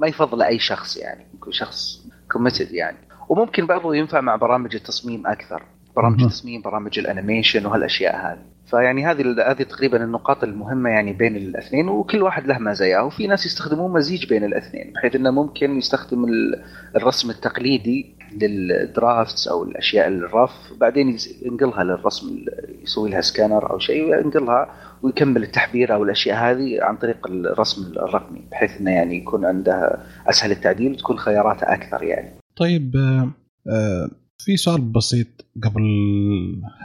[0.00, 2.96] ما يفضل أي شخص يعني يكون شخص committed يعني.
[3.28, 5.62] وممكن برضو ينفع مع برامج التصميم أكثر.
[5.96, 6.22] برامج.
[6.22, 8.51] التصميم برامج ال animation وهالأشياء هذه.
[8.72, 13.46] فيعني هذه هذه تقريبا النقاط المهمة يعني بين الاثنين وكل واحد له مزاياه وفي ناس
[13.46, 16.64] يستخدمون مزيج بين الاثنين بحيث إنه ممكن يستخدم ال-
[16.96, 20.50] الرسم التقليدي لل drafts أو الأشياء ال rough
[20.80, 22.44] بعدين ينقلها للرسم
[22.82, 24.70] يسوي لها سكانر أو شيء وينقلها
[25.02, 30.50] ويكمل التحبير أو الأشياء هذه عن طريق الرسم الرقمي بحيث إنه يعني يكون عنده أسهل
[30.50, 32.30] التعديل وتكون خياراته أكثر يعني.
[32.56, 33.30] طيب آه،
[33.72, 35.26] آه، في سؤال بسيط
[35.64, 35.82] قبل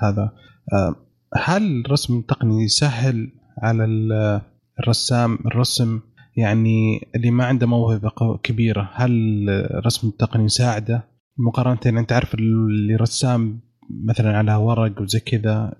[0.04, 0.32] هذا.
[0.74, 0.96] آه،
[1.36, 3.32] هل الرسم التقني يسهل
[3.64, 4.42] على ال-
[4.80, 6.00] الرسام الرسم؟
[6.38, 9.12] يعني اللي ما عنده موهبة قو- كبيرة هل
[9.50, 11.04] الرسم التقني يساعده
[11.48, 13.60] مقارنة أنت عارف اللي رسام
[14.06, 15.74] مثلا على ورق وزي كذا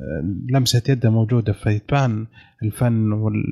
[0.54, 2.28] لمسة يده موجودة فيتبان
[2.64, 3.44] الفن وال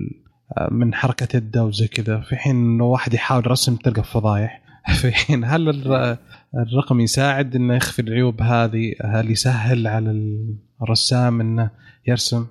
[0.71, 2.19] من حركة يده وزي كذا.
[2.21, 4.61] في حين إنه واحد يحاول رسم تلقى فضايح.
[5.01, 6.17] في حين هل الر-
[6.55, 10.11] الرقم يساعد إنه يخفي العيوب هذه؟ هل يسهل على
[10.81, 11.69] الرسام إنه
[12.07, 12.45] يرسم؟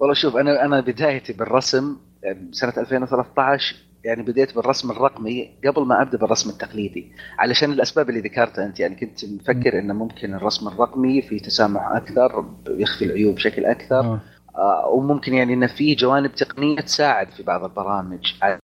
[0.00, 6.02] والله شوف أنا أنا بدايتي بالرسم يعني سنة 2013 يعني بديت بالرسم الرقمي قبل ما
[6.02, 11.22] أبدأ بالرسم التقليدي علشان الأسباب اللي ذكرتها أنت يعني كنت مفكر إنه ممكن الرسم الرقمي
[11.22, 14.20] في تسامح أكثر يخفي العيوب بشكل أكثر آه.
[14.56, 18.58] آه، وممكن يعني إنه في جوانب تقنية تساعد في بعض البرامج على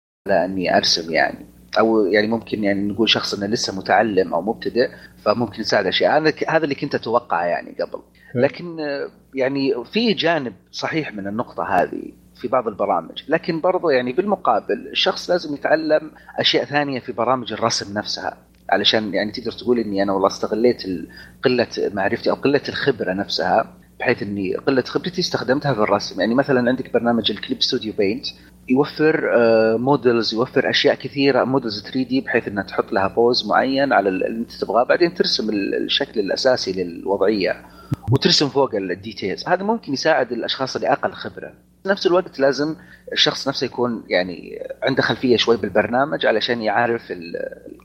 [0.44, 1.46] إني أرسم يعني.
[1.78, 4.90] أو يعني ممكن يعني نقول شخص إنه لسه متعلم أو مبتدئ
[5.24, 6.16] فممكن يساعد أشياء.
[6.16, 8.02] أنا هذا اللي كنت اتوقعه يعني قبل.
[8.34, 8.76] لكن
[9.34, 12.02] يعني في جانب صحيح من النقطة هذه
[12.40, 13.22] في بعض البرامج.
[13.28, 18.36] لكن برضو يعني بالمقابل الشخص لازم يتعلم أشياء ثانية في برامج الرسم نفسها.
[18.70, 20.82] علشان يعني تقدر تقول إني أنا والله استغليت
[21.44, 26.20] قلة معرفتي أو قلة الخبرة نفسها بحيث إني قلة خبرتي استخدمتها في الرسم.
[26.20, 28.26] يعني مثلا عندك برنامج Clip Studio Paint.
[28.68, 29.20] يوفر
[29.78, 34.38] models يوفر أشياء كثيرة models 3D بحيث إنها تحط لها pose معين على ال- اللي
[34.38, 37.66] أنت تبغاه بعدين ترسم ال- الشكل الأساسي للوضعية
[38.12, 41.52] وترسم فوق ال details هذا ممكن يساعد الأشخاص اللي أقل خبرة.
[41.82, 42.76] في نفس الوقت لازم
[43.12, 47.12] الشخص نفسه يكون يعني عنده خلفية شوي بالبرنامج علشان يعرف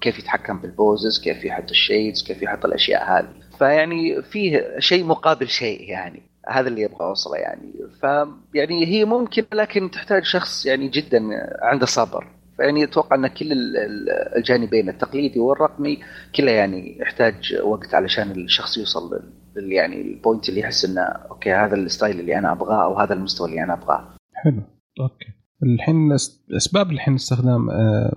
[0.02, 3.30] كيف يتحكم بال poses كيف يحط ال shades كيف يحط الأشياء هذه.
[3.60, 6.22] فيعني فيه شيء مقابل شيء يعني.
[6.50, 7.74] هذا اللي أبغى أوصله يعني.
[8.02, 11.22] فيعني هي ممكن لكن تحتاج شخص يعني جدا
[11.62, 12.28] عنده صبر.
[12.58, 15.98] فيعني أتوقع إن كل ال- ال- الجانبين التقليدي والرقمي
[16.36, 19.22] كله يعني يحتاج وقت علشان الشخص يوصل
[19.56, 23.00] لل- يعني ال point اللي يحس إنه okay هذا ال style اللي أنا أبغاه أو
[23.00, 24.16] هذا المستوى اللي أنا أبغاه.
[24.34, 24.62] حلو.
[25.02, 25.26] okay.
[25.64, 26.12] الحين
[26.58, 28.14] أسباب الحين استخدام آه،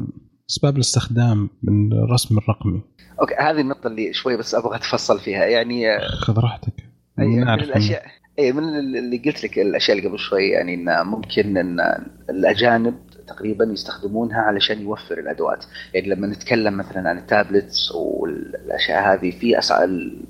[0.51, 2.83] أسباب الاستخدام من الرسم الرقمي.
[3.21, 5.45] okay هذه النقطة اللي شوي بس أبغى أتفصل فيها.
[5.45, 6.73] يعني خذ راحتك.
[7.19, 8.07] أي من نعرف الاشياء
[8.39, 11.81] أي من اللي قلت لك الأشياء اللي قبل شوي يعني إن ممكن إن
[12.31, 12.95] الأجانب
[13.27, 15.65] تقريبا يستخدمونها علشان يوفر الأدوات.
[15.95, 19.85] يعني لما نتكلم مثلا عن ال tablets والأشياء هذه في اسعار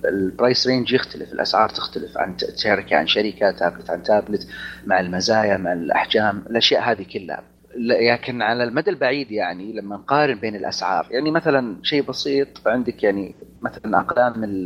[0.04, 4.46] ال price range يختلف الأسعار تختلف عن شركه عن شركة تابلت عن تابلت
[4.86, 7.42] مع المزايا مع الأحجام الأشياء هذه كلها.
[7.76, 13.34] لكن على المدى البعيد يعني لما نقارن بين الأسعار يعني مثلا شيء بسيط عندك يعني
[13.62, 14.64] مثلا أقلام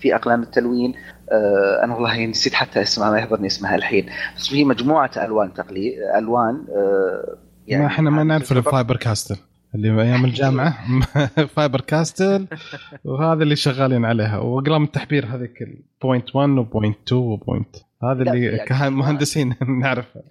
[0.00, 0.94] في أقلام التلوين
[1.84, 4.06] أنا والله نسيت حتى اسمها ما يحضرني اسمها الحين.
[4.36, 7.36] بس في مجموعة ألوان تقليد ألوان آه
[7.68, 9.36] ما إحنا ما نعرف ال Faber-Castell
[9.74, 10.78] اللي أيام الجامعة.
[11.54, 12.46] Faber-Castell
[13.04, 14.38] وهذا اللي شغالين عليها.
[14.38, 19.54] وأقلام التحبير هذيك ال point 1 و point 2 و point هذا اللي يعني كمهندسين
[19.82, 20.22] نعرفها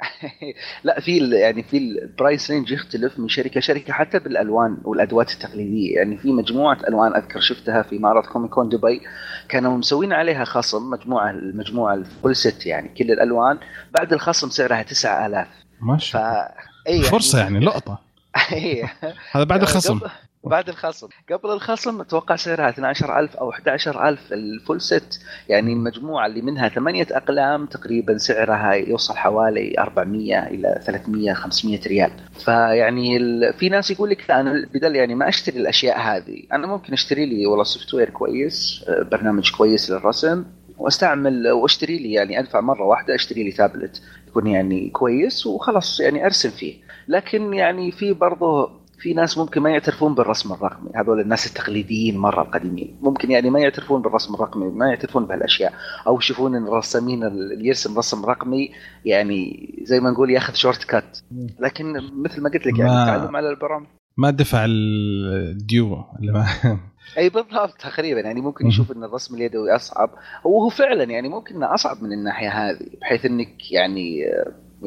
[0.83, 5.95] لا في يعني في ال price range يختلف من شركة شركه حتى بالألوان والأدوات التقليدية.
[5.95, 9.01] يعني في مجموعة ألوان أذكر شفتها في معرض Comic Con دبي
[9.49, 13.57] كانوا مسوين عليها خصم مجموعة المجموعه ال full set يعني كل الألوان.
[13.93, 15.47] بعد الخصم سعرها 9000
[15.81, 16.47] ما شاء الله.
[16.87, 17.99] اي فرصة يعني لقطة.
[18.53, 18.93] إيه.
[19.31, 19.99] هذا بعد الخصم.
[19.99, 20.09] قبل-
[20.49, 21.07] بعد الخصم.
[21.31, 25.19] قبل الخصم أتوقع سعرها 12000 أو 11000 ال full set.
[25.49, 32.11] يعني المجموعة اللي منها ثمانية أقلام تقريبا سعرها يوصل حوالي 400 إلى 300 500 ريال.
[32.45, 33.53] فيعني ال...
[33.53, 37.45] في ناس يقول لك أنا بدل يعني ما أشتري الأشياء هذه أنا ممكن أشتري لي
[37.45, 40.45] والله software كويس برنامج كويس للرسم
[40.77, 46.25] وأستعمل وأشتري لي يعني ادفع مرة واحدة أشتري لي تابلت يكون يعني كويس وخلاص يعني
[46.25, 46.75] أرسم فيه.
[47.07, 52.41] لكن يعني في برضه في ناس ممكن ما يعترفون بالرسم الرقمي هذول الناس التقليديين مرة
[52.41, 52.99] القديمين.
[53.01, 55.73] ممكن يعني ما يعترفون بالرسم الرقمي ما يعترفون بهالأشياء.
[56.07, 58.71] أو يشوفون إن الرسامين اللي يرسم رسم رقمي
[59.05, 61.17] يعني زي ما نقول ياخذ shortcut
[61.59, 63.87] لكن مثل ما قلت لك يعني التعلم على البرامج.
[64.17, 66.45] ما دفع الديو اللي ما
[67.17, 68.19] أي بالضبط تقريبا.
[68.19, 70.09] يعني ممكن يشوف إن الرسم اليدوي أصعب.
[70.43, 74.25] وهو فعلا يعني ممكن إنه أصعب من الناحية هذه بحيث إنك يعني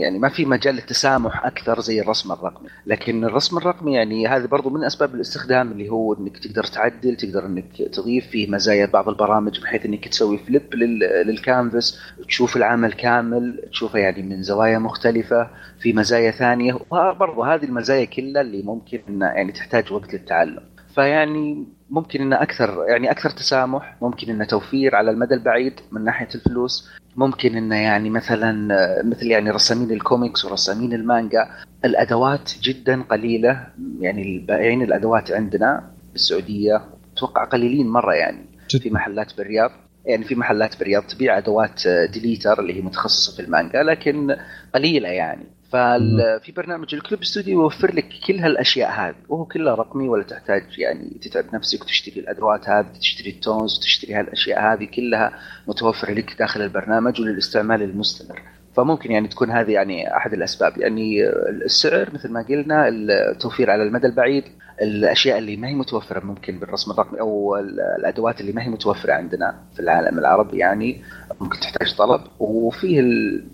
[0.00, 4.70] يعني ما في مجال للتسامح أكثر زي الرسم الرقمي، لكن الرسم الرقمي يعني هذه برضو
[4.70, 9.60] من أسباب الاستخدام اللي هو إنك تقدر تعدل، تقدر إنك تضيف فيه مزايا بعض البرامج
[9.60, 11.98] بحيث إنك تسوي فليب لل- للكانفاس،
[12.28, 15.50] تشوف العمل كامل، تشوفه يعني من زوايا مختلفة،
[15.80, 20.60] في مزايا ثانية، وبرضو هذه المزايا كلها اللي ممكن يعني تحتاج وقت للتعلم.
[20.98, 26.28] فيعني ممكن إنه أكثر يعني أكثر تسامح ممكن إنه توفير على المدى البعيد من ناحية
[26.34, 28.68] الفلوس ممكن إنه يعني مثلا
[29.04, 31.48] مثل يعني رسامين الكوميكس ورسامين المانجا
[31.84, 33.66] الأدوات جدا قليلة
[34.00, 36.84] يعني البائعين الأدوات عندنا بالسعودية
[37.16, 38.80] أتوقع قليلين مرة يعني جد.
[38.80, 39.70] في محلات بالرياض
[40.04, 44.36] يعني في محلات بالرياض تبيع أدوات Deleter اللي هي متخصصة في المانجا لكن
[44.74, 49.14] قليلة يعني ففي برنامج ال Clip Studio يوفر لك كل هالأشياء هذه.
[49.28, 54.14] وهو كله رقمي ولا تحتاج يعني تتعب نفسك وتشتري الأدوات هذه تشتري ال tones وتشتري
[54.14, 55.38] هالأشياء هذه كلها
[55.68, 58.42] متوفره لك داخل البرنامج وللاستعمال المستمر.
[58.76, 60.78] فممكن يعني تكون هذه يعني أحد الأسباب.
[60.78, 61.28] يعني
[61.64, 64.44] السعر مثل ما قلنا التوفير على المدى البعيد
[64.82, 67.56] الأشياء اللي ما هي متوفرة ممكن بالرسم الرقمي أو
[67.98, 71.02] الأدوات اللي ما هي متوفرة عندنا في العالم العربي يعني
[71.40, 72.20] ممكن تحتاج طلب.
[72.38, 73.02] وفيه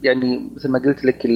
[0.03, 1.27] يعني مثل ما قلت لك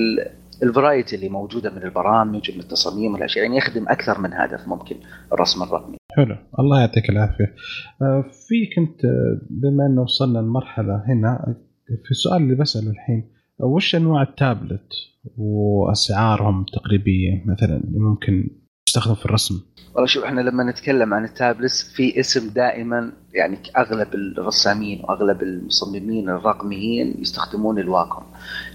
[0.63, 4.97] الفرايتي اللي موجودة من البرامج ومن التصاميم والاشياء يعني يخدم أكثر من هدف ممكن
[5.33, 5.97] الرسم الرقمي.
[6.13, 7.55] حلو الله يعطيك العافية
[8.03, 11.57] آه، في كنت آه، بما إنه وصلنا لمرحلة هنا
[12.05, 13.31] في السؤال اللي بسأله الحين
[13.61, 14.93] آه، وش أنواع التابلت
[15.37, 18.51] وأسعارهم تقريبيه مثلا ممكن
[18.89, 19.61] تستخدم في الرسم
[19.95, 26.29] والله شوف إحنا لما نتكلم عن التابلتس في اسم دائما يعني أغلب الرسامين وأغلب المصممين
[26.31, 28.23] الرقميين يستخدمون الواكم.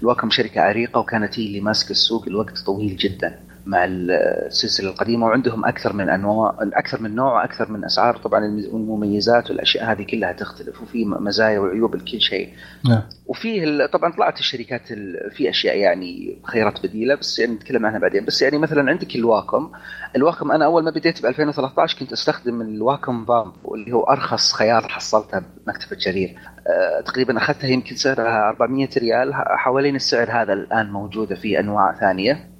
[0.02, 5.64] الواكم شركة عريقة وكانت هي اللي ماسكة السوق لوقت طويل جدا مع السلسلة القديمة وعندهم
[5.64, 10.82] أكثر من أنواع أكثر من نوع وأكثر من أسعار طبعا المميزات والأشياء هذه كلها تختلف
[10.82, 12.52] وفي مزايا وعيوب لكل شيء.
[12.88, 13.02] نعم.
[13.26, 18.24] وفيه طبعا طلعت الشركات ال- في أشياء يعني خيارات بديلة بس يعني نتكلم عنها بعدين
[18.24, 19.70] بس يعني مثلا عندك الواكم
[20.16, 24.88] الواكم أنا أول ما بديت ب 2013 كنت أستخدم الواكم فامب واللي هو أرخص خيار
[24.88, 26.36] حصلته بمكتبه جرير
[26.66, 32.50] أه تقريبا أخذتها يمكن سعرها 400 ريال حوالين السعر هذا الآن موجودة في أنواع ثانية.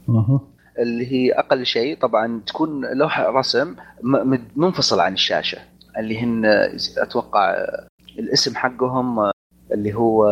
[0.78, 1.98] اللي هي أقل شيء.
[1.98, 3.68] طبعا تكون لوحة رسم
[4.02, 5.58] م- مد- منفصل عن الشاشة
[5.98, 6.44] اللي هن
[6.98, 7.54] أتوقع
[8.18, 9.30] الاسم حقهم
[9.72, 10.26] اللي هو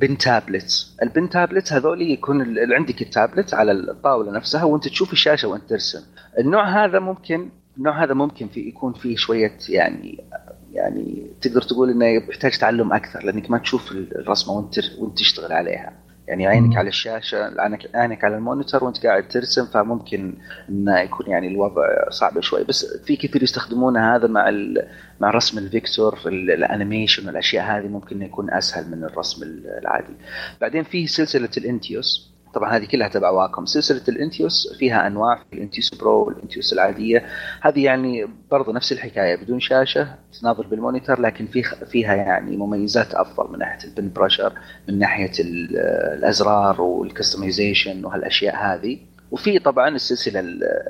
[0.00, 0.96] pen tablets.
[1.02, 6.00] ال pen tablets هذول يكون عندك التابلت على الطاولة نفسها وأنت تشوف الشاشة وأنت ترسم.
[6.38, 7.48] النوع هذا ممكن
[7.78, 10.24] النوع هذا ممكن في يكون فيه شوية يعني
[10.72, 15.92] يعني تقدر تقول إنه يحتاج تعلم أكثر لأنك ما تشوف الرسمة وأنت وأنت تشتغل عليها.
[16.28, 16.76] يعني عينك.
[16.76, 20.34] على الشاشة عينك عينك على ال monitor وأنت قاعد ترسم فممكن
[20.68, 22.64] إنه يكون يعني الوضع صعب شوي.
[22.64, 24.88] بس في كثير يستخدمون هذا مع ال...
[25.20, 29.42] مع رسم ال vector في ال- ال animation والأشياء هذه ممكن يكون أسهل من الرسم
[29.82, 30.14] العادي.
[30.60, 35.36] بعدين في سلسلة ال Intuos طبعا هذه كلها تبع واكم سلسلة ال Intuos فيها أنواع
[35.50, 37.26] في ال Intuos Pro وال Intuos العادية.
[37.62, 40.08] هذه يعني برضو نفس الحكاية بدون شاشة
[40.40, 44.52] تناظر بال monitor لكن في فيها يعني مميزات أفضل من ناحية ال pen pressure
[44.88, 45.76] من ناحية ال-
[46.18, 48.98] الأزرار وال customization وهالأشياء هذه.
[49.30, 50.40] وفي طبعا السلسلة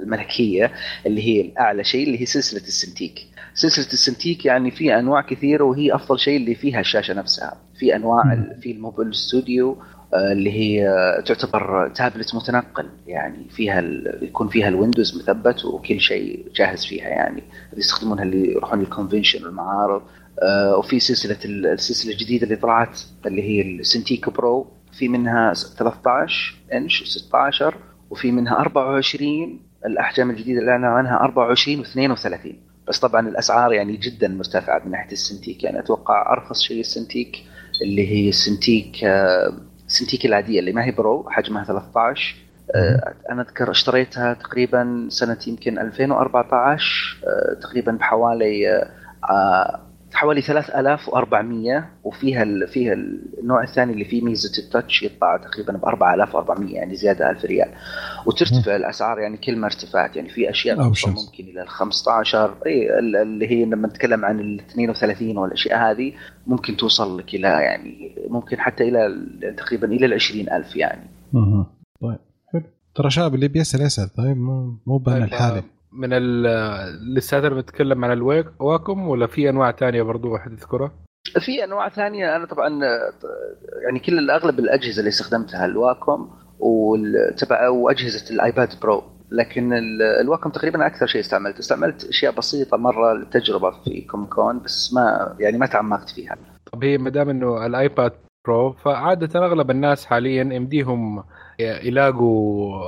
[0.02, 0.72] الملكية
[1.06, 3.14] اللي هي الأعلى شيء اللي هي سلسلة ال Cintiq.
[3.54, 7.56] سلسلة ال Cintiq يعني في أنواع كثيرة وهي أفضل شيء اللي فيها الشاشة نفسها.
[7.78, 8.22] في أنواع
[8.60, 9.78] في ال MobileStudio
[10.14, 14.18] اللي هي آه، تعتبر تابلت متنقل يعني فيها ال...
[14.22, 17.42] يكون فيها ال Windows مثبت وكل شيء جاهز فيها يعني.
[17.76, 20.02] يستخدمونها اللي يروحون ال convention والمعارض
[20.42, 26.54] آه، وفي سلسلة السلسلة الجديدة اللي طلعت اللي هي ال Cintiq Pro في منها 13
[26.72, 27.74] إنش و16
[28.10, 32.48] وفي منها 24 الأحجام الجديدة اللي أعلنوا عنها 24 و32
[32.88, 36.90] بس طبعا الأسعار يعني جدا مرتفعة من ناحية ال Cintiq يعني أتوقع أرخص شيء ال
[36.90, 37.44] Cintiq
[37.82, 39.04] اللي هي ال Cintiq
[39.94, 42.36] ال Cintiq العادية اللي ما هي Pro حجمها 13
[42.74, 48.68] آه، أنا أذكر اشتريتها تقريبا سنة يمكن 2014 آه، تقريبا بحوالي
[49.30, 49.80] آه،
[50.14, 56.74] حوالي 3400 وفيها ال فيها النوع الثاني اللي فيه ميزة التاتش يطلع تقريبا ب 4400
[56.74, 57.68] يعني زيادة 1000 ريال.
[58.26, 62.98] وترتفع الأسعار يعني كل ما ارتفعت يعني في أشياء توصل ممكن إلى ال 15 اي
[62.98, 66.12] اللي هي لما نتكلم عن ال 32 والأشياء هذه
[66.46, 69.26] ممكن توصل لك إلى يعني ممكن حتى إلى
[69.56, 71.10] تقريبا إلى ال 20000 يعني.
[71.34, 71.66] أها
[72.00, 72.18] طيب
[72.52, 72.62] حلو.
[72.94, 75.62] ترى شاب اللي بيسأل يسأل طيب مو مو بان طيب الحالي
[75.94, 76.42] من ال
[77.14, 80.92] لساتنا بنتكلم عن الواكم ولا في أنواع ثانية برضو واحد تذكرها؟
[81.40, 82.36] في أنواع ثانية.
[82.36, 82.68] أنا طبعا
[83.84, 89.02] يعني كل اغلب الأجهزة اللي استخدمتها الواكم وتبع وأجهزة ال iPad Pro.
[89.30, 89.72] لكن
[90.20, 95.36] الواكم تقريبا أكثر شيء استعملت استعملت أشياء بسيطة مرة للتجربه في Comic Con بس ما
[95.40, 96.36] يعني ما تعمقت فيها.
[96.72, 98.12] طب هي ما دام إنه ال iPad
[98.46, 101.24] Pro فعادة أغلب الناس حاليا يمديهم
[101.58, 102.84] يلاقوا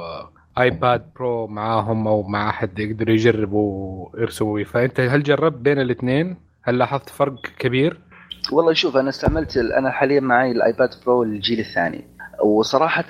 [0.59, 6.79] iPad Pro معاهم أو مع أحد يقدروا يجربوا يرسموا فأنت هل جربت بين الاثنين؟ هل
[6.79, 8.01] لاحظت فرق كبير؟
[8.53, 12.05] والله شوف أنا استعملت أنا حاليا معي ال iPad Pro الجيل الثاني
[12.45, 13.05] وصراحة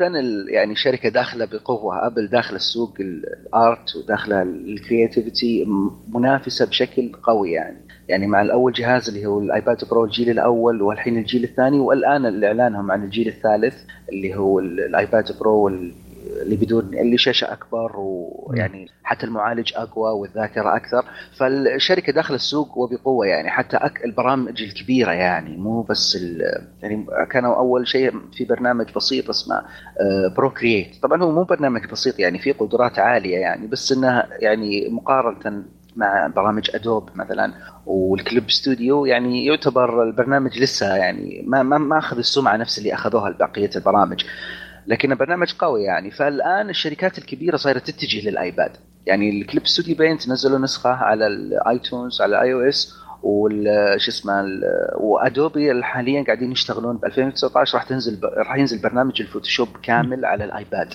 [0.49, 5.67] يعني شركة داخلة بقوة أبل داخلة السوق ال art وداخلة ال creativity
[6.09, 7.77] منافسة بشكل قوي يعني
[8.09, 12.27] يعني مع الأول جهاز اللي هو ال iPad Pro الجيل الأول والحين الجيل الثاني والآن
[12.27, 15.69] الاعلانهم عن الجيل الثالث اللي هو ال iPad Pro
[16.43, 21.05] اللي بدون اللي شاشة أكبر ويعني حتى المعالج أقوى والذاكرة أكثر.
[21.39, 26.19] فالشركة داخل السوق وبقوة يعني حتى أك البرامج الكبيرة يعني مو بس
[26.83, 29.63] يعني كانوا أول شيء في برنامج بسيط اسمه
[30.37, 35.65] Procreate طبعا هو مو برنامج بسيط يعني في قدرات عالية يعني بس انها يعني مقارنة
[35.97, 37.53] مع برامج Adobe مثلا
[37.87, 42.95] وال Clip Studio يعني يعتبر البرنامج لسه يعني ما ما ما أخذ السمعة نفس اللي
[42.95, 44.25] أخذوها بقية البرامج.
[44.87, 46.11] لكن البرنامج قوي يعني.
[46.11, 48.77] فالآن الشركات الكبيرة صايرة تتجه لل iPad.
[49.07, 54.45] يعني ال Clip Studio Paint نزلوا نسخة على ال iTunes على iOS وش اسمه
[54.97, 56.97] و Adobe حاليا قاعدين يشتغلون.
[56.97, 60.95] ب 2019 راح تنزل راح ينزل برنامج ال Photoshop كامل على ال iPad.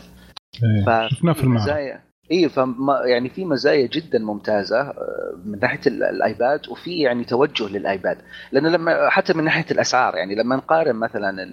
[0.64, 2.02] إيه، شفناه في المزايا
[2.32, 7.68] اي فما يعني في مزايا جدا ممتازة آه، من ناحية ال iPad وفي يعني توجه
[7.68, 8.18] لل iPad.
[8.52, 11.48] لأنه لما حتى من ناحية الأسعار يعني لما نقارن مثلا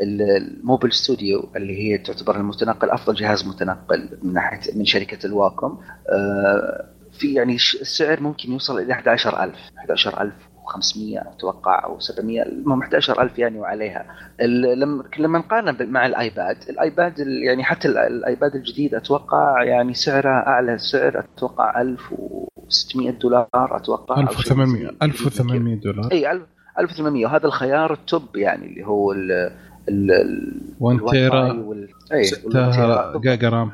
[0.00, 5.78] ال MobileStudio اللي هي تعتبر المتنقل أفضل جهاز متنقل من ناحيه من شركة الواكم
[6.10, 9.54] آه، في يعني السعر ممكن يوصل إلى 11000
[9.84, 14.06] 11500 أتوقع أو 700 المهم 11000 يعني وعليها.
[14.40, 19.94] لما لما نقارن مع ال iPad ال iPad يعني حتى ال iPad الجديد أتوقع يعني
[19.94, 26.12] سعره أعلى سعر أتوقع 1600 دولار أتوقع 1800 1800 دولار.
[26.12, 26.30] إي
[26.78, 29.52] 1800 وهذا الخيار ال top يعني اللي هو ال
[30.80, 31.64] 1 tera
[32.22, 33.70] 6 giga RAM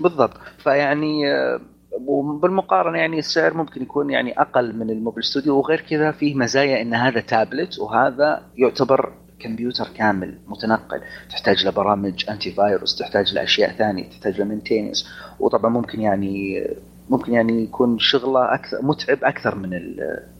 [0.00, 0.36] بالضبط.
[0.58, 1.60] فيعني آه،
[2.06, 6.94] وبالمقارنه يعني السعر ممكن يكون يعني أقل من ال MobileStudio وغير كذا فيه مزايا إن
[6.94, 11.00] هذا تابلت وهذا يعتبر كمبيوتر كامل متنقل.
[11.30, 15.08] تحتاج لبرامج antivirus تحتاج لاشياء ثانية تحتاج ل maintenance
[15.40, 16.66] وطبعا ممكن يعني
[17.10, 19.70] ممكن يعني يكون شغله أكثر متعب أكثر من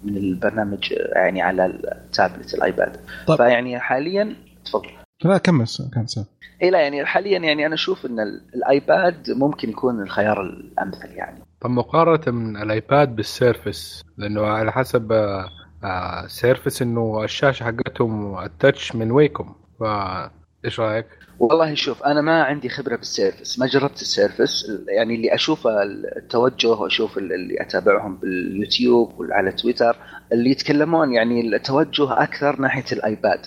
[0.04, 2.96] من البرنامج يعني على ال tablet ال iPad.
[3.26, 3.36] طب.
[3.36, 5.01] فيعني حاليا تفضل.
[5.24, 6.24] لا كمل كان سهل
[6.62, 8.20] اي لا يعني حاليا يعني أنا أشوف إن
[8.54, 11.42] ال iPad ممكن يكون الخيار الأمثل يعني.
[11.60, 15.12] طب مقارنة من ال iPad بال Surface لأنه على حسب
[15.84, 19.54] آه Surface إنه الشاشة حقتهم ال touch من Wacom.
[19.80, 21.06] فايش رأيك؟
[21.38, 24.66] والله شوف أنا ما عندي خبرة بال Surface ما جربت ال Surface.
[24.88, 29.96] يعني اللي أشوفه التوجه وأشوف اللي أتابعهم باليوتيوب وعلى تويتر
[30.32, 33.40] اللي يتكلمون يعني التوجه أكثر ناحية الآيباد.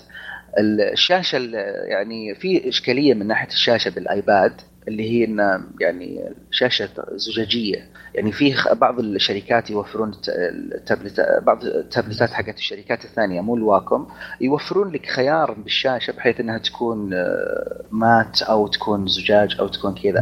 [0.58, 1.38] الشاشة
[1.86, 7.88] يعني في إشكالية من ناحية الشاشة بالآيباد اللي هي إن يعني شاشة زجاجية.
[8.14, 14.08] يعني في بعض الشركات يوفرون التابلت بعض التابلتات حقت الشركات الثانية مو الواكم
[14.40, 20.20] يوفرون لك خيار بالشاشة بحيث إنها تكون آه، matte أو تكون زجاج أو تكون كذا.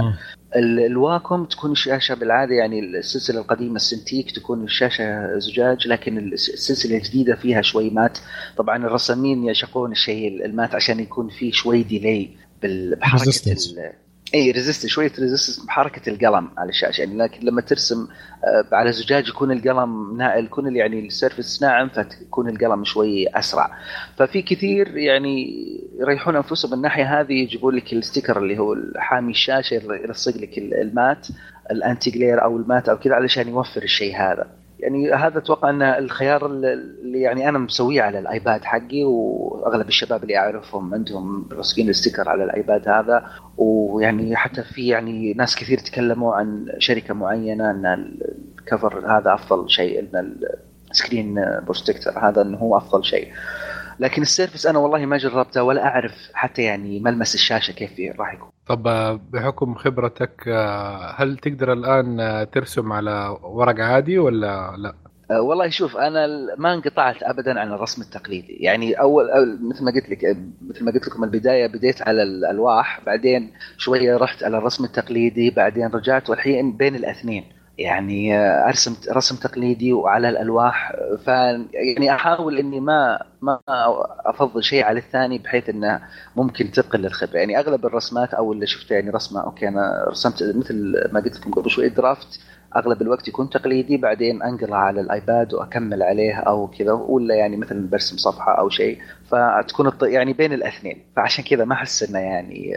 [0.56, 7.34] الواكم تكون الشاشه بالعادة يعني السلسلة القديمة ال Cintiq تكون الشاشه زجاج لكن السلسلة الجديدة
[7.36, 8.18] فيها شوي matte.
[8.56, 12.30] طبعا الرسامين يعشقون الشيء ال matte عشان يكون فيه شوي delay
[12.62, 14.03] بحركة
[14.34, 17.00] اي resist شوية resistance بحركة القلم على الشاشة.
[17.00, 18.06] يعني لكن لما ترسم
[18.44, 23.70] آه، على زجاج يكون القلم نائل يكون يعني ال surface ناعم فتكون القلم شوي أسرع.
[24.16, 25.46] ففي كثير يعني
[26.00, 26.70] يريحون أنفسهم.
[26.70, 30.82] من الناحيه هذه يجيبوا لك ال sticker اللي هو حامي الشاشة يلصق لك ال- ال
[30.82, 31.26] matte ال
[31.70, 34.63] anti-glare أو ال matte أو كذا علشان يوفر الشيء هذا.
[34.84, 40.38] يعني هذا أتوقع أن الخيار اللي يعني أنا مسويه على الآيباد حقي وأغلب الشباب اللي
[40.38, 46.34] أعرفهم عندهم لاصقين ال sticker على الآيباد هذا ويعني حتى في يعني ناس كثير تكلموا
[46.34, 48.14] عن شركة معينة أن
[48.58, 50.36] ال cover هذا أفضل شيء أن
[50.90, 53.28] ال screen protector هذا إنه هو أفضل شيء.
[54.00, 58.34] لكن ال surface أنا والله ما جربته ولا أعرف حتى يعني ملمس الشاشة كيف راح
[58.34, 58.48] يكون.
[58.66, 64.94] طب آه، بحكم خبرتك آه، هل تقدر الآن آه، ترسم على ورق عادي ولا لا؟
[65.30, 66.26] والله شوف أنا
[66.58, 68.52] ما انقطعت ابدا عن الرسم التقليدي.
[68.52, 70.36] يعني أول, أول مثل ما قلت لك
[70.68, 75.86] مثل ما قلت لكم البداية بديت على الألواح بعدين شوية رحت على الرسم التقليدي بعدين
[75.86, 77.44] رجعت والحين بين الاثنين.
[77.78, 80.92] يعني أه، أرسم رسم تقليدي وعلى الألواح
[81.24, 83.60] ف يعني أحاول إني ما ما
[84.26, 86.00] أفضل شيء على الثاني بحيث إنه
[86.36, 90.94] ممكن تقل الخبره يعني أغلب الرسمات أو اللي شفته يعني رسمة okay أنا رسمت مثل
[91.12, 92.40] ما قلت لكم قبل شوي draft
[92.76, 97.88] أغلب الوقت يكون تقليدي بعدين انقله على الآيباد وأكمل عليه أو كذا ولا يعني مثلا
[97.90, 98.98] برسم صفحة أو شيء.
[99.30, 101.04] فتكون يعني بين الاثنين.
[101.16, 102.72] فعشان كذا ما أحس إنه يعني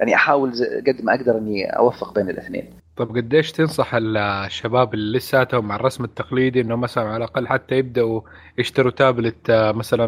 [0.00, 0.52] يعني أحاول
[0.86, 2.81] قد ما أقدر إني أوفق بين الاثنين.
[2.96, 7.74] طب قديش تنصح ال- الشباب اللي لساتهم مع الرسم التقليدي إنه مثلا على الأقل حتى
[7.78, 8.20] يبدأوا
[8.58, 10.06] يشتروا تابلت آه، مثلا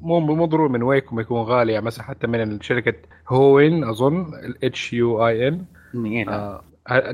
[0.00, 2.94] مو مو ضروري من Wacom يكون غالي يعني مثلا حتى من شركة
[3.28, 5.64] هوين أظن الاتش يو اي ان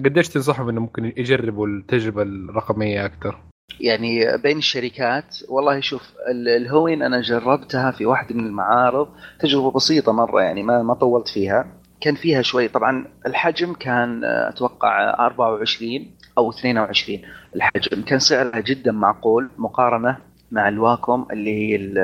[0.04, 3.38] قديش تنصحهم إنه ممكن يجربوا التجربة الرقمية أكثر؟
[3.80, 9.08] يعني بين الشركات والله شوف ال- الهوين أنا جربتها في واحدة من المعارض
[9.40, 11.79] تجربة بسيطة مرة يعني ما ما طولت فيها.
[12.00, 12.68] كان فيها شوي.
[12.68, 17.18] طبعا الحجم كان أتوقع 24 أو 22
[17.56, 20.16] الحجم كان سعرها جدا معقول مقارنة
[20.50, 21.98] مع الواكوم اللي هي ال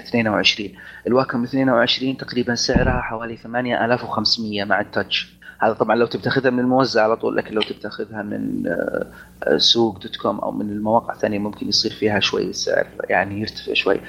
[0.00, 0.70] 22
[1.06, 5.37] الواكوم 22 تقريبا سعرها حوالي 8500 مع التاتش.
[5.58, 9.06] هذا طبعا لو تبي تاخذها من الموزع على طول لكن لو تبي تاخذها من آه،
[9.44, 13.72] آه، سوق dot com أو من المواقع الثانية ممكن يصير فيها شوي السعر يعني يرتفع
[13.74, 14.00] شوي.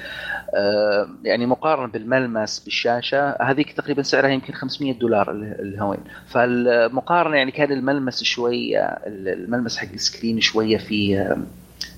[0.56, 7.38] آه، يعني مقارنة بالملمس بالشاشة هذيك تقريبا سعرها يمكن 500 دولار ال- ال Huion فالمقارنة
[7.38, 11.38] يعني كان الملمس شوية الملمس حق ال screen شوية فيه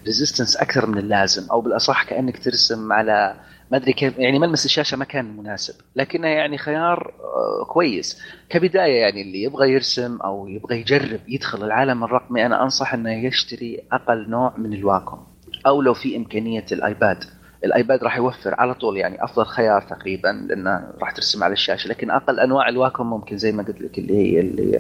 [0.06, 3.36] resistance أكثر من اللازم أو بالأصح كأنك ترسم على
[3.72, 8.22] ما أدري كيف يعني ملمس الشاشة ما كان مناسب لكنه يعني خيار آه، كويس.
[8.50, 13.80] كبداية يعني اللي يبغى يرسم أو يبغى يجرب يدخل العالم الرقمي أنا أنصح إنه يشتري
[13.92, 15.24] أقل نوع من الواكوم
[15.68, 17.24] أو لو في إمكانية الآيباد.
[17.66, 22.12] الآيباد راح يوفر على طول يعني أفضل خيار تقريبا لأنه راح ترسم على الشاشة لكن
[22.12, 24.80] أقل أنواع الواكوم ممكن زي ما قلت لك اللي هي اللي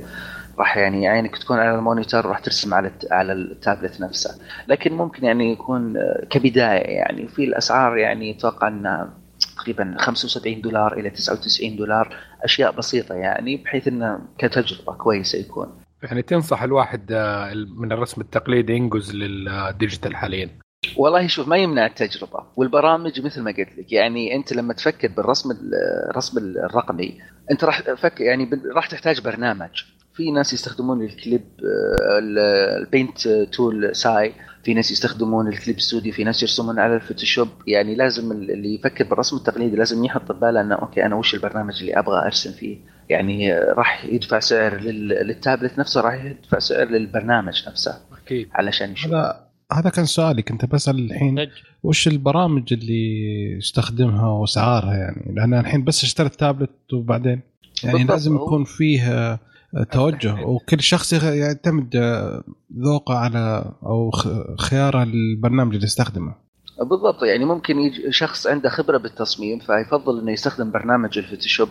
[0.59, 4.41] راح يعني عينك تكون على ال monitor وراح ترسم على على التابلت نفسه.
[4.67, 7.27] لكن ممكن يعني يكون آه، كبداية يعني.
[7.27, 9.13] في الأسعار يعني أتوقع إنها
[9.55, 12.15] تقريبا 75 دولار إلى 99 دولار.
[12.43, 15.67] أشياء بسيطة يعني بحيث إنه كتجربة كويسة يكون.
[16.03, 20.49] يعني تنصح الواحد آه، من الرسم التقليدي ينقز لل digital حاليا.
[20.97, 22.43] والله شوف ما يمنع التجربة.
[22.55, 25.49] والبرامج مثل ما قلت لك يعني أنت لما تفكر بالرسم
[26.09, 27.21] الرسم الرقمي
[27.51, 29.83] أنت راح فك يعني راح تحتاج برنامج.
[30.13, 32.39] في ناس يستخدمون الكليب آه، ال-
[32.83, 34.33] ال Paint Tool SAI
[34.63, 37.47] في ناس يستخدمون ال Clip Studio في ناس يرسمون على ال Photoshop.
[37.67, 41.79] يعني لازم ال- اللي يفكر بالرسم التقليدي لازم يحط بباله إنه okay أنا وش البرنامج
[41.79, 42.77] اللي أبغى أرسم فيه؟
[43.09, 48.49] يعني آه، راح يدفع سعر لل- للتابلت نفسه راح يدفع سعر للبرنامج نفسه أكيد.
[48.53, 49.11] علشان يشوف.
[49.13, 51.47] هذا هذا كان سؤالي كنت بسأل الحين
[51.83, 53.13] وش البرامج اللي
[53.57, 57.41] يستخدمها وأسعارها يعني؟ لأن الحين بس اشتريت تابلت وبعدين
[57.83, 58.03] يعني.
[58.03, 59.39] لازم يكون فيه
[59.91, 62.43] توجه وكل شخص يعتمد آه،
[62.79, 64.11] ذوقه على أو
[64.59, 66.35] خياره البرنامج اللي يستخدمه.
[66.83, 71.69] بالضبط يعني ممكن يجي شخص عنده خبرة بالتصميم فيفضل إنه يستخدم برنامج ال Photoshop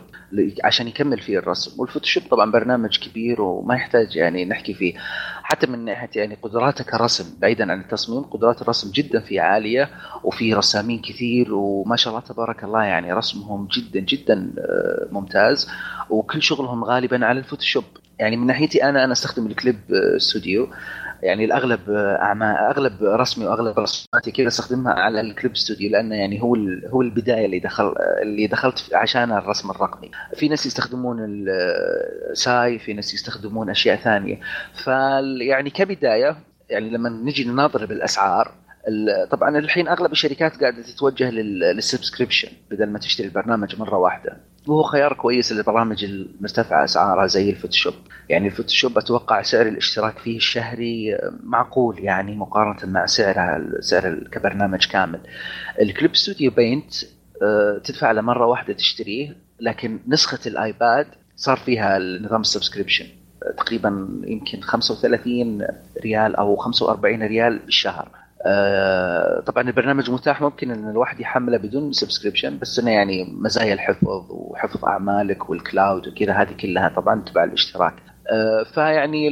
[0.65, 1.81] عشان يكمل فيه الرسم.
[1.81, 4.95] وال Photoshop طبعا برنامج كبير وما يحتاج يعني نحكي فيه.
[5.43, 9.91] حتى من ناحية يعني قدراته كرسم بعيدا عن التصميم قدرات الرسم جدا فيه عالية
[10.25, 15.71] وفي رسامين كثير وما شاء الله تبارك الله يعني رسمهم جدا جدا آه، ممتاز.
[16.11, 17.85] وكل شغلهم غالبا على ال Photoshop.
[18.19, 20.69] يعني من ناحيتي أنا أنا أستخدم الكليب آه، ستوديو.
[21.23, 26.43] يعني الأغلب اعمال أغلب رسمي وأغلب رسوماتي كذا أستخدمها على ال Clip Studio لأنه يعني
[26.43, 30.11] هو ال- هو البداية اللي دخل اللي دخلت عشان الرسم الرقمي.
[30.35, 31.17] في ناس يستخدمون
[32.31, 34.41] ال SAI في ناس يستخدمون أشياء ثانية.
[34.85, 36.37] فال يعني كبداية
[36.71, 38.53] يعني لما نجي نناظر بالأسعار
[38.89, 43.97] ال- طبعا الحين أغلب الشركات قاعدة تتوجه لل- لل subscription بدل ما تشتري البرنامج مرة
[43.97, 44.37] واحدة.
[44.71, 47.95] وهو خيار كويس للبرامج المرتفعة أسعارها زي الفوتوشوب.
[48.29, 55.21] يعني الفوتوشوب أتوقع سعر الاشتراك فيه الشهري معقول يعني مقارنة مع سعرها سعر كبرنامج كامل.
[55.81, 56.95] ال Clip Studio Paint
[57.43, 61.07] آه، تدفع له مرة واحدة تشتريه لكن نسخة الآيباد
[61.37, 63.07] صار فيها النظام ال subscription.
[63.57, 65.67] تقريبا يمكن 35
[66.05, 68.20] ريال أو 45 ريال بالشهر.
[69.47, 74.85] طبعا البرنامج متاح ممكن إن الواحد يحمله بدون subscription بس إنه يعني مزايا الحفظ وحفظ
[74.85, 77.95] أعمالك وال cloud وكذا هذه كلها طبعا تبع الاشتراك.
[78.31, 79.31] آه، فيعني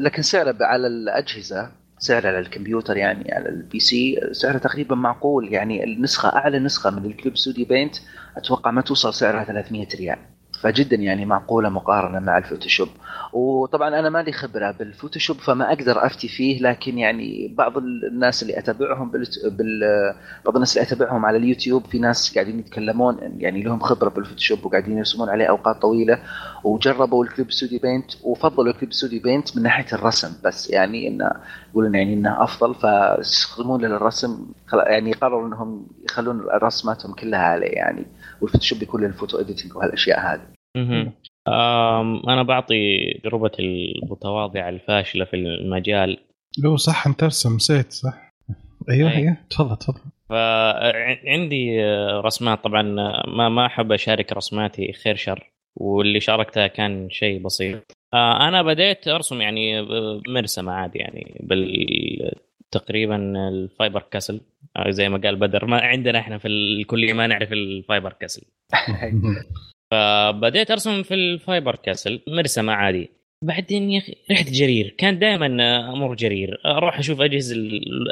[0.00, 5.84] لكن سعره على الأجهزة سعره على الكمبيوتر يعني على ال PC سعره تقريبا معقول يعني
[5.84, 7.96] النسخة أعلى نسخة من ال Clip Studio Paint
[8.36, 10.18] أتوقع ما توصل سعرها 300 ريال.
[10.60, 12.88] فجدا يعني معقولة مقارنة مع الفوتوشوب.
[13.32, 19.10] وطبعا أنا مالي خبرة بالفوتوشوب فما أقدر أفتي فيه لكن يعني بعض الناس اللي أتابعهم
[19.10, 19.26] بال...
[19.44, 19.80] بال...
[20.44, 24.98] بعض الناس اللي أتابعهم على اليوتيوب في ناس قاعدين يتكلمون يعني لهم خبرة بالفوتوشوب وقاعدين
[24.98, 26.18] يرسمون عليه أوقات طويلة
[26.64, 31.08] وجربوا ال Clip Studio Paint وفضلوا ال Clip Studio Paint من ناحية الرسم بس يعني
[31.08, 31.30] انه
[31.70, 38.06] يقولون يعني إنه أفضل فيستخدمون للرسم يعني قرروا إنهم يخلون رسماتهم كلها عليه يعني.
[38.42, 40.46] والفوتوشوب يكون لل photo editing وهالأشياء هذه.
[42.28, 46.18] أنا بعطي تجربه المتواضعه الفاشلة في المجال.
[46.64, 48.32] لو صح أنت ترسم نسيت صح؟
[48.90, 49.36] أيوه أيوه.
[49.50, 50.00] تفضل تفضل.
[50.30, 51.84] فعندي
[52.24, 52.82] رسمات طبعا
[53.26, 57.82] ما ما أحب أشارك رسماتي خير شر واللي شاركتها كان شيء بسيط.
[58.14, 59.82] آه، أنا بديت أرسم يعني
[60.28, 62.32] مرسمة عادي يعني بال
[62.70, 64.40] تقريبا الفايبر كاسل.
[64.76, 68.42] آه، زي ما قال بدر ما عندنا إحنا في الكليه ما نعرف الفايبر كاسل.
[69.90, 73.10] فبديت أرسم في الفايبر كاسل مرسمة عادي.
[73.42, 74.94] بعدين يا أخي رحت جرير.
[74.98, 75.46] كان دائما
[75.92, 76.60] أمر جرير.
[76.66, 77.56] أروح أشوف أجهزة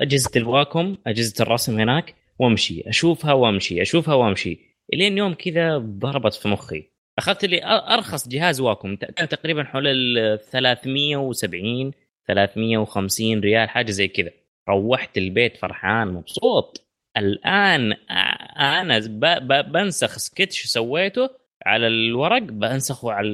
[0.02, 2.88] أجهزة الواكم أجهزة الرسم هناك وأمشي.
[2.88, 4.58] أشوفها وأمشي أشوفها وأمشي.
[4.92, 6.84] إلين يوم كذا ضربت في مخي.
[7.18, 8.96] أخذت لي أرخص جهاز واكم.
[8.96, 11.92] كان تقريبا حول ال 370
[12.26, 14.30] 350 ريال حاجة زي كذا.
[14.68, 16.86] روحت البيت فرحان مبسوط.
[17.16, 17.92] الآن
[18.58, 18.98] أنا
[19.62, 21.30] بنسخ سكتش سويته
[21.66, 23.28] على الورق بنسخه على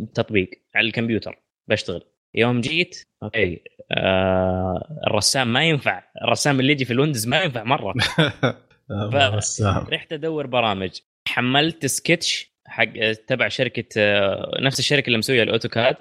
[0.00, 1.38] التطبيق على الكمبيوتر
[1.68, 2.02] بشتغل.
[2.34, 3.60] يوم جيت أوكي.
[3.92, 7.94] آه الرسام ما ينفع الرسام اللي يجي في الويندوز ما ينفع مرة.
[9.92, 10.90] رحت أدور برامج.
[11.28, 15.96] حملت سكتش حق تبع شركة آه، نفس الشركة اللي مسوية الأوتوكاد.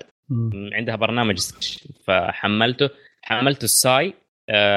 [0.74, 1.88] عندها برنامج سكتش.
[2.06, 2.90] فحملته
[3.22, 4.14] حملت الساي.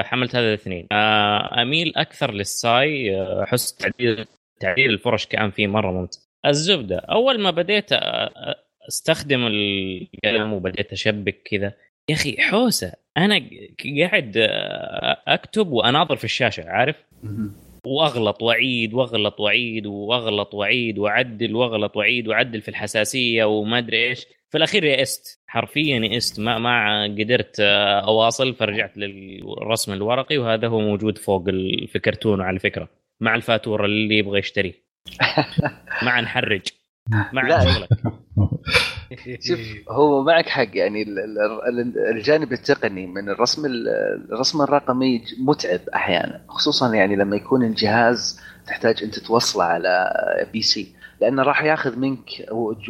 [0.02, 0.86] حملت هذا الاثنين.
[0.92, 4.26] آه، أميل أكثر للساي احس تعديل
[4.60, 7.88] تعديل الفرش كان فيه مرة ممتاز الزبدة أول ما بديت
[8.88, 11.72] أستخدم القلم وبديت أشبك كذا.
[12.08, 12.92] يا أخي حوسة.
[13.16, 13.42] أنا
[14.00, 14.32] قاعد
[15.28, 16.96] أكتب وأناظر في الشاشة عارف؟
[17.86, 24.26] وأغلط وأعيد وأغلط وأعيد وأغلط وأعيد وأعدل وأغلط وأعيد وأعدل في الحساسية وما أدري إيش.
[24.50, 27.60] في الأخير يئست حرفيا يئست ما ما قدرت
[28.10, 31.44] أواصل فرجعت للرسم الورقي وهذا هو موجود فوق
[31.86, 32.88] في كرتون على فكرة
[33.20, 34.72] مع الفاتورة اللي يبغى يشتريه
[36.06, 36.62] مع نحرج.
[37.32, 37.88] مع شغلك.
[39.48, 41.04] شوف هو معك حق يعني
[42.14, 43.62] الجانب التقني من الرسم
[44.32, 50.12] الرسم الرقمي متعب أحيانا خصوصا يعني لما يكون الجهاز تحتاج أنت توصله على
[50.52, 52.28] PC لأنه راح ياخذ منك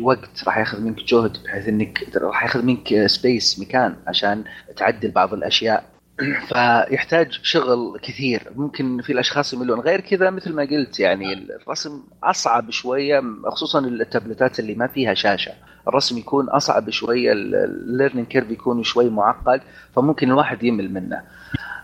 [0.00, 4.44] وقت راح ياخذ منك جهد بحيث إنك راح ياخذ منك space مكان عشان
[4.76, 5.84] تعدل بعض الأشياء.
[6.48, 8.52] فيحتاج شغل كثير.
[8.56, 9.80] ممكن في الأشخاص يملون.
[9.80, 15.52] غير كذا مثل ما قلت يعني الرسم أصعب شوية خصوصا التابلتات اللي ما فيها شاشة.
[15.88, 19.60] الرسم يكون أصعب شوية ال learning curve يكون شوي معقد
[19.94, 21.22] فممكن الواحد يمل منه.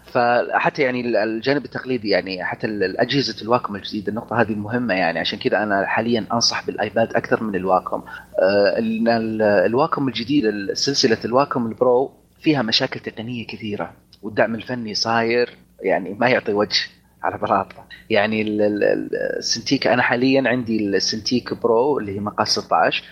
[0.06, 2.66] فحتى يعني الجانب التقليدي يعني حتى
[2.98, 7.54] اجهزه الواكم الجديدة النقطة هذه مهمة يعني عشان كذا أنا حاليا أنصح بالآيباد أكثر من
[7.54, 8.02] الواكم.
[8.42, 8.74] آه،
[9.66, 13.92] الواكم الجديده سلسلة الواكم ال Pro فيها مشاكل تقنية كثيرة
[14.22, 15.50] والدعم الفني صاير
[15.82, 16.80] يعني ما يعطي وجه
[17.22, 18.42] على بلاطه يعني
[19.38, 23.04] ال Cintiq أنا حاليا عندي ال Cintiq Pro اللي هي مقاس 16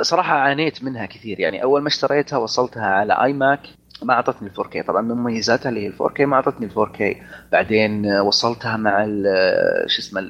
[0.00, 3.60] صراحة عانيت منها كثير يعني أول ما اشتريتها وصلتها على iMac
[4.04, 7.16] ما أعطتني ال 4K طبعا من مميزاتها اللي هي ال 4K ما أعطتني ال 4K
[7.52, 9.06] بعدين وصلتها مع
[9.86, 10.20] شو اسمه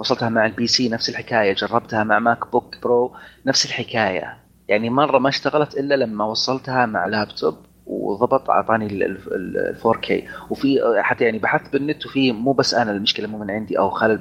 [0.00, 1.52] وصلتها مع ال PC نفس الحكاية.
[1.52, 3.16] جربتها مع MacBook Pro
[3.46, 4.38] نفس الحكاية.
[4.68, 7.56] يعني مرة ما اشتغلت إلا لما وصلتها مع لابتوب
[7.86, 10.12] وضبط أعطاني ال 4K
[10.50, 14.16] وفي حتى يعني بحثت بالنت وفي مو بس أنا المشكلة مو من عندي أو خلل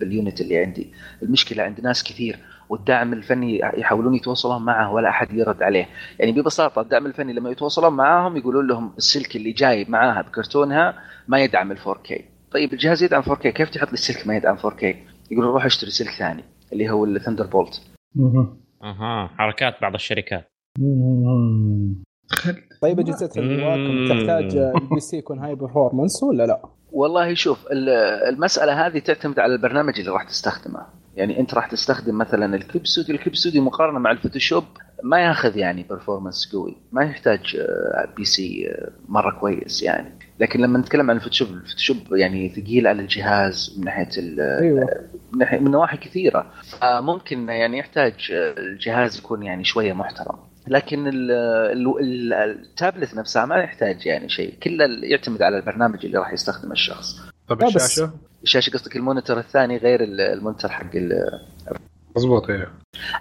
[0.00, 0.92] بال unit اللي عندي.
[1.22, 2.38] المشكلة عند ناس كثير.
[2.70, 5.88] والدعم الفني يحاولون يتواصلون معه ولا أحد يرد عليه.
[6.18, 10.94] يعني ببساطة الدعم الفني لما يتواصلون معاهم يقولون لهم السلك اللي جاي معاها بكرتونها
[11.28, 12.22] ما يدعم ال 4K
[12.52, 14.84] طيب الجهاز يدعم 4K كيف تحط لي السلك ما يدعم 4K
[15.30, 17.80] يقولون روح اشتري سلك ثاني اللي هو ال Thunderbolt.
[18.84, 20.50] أها حركات بعض الشركات.
[22.82, 24.08] طيب اجهزه الواكم.
[24.08, 27.88] تحتاج ال PC يكون high performance ولا لا؟ والله شوف ال-
[28.34, 30.86] المسألة هذه تعتمد على البرنامج اللي راح تستخدمه.
[31.16, 34.64] يعني أنت راح تستخدم مثلا ال Clip Studio ال Clip Studio مقارنة مع الفوتوشوب
[35.02, 40.18] ما ياخذ يعني performance قوي ما يحتاج آه، PC آه، مرة كويس يعني.
[40.40, 44.86] لكن لما نتكلم عن الفوتوشوب الفوتوشوب يعني ثقيل على الجهاز من ناحية ال- أيوه.
[45.32, 46.52] من من نواحي كثيرة.
[46.80, 50.36] فممكن يعني يحتاج آه، الجهاز يكون يعني شوية محترم.
[50.68, 54.54] لكن ال ال ال التابلت نفسها ما يحتاج يعني شيء.
[54.62, 57.20] كله يعتمد على البرنامج اللي راح يستخدمه الشخص.
[57.48, 58.10] طب بس- الشاشة؟
[58.42, 61.40] الشاشه قصدك ال monitor الثاني غير ال- ال monitor حق ال-
[62.16, 62.72] مضبوط إيه.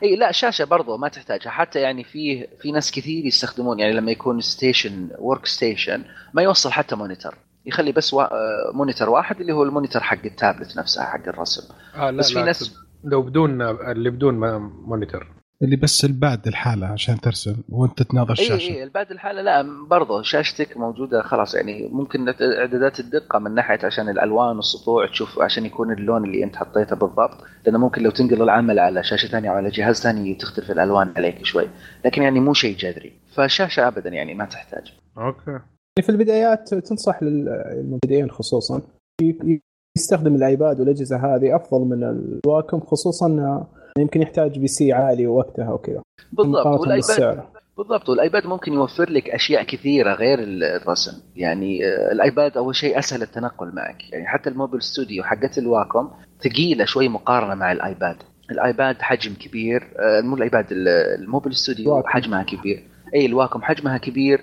[0.04, 1.50] إي لا شاشه برضو ما تحتاجها.
[1.50, 6.04] حتى يعني في في ناس كثير يستخدمون يعني لما يكون station workstation
[6.34, 7.36] ما يوصل حتى monitor.
[7.66, 8.24] يخلي بس وا...
[8.24, 11.74] آه، monitor واحد اللي هو ال monitor حق التابلت نفسها حق الرسم.
[11.96, 14.36] آه لا بس في لا ناس لو بدون اللي بدون
[14.86, 15.28] monitor.
[15.64, 18.72] اللي بس ال pad لحاله عشان ترسم وانت تناظر اي الشاشة.
[18.72, 23.80] اي ال pad لحاله لا برضه شاشتك موجودة خلاص يعني ممكن إعدادات الدقة من ناحية
[23.84, 28.42] عشان الألوان والسطوع تشوف عشان يكون اللون اللي أنت حطيته بالضبط لأنه ممكن لو تنقل
[28.42, 31.68] العمل على شاشة ثانية أو على جهاز ثاني تختلف الألوان عليك شوي
[32.06, 34.94] لكن يعني مو شيء جذري فالشاشه ابدا يعني ما تحتاج.
[35.18, 35.52] okay.
[35.52, 35.62] يعني
[36.02, 38.82] في البدايات تنصح للمبتدئين خصوصا
[39.98, 43.28] يستخدم الآيباد والأجهزة هذه أفضل من الواكم خصوصا
[43.98, 46.02] يمكن يحتاج PC عالي وقتها وكذا.
[46.32, 46.66] بالضبط.
[46.66, 47.44] والآيباد
[47.78, 48.10] بالضبط.
[48.10, 51.12] والآيباد ممكن يوفر لك أشياء كثيرة غير الرسم.
[51.36, 54.12] يعني آه، الآيباد أول شيء أسهل التنقل معك.
[54.14, 56.12] يعني حتى الموبايل ستوديو حقت الواكم
[56.44, 58.16] ثقيلة شوي مقارنة مع الآيباد.
[58.52, 60.88] الآيباد حجم كبير آه، مو الآيباد ال-
[61.22, 62.04] الموبايل ستوديو.
[62.06, 62.84] حجمها كبير.
[63.16, 64.42] اي الواكم حجمها كبير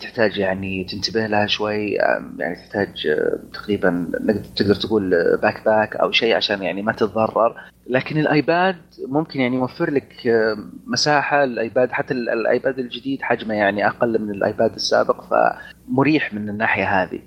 [0.00, 1.90] تحتاج يعني تنتبه لها شوي
[2.38, 4.10] يعني تحتاج آه، تقريبا
[4.56, 5.10] تقدر تقول
[5.42, 7.54] backpack أو شيء عشان يعني ما تتضرر.
[7.90, 8.76] لكن الآيباد
[9.08, 10.56] ممكن يعني يوفر لك آه،
[10.86, 11.44] مساحة.
[11.44, 17.20] الآيباد حتى ال- الآيباد الجديد حجمه يعني أقل من الآيباد السابق فمريح من الناحية هذه.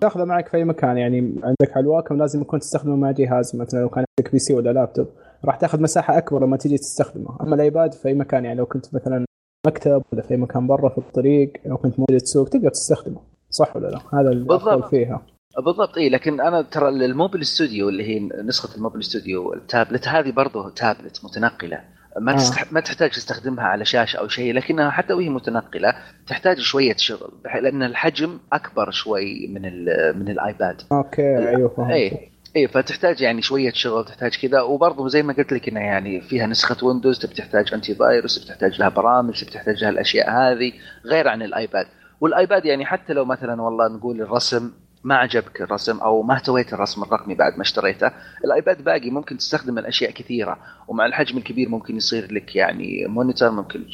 [0.00, 3.80] تاخذه معك في أي مكان يعني عندك على الواكم لازم يكون تستخدمه مع جهاز مثلا
[3.80, 5.08] لو كان عندك PC ولا لابتوب
[5.44, 7.36] راح تاخذ مساحة أكبر لما تيجي تستخدمه.
[7.40, 9.24] أما الآيباد في أي مكان يعني لو كنت مثلا
[9.66, 13.20] مكتب ولا في مكان برا في الطريق لو كنت موجود تسوق تقدر تستخدمه
[13.50, 14.90] صح ولا لا؟ هذا الافضل.
[14.90, 15.26] فيها.
[15.64, 20.70] بالضبط اي لكن أنا ترى الموبايل ستوديو اللي هي نسخة الموبايل ستوديو التابلت هذه برضه
[20.70, 21.80] تابلت متنقلة.
[22.20, 22.36] ما آه.
[22.36, 22.72] تستح...
[22.72, 25.94] ما تحتاج تستخدمها على شاشة أو شيء لكنها حتى وهي متنقلة
[26.26, 27.32] تحتاج شوية شغل
[27.62, 29.88] لأن الحجم أكبر شوي من ال...
[30.18, 30.82] من الآيباد.
[30.92, 31.90] okay أيوه فهمت.
[31.90, 34.60] اي اي فتحتاج يعني شوية شغل تحتاج كذا.
[34.60, 38.88] وبرضه زي ما قلت لك انها يعني فيها نسخة ويندوز تبي تحتاج antivirus بتحتاج لها
[38.88, 40.72] برامج بتحتاج لها الأشياء هذه
[41.06, 41.86] غير عن الآيباد.
[42.20, 44.70] والآيباد يعني حتى لو مثلا والله نقول الرسم
[45.04, 48.10] ما عجبك الرسم أو ما اهتويت الرسم الرقمي بعد ما اشتريته
[48.44, 50.58] الآيباد باقي ممكن تستخدم الأشياء كثيرة.
[50.88, 53.84] ومع الحجم الكبير ممكن يصير لك يعني monitor ممكن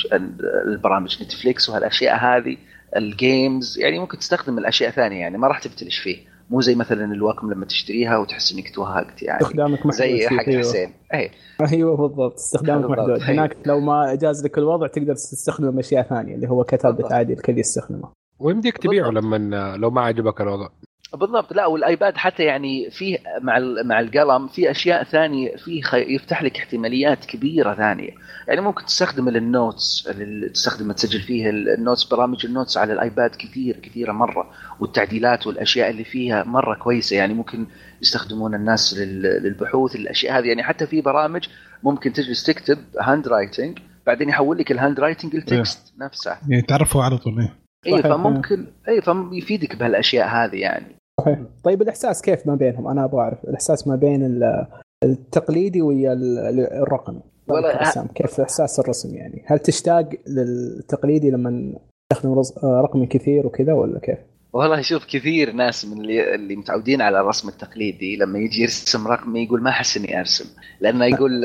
[0.67, 2.57] البرامج نتفليكس وهالأشياء هذه
[2.97, 6.36] ال games يعني ممكن تستخدم الأشياء ثانية يعني ما راح تفلش فيه.
[6.51, 10.61] مو زي مثلا الواكم لما تشتريها وتحس إنك توهقت يعني استخدامك محدود زي حق أيوه.
[10.61, 11.31] حسين اي
[11.73, 12.99] أيوه بالضبط استخدامك بالضبط.
[12.99, 13.31] محدود أيوه.
[13.31, 17.13] هناك لو ما جاز لك الوضع تقدر تستخدمه بأشياء ثانية اللي هو بالضبط.
[17.13, 18.09] عادي الكل يستخدمه
[18.39, 19.11] ويمديك تبيعه.
[19.11, 20.69] لما لو ما عجبك الوضع
[21.17, 21.53] بالضبط.
[21.53, 26.57] لا والآيباد حتى يعني فيه مع مع القلم في أشياء ثانية فيه خ- يفتح لك
[26.59, 28.11] احتماليات كبيرة ثانية.
[28.49, 32.93] يعني ممكن تستخدم لل notes اللي تستخدم تسجل فيها ال notes برامج ال notes على
[32.93, 37.17] الآيباد كثير كثيرة مرة والتعديلات والأشياء اللي فيها مرة كويسة.
[37.17, 37.67] يعني ممكن
[38.03, 40.47] يستخدمون الناس لل- للبحوث الأشياء هذه.
[40.49, 41.49] يعني حتى في برامج
[41.83, 46.37] ممكن تجلس تكتب handwriting بعدين يحول لك ال handwriting ال text نفسه.
[46.49, 47.55] يعني تعرفوا على طول إيه.
[47.97, 48.03] اي.
[48.03, 50.96] فممكن اي فيفيدك بهالأشياء هذه يعني.
[51.21, 54.67] صحيح طيب الإحساس كيف ما بينهم؟ أنا أبغى أعرف الإحساس ما بين ال-
[55.05, 57.21] التقليدي ويا ال- الرقمي.
[57.49, 61.75] والله الرسام كيف إحساس الرسم يعني؟ هل تشتاق للتقليدي لما
[62.13, 64.19] تستخدم آه، رقمي كثير وكذا ولا كيف؟
[64.57, 69.45] والله شوف كثير ناس من اللي, اللي متعودين على الرسم التقليدي لما يجي يرسم رقمي
[69.45, 70.45] يقول ما أحس إني أرسم.
[70.81, 71.45] لأنه يقول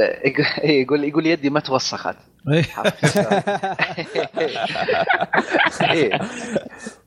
[0.64, 2.16] يقول يقول يدي ما توسخت.
[2.54, 2.64] إيه.
[5.92, 6.20] إيه.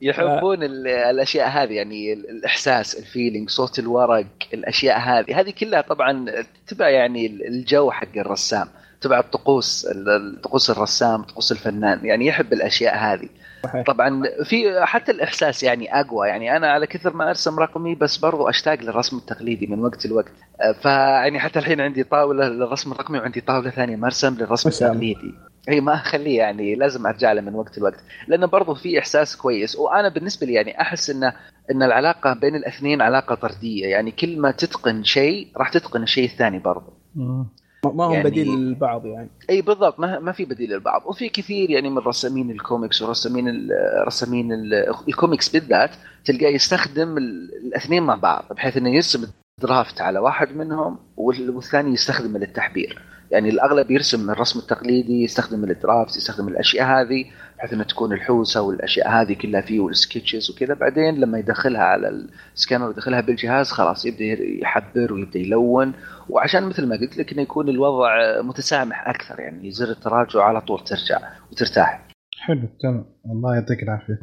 [0.01, 5.39] يحبون ال- الأشياء هذه يعني ال- الإحساس الفيلينج صوت الورق الأشياء هذه.
[5.39, 6.25] هذه كلها طبعا
[6.67, 8.67] تبع يعني الجو حق الرسام
[9.01, 12.05] تبع الطقوس ال- طقوس الرسام طقوس الفنان.
[12.05, 13.29] يعني يحب الأشياء هذه.
[13.65, 13.85] صحيح.
[13.85, 16.27] طبعا في حتى الإحساس يعني أقوى.
[16.27, 20.31] يعني أنا على كثر ما أرسم رقمي بس برضو أشتاق للرسم التقليدي من وقت لوقت.
[20.61, 24.69] أه، فيعني حتى الحين عندي طاولة للرسم الرقمي وعندي طاولة ثانية مرسم للرسم.
[24.69, 25.33] التقليدي
[25.69, 28.03] إي ما أخليه يعني لازم أرجع له من وقت لوقت.
[28.27, 29.75] لأنه برضو في إحساس كويس.
[29.75, 31.33] وأنا بالنسبة لي يعني أحس انه
[31.71, 33.87] إن العلاقة بين الاثنين علاقة طردية.
[33.87, 36.93] يعني كل ما تتقن شيء راح تتقن الشيء الثاني برضو.
[37.91, 39.29] ما هم يعني- بديل للبعض يعني.
[39.49, 39.99] إي بالضبط.
[39.99, 41.01] ما, ما في بديل للبعض.
[41.05, 43.71] وفي كثير يعني من رسامين الكوميكس ورسامين ال-
[44.07, 45.91] رسامين ال- الكوميكس بالذات
[46.25, 49.27] تلقاه يستخدم ال- الاثنين مع بعض بحيث إنه يرسم
[49.61, 53.01] draft على واحد منهم وال- والثاني يستخدمه للتحبير.
[53.31, 57.25] يعني الأغلب يرسم الرسم التقليدي يستخدم ال draft يستخدم الأشياء هذه
[57.57, 60.73] بحيث انه تكون الحوسة والأشياء هذه كلها فيه وال sketches وكذا.
[60.73, 64.23] بعدين لما يدخلها على السكانر ويدخلها بالجهاز خلاص يبدأ
[64.61, 65.93] يحبر ويبدأ يلون.
[66.29, 70.83] وعشان مثل ما قلت لك إنه يكون الوضع متسامح أكثر يعني زر التراجع على طول
[70.83, 71.19] ترجع
[71.51, 72.07] وترتاح.
[72.39, 73.05] حلو تمام.
[73.25, 74.19] الله يعطيك العافية.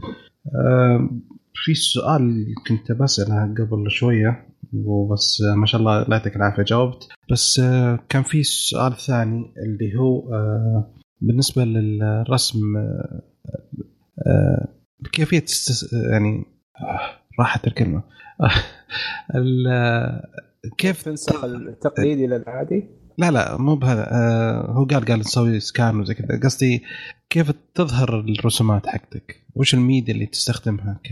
[1.54, 4.51] في سؤال كنت بسأله قبل شوية.
[4.74, 7.08] وبس آه، ما شاء الله الله يعطيك العافية جاوبت.
[7.30, 12.56] بس آه، كان في سؤال ثاني اللي هو آه، بالنسبة للرسم
[15.44, 15.92] استس...
[15.92, 16.44] يعني
[17.40, 18.02] راحت الكلمة.
[19.34, 20.28] ال- آه،
[20.78, 22.84] كيف تنسخ التقليدي للعادي
[23.18, 24.08] لا لا مو بهذا
[24.68, 26.40] هو قال قال نسوي scan وزي كذا.
[26.42, 26.82] قصدي
[27.30, 31.08] كيف تظهر الرسومات حقتك؟ وش الميديا اللي تستخدمها ك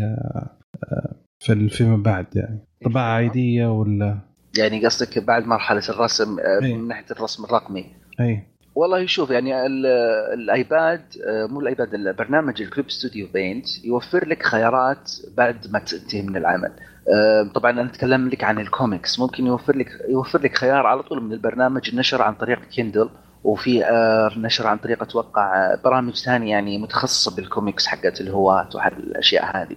[1.41, 2.59] في فيما بعد يعني.
[2.85, 4.19] طباعة عادية ولا؟
[4.59, 6.75] يعني قصدك بعد مرحلة الرسم آه، إيه.
[6.77, 7.87] من ناحية الرسم الرقمي.
[8.21, 8.43] اي
[8.75, 9.87] والله شوف يعني ال-
[10.35, 16.37] الآيباد آه، مو الآيباد البرنامج الكليب ستوديو بينت يوفر لك خيارات بعد ما تنتهي من
[16.37, 16.73] العمل.
[17.15, 19.21] آه، طبعا أنا أتكلم لك عن الكوميكس.
[19.21, 23.09] ممكن يوفر لك يوفر لك خيار على طول من البرنامج النشر عن طريق كيندل
[23.45, 23.85] وفي
[24.37, 29.77] نشر عن طريق أتوقع برامج ثانية يعني متخصصة بالكوميكس حقت الهواة وحق الاشياء هذه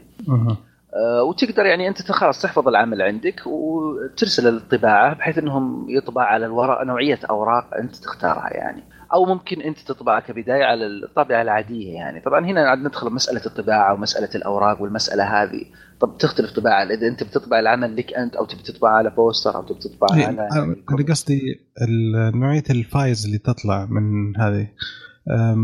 [1.30, 7.20] وتقدر يعني أنت خلاص تحفظ العمل عندك وترسل الطباعة بحيث إنهم يطبع على الورق نوعية
[7.30, 8.84] أوراق أنت تختارها يعني.
[9.14, 12.20] أو ممكن أنت تطبعها كبداية على الطابعة العادية يعني.
[12.20, 15.66] طبعا هنا عاد ندخل مسألة الطباعة ومسألة الأوراق والمسألة هذه.
[16.00, 19.64] طب تختلف طباعة إذا أنت بتطبع العمل لك أنت أو تبي تطبع على poster أو
[19.64, 21.42] تبي تطبع إيه، على أنا قصدي
[22.36, 24.68] نوعية ال files اللي تطلع من هذه.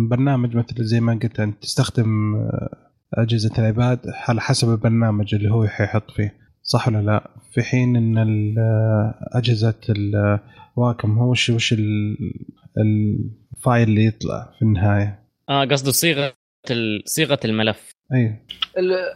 [0.09, 2.35] برنامج مثل زي ما قلت أنت تستخدم
[3.13, 6.33] أجهزة الآيباد على حسب البرنامج اللي هو حيحط فيه.
[6.63, 8.55] صح ولا لا؟ في حين إن
[9.33, 9.73] أجهزة
[10.77, 12.17] الواكم هو وش وش ال-
[12.77, 15.19] file اللي يطلع في النهاية؟
[15.49, 16.33] آه قصده صيغة
[16.71, 17.91] ال- صيغة الملف.
[18.13, 18.35] أي.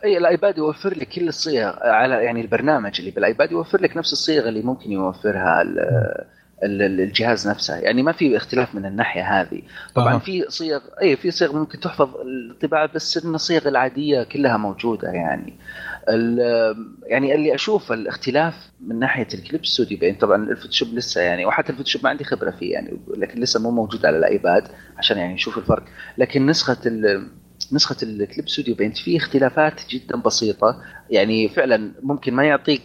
[0.05, 4.49] أي الأيباد يوفر لك كل الصيغ على يعني البرنامج اللي بالأيباد يوفر لك نفس الصيغة
[4.49, 5.63] اللي ممكن يوفرها
[6.65, 7.75] الجهاز نفسه.
[7.77, 9.61] يعني ما في اختلاف من الناحية هذه.
[9.95, 10.19] طبعا.
[10.19, 12.09] في صيغ اي في صيغ ممكن تحفظ
[12.51, 15.53] الطباعة بس إن الصيغ العادية كلها موجودة يعني.
[17.07, 22.03] يعني اللي أشوف الاختلاف من ناحية الكليب ستوديو بين طبعا الفوتوشوب لسه يعني وحتى الفوتوشوب
[22.03, 24.67] ما عندي خبرة فيه يعني لكن لسه مو موجود على الآيباد
[24.97, 25.83] عشان يعني نشوف الفرق.
[26.17, 27.27] لكن نسخة ال-
[27.73, 30.81] نسخة ال Clip Studio Paint فيه اختلافات جدا بسيطة.
[31.09, 32.81] يعني فعلا ممكن ما يعطيك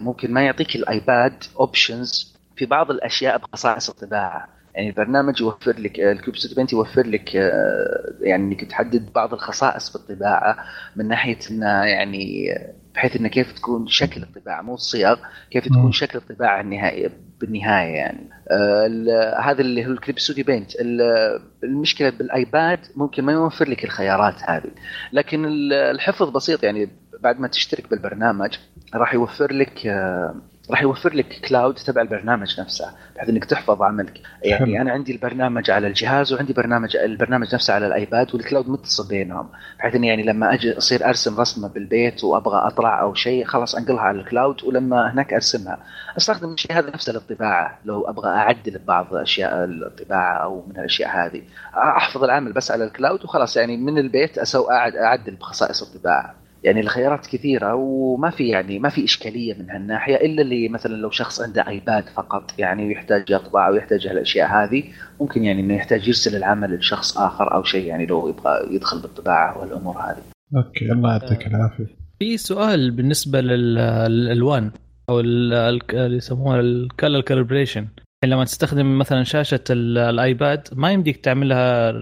[0.00, 4.48] ممكن ما يعطيك الآيباد options في بعض الأشياء بخصائص الطباعة.
[4.74, 9.32] يعني البرنامج يوفر لك ال Clip Studio Paint يوفر لك آه، يعني إنك تحدد بعض
[9.34, 10.56] الخصائص في الطباعة
[10.96, 12.48] من ناحية انه يعني
[12.94, 15.16] بحيث انه كيف تكون شكل الطباعة مو الصيغ
[15.50, 15.64] كيف.
[15.64, 17.10] تكون شكل الطباعة النهائيه
[17.40, 18.30] بالنهاية يعني.
[18.50, 23.84] آه، هذا اللي هو ال Clip Studio Paint ال- المشكلة بالآيباد ممكن ما يوفر لك
[23.84, 24.70] الخيارات هذه.
[25.12, 26.88] لكن ال- الحفظ بسيط يعني
[27.20, 28.58] بعد ما تشترك بالبرنامج
[28.94, 30.34] راح يوفر لك آه،
[30.70, 34.20] راح يوفر لك cloud تبع البرنامج نفسه بحيث إنك تحفظ عملك.
[34.42, 34.82] يعني حلو.
[34.82, 39.48] أنا عندي البرنامج على الجهاز وعندي برنامج البرنامج نفسه على الآيباد وال cloud متصل بينهم.
[39.78, 44.00] بحيث إني يعني لما أجي أصير أرسم رسمة بالبيت وأبغى أطلع أو شيء خلاص أنقلها
[44.00, 45.78] على ال cloud ولما هناك أرسمها.
[46.16, 51.42] أستخدم الشيء هذا نفسه للطباعه لو أبغى أعدل بعض أشياء الطباعه أو من الأشياء هذه.
[51.76, 53.56] أحفظ العمل بس على ال cloud وخلاص.
[53.56, 59.04] يعني من البيت أسوي أعدل بخصائص الطباعه يعني الخيارات كثيرة وما في يعني ما في
[59.04, 64.06] إشكالية من هالناحية إلا اللي مثلا لو شخص عنده ايباد فقط يعني ويحتاج يطبع ويحتاج
[64.06, 64.84] هالأشياء هذه
[65.20, 69.58] ممكن يعني إنه يحتاج يرسل العمل لشخص آخر أو شيء يعني لو يبغى يدخل بالطباعة
[69.58, 70.22] والأمور هذه.
[70.56, 71.86] okay الله يعطيك العافية.
[72.18, 73.74] في سؤال بالنسبة لل-
[74.10, 74.70] للالوان
[75.08, 77.86] أو ال- ال- اللي يسموها ال color calibration
[78.24, 81.92] لما تستخدم مثلا شاشة ال- الايباد ما يمديك تعملها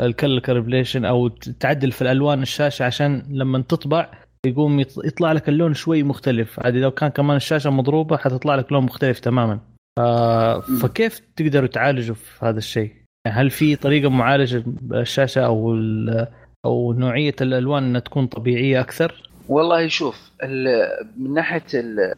[0.00, 4.10] ال color calibration أو تعدل في الألوان الشاشة عشان لما تطبع
[4.46, 8.72] يقوم يط- يطلع لك اللون شوي مختلف عادي لو كان كمان الشاشة مضروبة حتطلع لك
[8.72, 9.58] لون مختلف تماما.
[10.82, 12.92] فكيف تقدروا تعالجوا في هذا الشيء؟
[13.26, 15.76] يعني هل في طريقة معالجة الشاشة أو.
[16.64, 20.30] أو نوعية الألوان إنها تكون طبيعية أكثر؟ والله شوف
[21.18, 21.62] من ناحية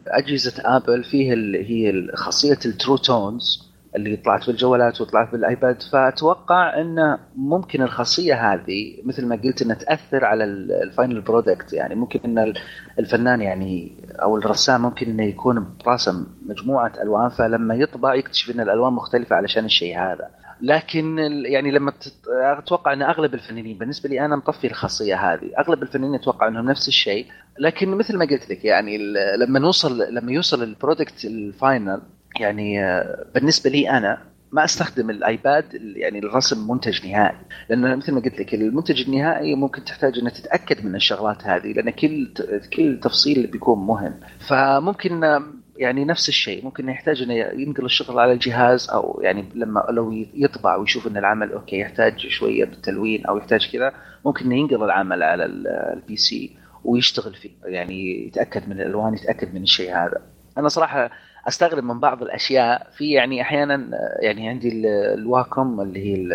[0.07, 6.81] أجهزة ابل فيه هي خاصية ال True Tones اللي طلعت في الجوالات وطلعت بالآيباد فأتوقع
[6.81, 11.95] انه ممكن الخاصية هذه مثل ما قلت إنها تأثر على ال- ال final product يعني
[11.95, 12.53] ممكن إن
[12.99, 13.91] الفنان يعني
[14.21, 19.65] أو الرسام ممكن إنه يكون راسم مجموعة ألوان فلما يطبع يكتشف إن الألوان مختلفة علشان
[19.65, 20.29] الشيء هذا.
[20.61, 21.93] لكن يعني لما
[22.41, 25.49] أتوقع إن أغلب الفنانين بالنسبة لي أنا مطفي الخاصية هذه.
[25.59, 27.25] أغلب الفنانين أتوقع إنهم نفس الشيء
[27.59, 28.97] لكن مثل ما قلت لك يعني
[29.37, 32.01] لما نوصل لما يوصل ال product ال final
[32.39, 34.17] يعني آه، بالنسبة لي أنا
[34.51, 37.37] ما أستخدم الآيباد ال- يعني الرسم منتج نهائي.
[37.69, 41.89] لأن مثل ما قلت لك المنتج النهائي ممكن تحتاج إنك تتأكد من الشغلات هذه لأن
[41.89, 42.33] كل
[42.75, 44.13] كل تفصيل بيكون مهم.
[44.49, 45.43] فممكن آه،
[45.77, 50.75] يعني نفس الشيء ممكن يحتاج إنه ينقل الشغل على الجهاز أو يعني لما لو يطبع
[50.75, 53.93] ويشوف إن العمل okay يحتاج شوية بالتلوين أو يحتاج كذا
[54.25, 57.49] ممكن إنه ينقل العمل على ال- ال PC ويشتغل فيه.
[57.65, 60.21] يعني يتأكد من الألوان يتأكد من الشيء هذا.
[60.57, 61.09] أنا صراحة
[61.47, 62.87] أستغرب من بعض الأشياء.
[62.97, 63.89] في يعني أحيانا
[64.21, 64.85] يعني عندي ال-
[65.19, 66.31] ال Wacom اللي هي ال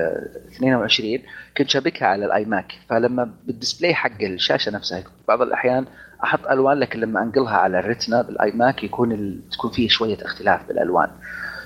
[0.46, 1.18] 22
[1.56, 5.84] كنت شابكها على ال iMac فلما بال display حق الشاشة نفسها بعض الأحيان
[6.24, 9.40] أحط ألوان لكن لما أنقلها على ال Retina بال iMac يكون ال...
[9.50, 11.08] تكون فيه شوية اختلاف بالألوان.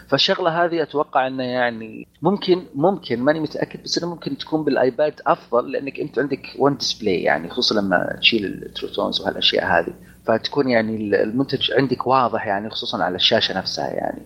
[0.08, 5.72] فالشغلة هذه أتوقع إنه يعني ممكن ممكن ماني متأكد بس إنه ممكن تكون بالآيباد أفضل
[5.72, 9.92] لأنك أنت عندك one display يعني خصوصا لما تشيل ال True Tones وهالأشياء هذه.
[10.28, 14.22] فتكون يعني المنتج عندك واضح يعني خصوصا على الشاشة نفسها يعني.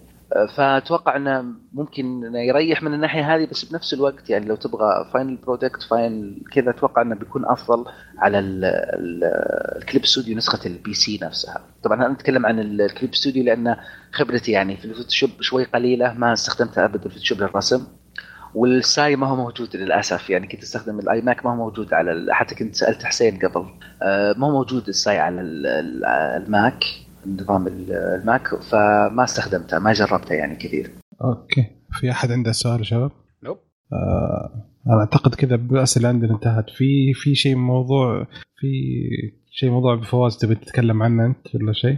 [0.57, 5.37] فأتوقع إنه ممكن إنه يريح من الناحية هذه بس بنفس الوقت يعني لو تبغى final
[5.37, 7.85] product final كذا أتوقع إنه بيكون أفضل
[8.19, 9.25] على ال- ال-
[9.83, 11.61] ال Clip Studio نسخة ال PC نفسها.
[11.83, 13.77] طبعا أنا أتكلم عن ال- ال Clip Studio لأن
[14.13, 17.87] خبرتي يعني في الفوتوشوب شوي قليلة ما استخدمتها ابدا الفوتوشوب للرسم.
[18.55, 20.31] وال SAI ما هو موجود للأسف.
[20.31, 23.67] يعني كنت أستخدم ال iMac ما هو موجود على حتى كنت سألت حسين قبل.
[24.03, 26.05] آه، ما هو موجود ال SAI على ال- ال-
[26.43, 26.85] ال Mac
[27.27, 30.91] نظام ال- ال Mac فما استخدمته ما جربته يعني كثير.
[31.25, 31.67] okay.
[31.93, 33.11] في أحد عنده سؤال يا شباب؟
[33.45, 33.59] نوب.
[33.93, 34.51] آه
[34.87, 36.71] أنا أعتقد كذا بالاسئله عندنا انتهت.
[36.71, 38.27] في في شيء موضوع
[38.57, 38.69] في
[39.51, 41.97] شيء موضوع بفواز تبي تتكلم عنه أنت ولا شيء؟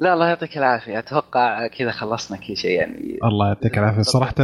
[0.00, 0.98] لا الله يعطيك العافية.
[0.98, 3.18] أتوقع كذا خلصنا كل شيء يعني.
[3.24, 4.02] الله يعطيك العافية.
[4.02, 4.34] صراحة.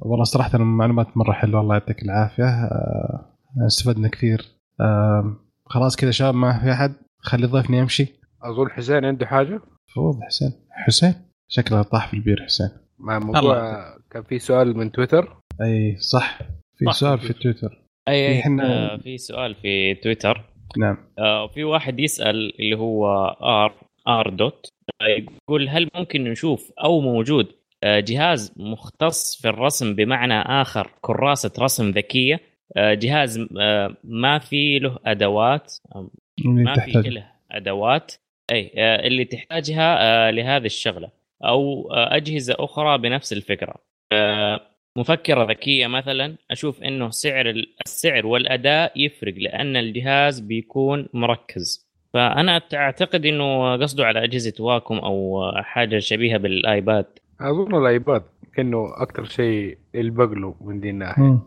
[0.00, 2.44] والله صراحة المعلومات مرة حلوة الله يعطيك العافية.
[2.44, 3.26] آه
[3.66, 4.44] استفدنا كثير.
[4.80, 8.06] آه خلاص كذا شباب ما في أحد؟ خلي ضيفني يمشي.
[8.42, 9.60] أظن حسين عنده حاجة؟
[9.94, 10.52] فوض حسين.
[10.70, 11.14] حسين؟
[11.48, 12.68] شكله طاح في البير حسين.
[12.98, 16.38] مع موضوع كان في سؤال من تويتر؟ أي صح.
[16.76, 16.92] في صح.
[16.92, 17.82] سؤال في تويتر.
[18.08, 20.44] أي في حنا- آه في سؤال في تويتر.
[20.78, 20.96] نعم.
[21.18, 23.06] آه في واحد يسأل اللي هو
[23.42, 24.66] RR dot.
[25.02, 27.46] يقول هل ممكن نشوف أو موجود
[27.84, 32.40] جهاز مختص في الرسم بمعنى آخر كراسة رسم ذكية.
[32.76, 36.10] آه، جهاز آه، ما في له أدوات آه،
[36.44, 38.12] ما في له أدوات.
[38.52, 39.98] أي آه، اللي تحتاجها
[40.28, 41.10] آه، لهذه الشغلة.
[41.44, 43.74] أو آه، أجهزة أخرى بنفس الفكرة.
[44.12, 44.60] آه،
[44.96, 51.88] مفكرة ذكية مثلا أشوف إنه سعر ال- السعر والأداء يفرق لأن الجهاز بيكون مركز.
[52.14, 57.06] فأنا أعتقد إنه قصده على أجهزة واكم أو حاجة شبيهة بالآيباد
[57.40, 58.22] أظن الإيباد
[58.54, 61.38] كأنه أكثر شيء يلبق له من دي الناحية؟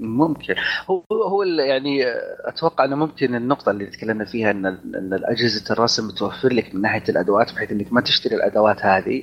[0.00, 0.54] ممكن.
[0.90, 2.04] هو هو يعني
[2.44, 7.02] أتوقع أنه ممكن النقطة اللي تكلمنا فيها إن إن اجهزه الرسم توفر لك من ناحية
[7.08, 9.22] الأدوات بحيث إنك ما تشتري الأدوات هذه.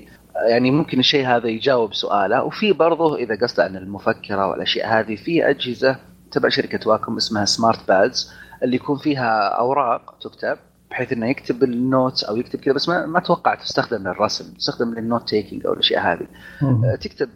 [0.49, 2.43] يعني ممكن الشيء هذا يجاوب سؤاله.
[2.43, 5.99] وفي برضه إذا قصد عن المفكرة والأشياء هذه في أجهزة
[6.31, 8.33] تبع شركة Wacom اسمها Smartpads
[8.63, 10.57] اللي يكون فيها أوراق تكتب.
[10.93, 14.93] بحيث إنه يكتب ال note أو يكتب كذا بس ما ما أتوقع تستخدم للرسم تستخدم
[14.93, 16.27] لل note taking أو الأشياء هذه.
[16.61, 16.95] مم.
[17.01, 17.29] تكتب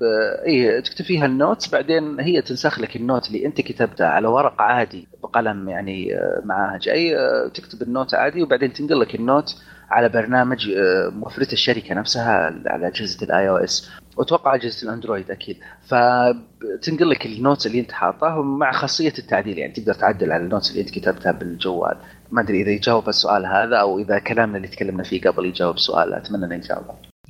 [0.45, 4.27] اي تكتب فيها ال notes بعدين هي تنسخ لك ال note اللي أنت كتبتها على
[4.27, 9.23] ورق عادي بقلم يعني معاها جاي آه، تكتب ال note عادي وبعدين تنقل لك ال
[9.23, 9.55] note
[9.89, 10.69] على برنامج
[11.09, 15.57] موفرته الشركة نفسها على اجهزه ال iOS واتوقع اجهزه الاندرويد أكيد.
[15.87, 19.57] فتنقل لك ال notes اللي انت حاطاه مع خاصية التعديل.
[19.57, 21.97] يعني تقدر تعدل على ال notes اللي انت كتبتها بالجوال.
[22.31, 26.13] ما أدري إذا يجاوب السؤال هذا أو إذا كلامنا اللي تكلمنا فيه قبل يجاوب سؤال
[26.13, 26.83] أتمنى إنه يجاوب.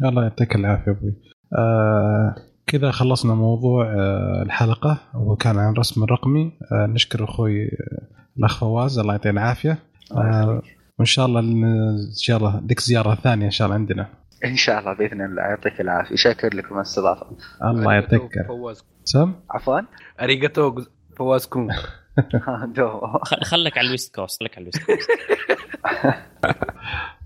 [0.04, 1.14] الله يعطيك العافية أبوي.
[1.58, 2.36] آه
[2.68, 4.98] كذا خلصنا موضوع آه الحلقة.
[5.16, 7.70] وكان عن رسم الرقمي آه نشكر أخوي
[8.38, 9.00] الأخ فواز.
[9.00, 9.78] الله يعطيه العافية.
[10.12, 10.62] آه
[11.00, 14.10] وإن شاء الله ان شاء الله لك زيارة ثانية إن شاء الله عندنا.
[14.46, 15.42] إن شاء الله بإذن الله.
[15.42, 16.16] يعطيك العافية.
[16.16, 17.38] شاكر لكم الاستضافة.
[17.64, 18.32] الله يعطيك.
[19.04, 19.80] سم؟ عفوا.
[20.22, 20.82] ありがとう
[21.18, 21.68] فواز くん.
[23.52, 25.10] خلك على ال west coast خلك على ال west coast.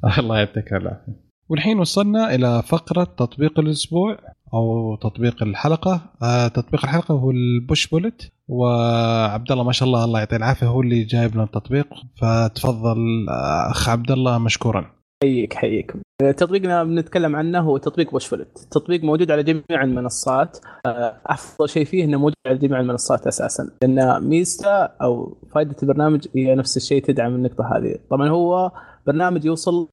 [0.19, 1.31] الله يعطيك العافية.
[1.49, 4.17] والحين وصلنا إلى فقرة تطبيق الأسبوع
[4.53, 6.01] أو تطبيق الحلقة.
[6.23, 10.81] آه تطبيق الحلقة هو ال Pushbullet وعبد الله ما شاء الله الله يعطيه العافية هو
[10.81, 11.87] اللي جايب لنا التطبيق.
[12.21, 15.00] فتفضل آه، أخ عبد الله مشكورا.
[15.23, 15.93] حيك حيك
[16.37, 20.57] تطبيقنا بنتكلم عنه هو تطبيق وشفلت التطبيق موجود على جميع المنصات.
[20.85, 23.69] آه، أفضل شيء فيه إنه موجود على جميع المنصات أساسا.
[23.81, 27.95] لأن ميزته أو فائدة البرنامج هي نفس الشيء تدعم النقطة هذه.
[28.09, 28.71] طبعا هو
[29.07, 29.87] برنامج يوصل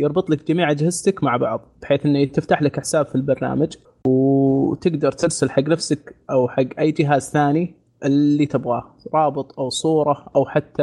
[0.00, 3.76] يربط لك جميع أجهزتك مع بعض بحيث إنه تفتح لك حساب في البرنامج
[4.06, 7.74] وتقدر ترسل حق نفسك أو حق أي جهاز ثاني
[8.04, 10.82] اللي تبغاه رابط أو صورة أو حتى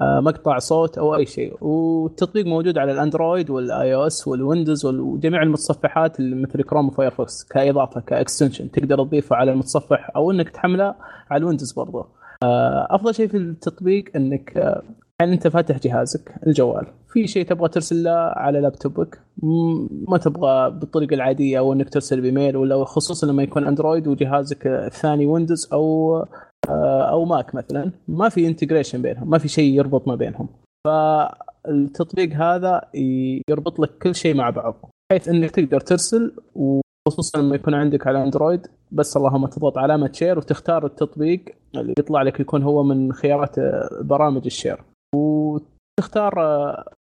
[0.00, 1.56] آه، مقطع صوت أو أي شيء.
[1.60, 8.70] والتطبيق موجود على الأندرويد وال iOS والويندوز وجميع المتصفحات مثل كروم وفايرفوكس كإضافة ك extension
[8.70, 10.94] تقدر تضيفه على المتصفح أو إنك تحمله
[11.30, 12.06] على الويندوز برضه
[12.42, 14.82] آه، أفضل شيء في التطبيق إنك آه،
[15.20, 16.86] يعني انت فاتح جهازك الجوال.
[17.08, 19.20] في شيء تبغى ترسله على لابتوبك؟
[20.08, 25.26] ما تبغى بالطريقة العادية أو إنك ترسل بإيميل ولا خصوصا لما يكون أندرويد وجهازك الثاني
[25.26, 26.16] ويندوز أو
[26.68, 27.90] آه، أو ماك مثلا.
[28.08, 30.48] ما في integration بينهم ما في شيء يربط ما بينهم.
[30.86, 32.82] فالتطبيق هذا
[33.50, 38.22] يربط لك كل شيء مع بعض بحيث إنك تقدر ترسل وخصوصا لما يكون عندك على
[38.22, 38.66] أندرويد.
[38.92, 43.56] بس اللهم تضغط علامة share وتختار التطبيق اللي يطلع لك يكون هو من خيارات
[44.00, 44.80] برامج ال share
[45.14, 46.34] وتختار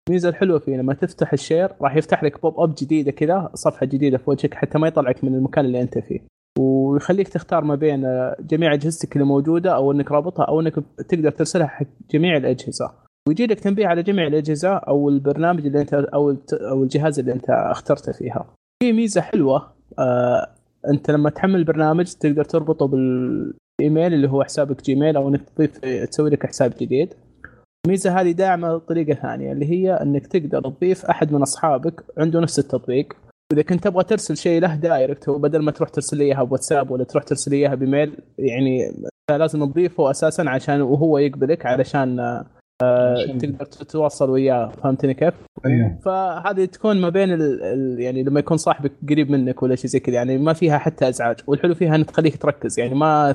[0.08, 3.86] الميزه الحلوة فيه لما تفتح ال share راح يفتح لك pop up جديدة كذا صفحة
[3.86, 6.20] جديدة في وجهك حتى ما يطلعك من المكان اللي أنت فيه
[6.58, 10.74] ويخليك تختار ما بين جميع أجهزتك اللي موجودة أو إنك رابطها أو إنك
[11.08, 12.90] تقدر ترسلها حق جميع الأجهزة
[13.28, 17.50] ويجي لك تنبيه على جميع الأجهزة أو البرنامج اللي أنت أو أو الجهاز اللي أنت
[17.50, 18.46] اخترته فيها.
[18.82, 20.48] في ميزة حلوة آه
[20.88, 26.30] أنت لما تحمل البرنامج تقدر تربطه بالايميل اللي هو حسابك جيميل أو إنك تضيف تسوي
[26.30, 27.14] لك حساب جديد.
[27.86, 32.58] الميزه هذه داعمة طريقة ثانية اللي هي إنك تقدر تضيف أحد من أصحابك عنده نفس
[32.58, 33.12] التطبيق.
[33.52, 36.90] واذا كنت تبغى ترسل شيء له direct هو بدل ما تروح ترسل لي إياها بواتساب
[36.90, 38.92] ولا تروح ترسل لي إياها ب mail يعني
[39.30, 42.20] لازم تضيفه أساسا عشان وهو يقبلك علشان
[42.82, 44.68] آه تقدر تتواصل وياه.
[44.68, 45.34] فهمتني كيف؟
[45.66, 45.98] أيوه.
[46.04, 50.00] فهذه تكون ما بين ال ال يعني لما يكون صاحبك قريب منك ولا شيء زي
[50.00, 51.36] كذا يعني ما فيها حتى إزعاج.
[51.46, 53.34] والحلو فيها إنها تخليك تركز يعني ما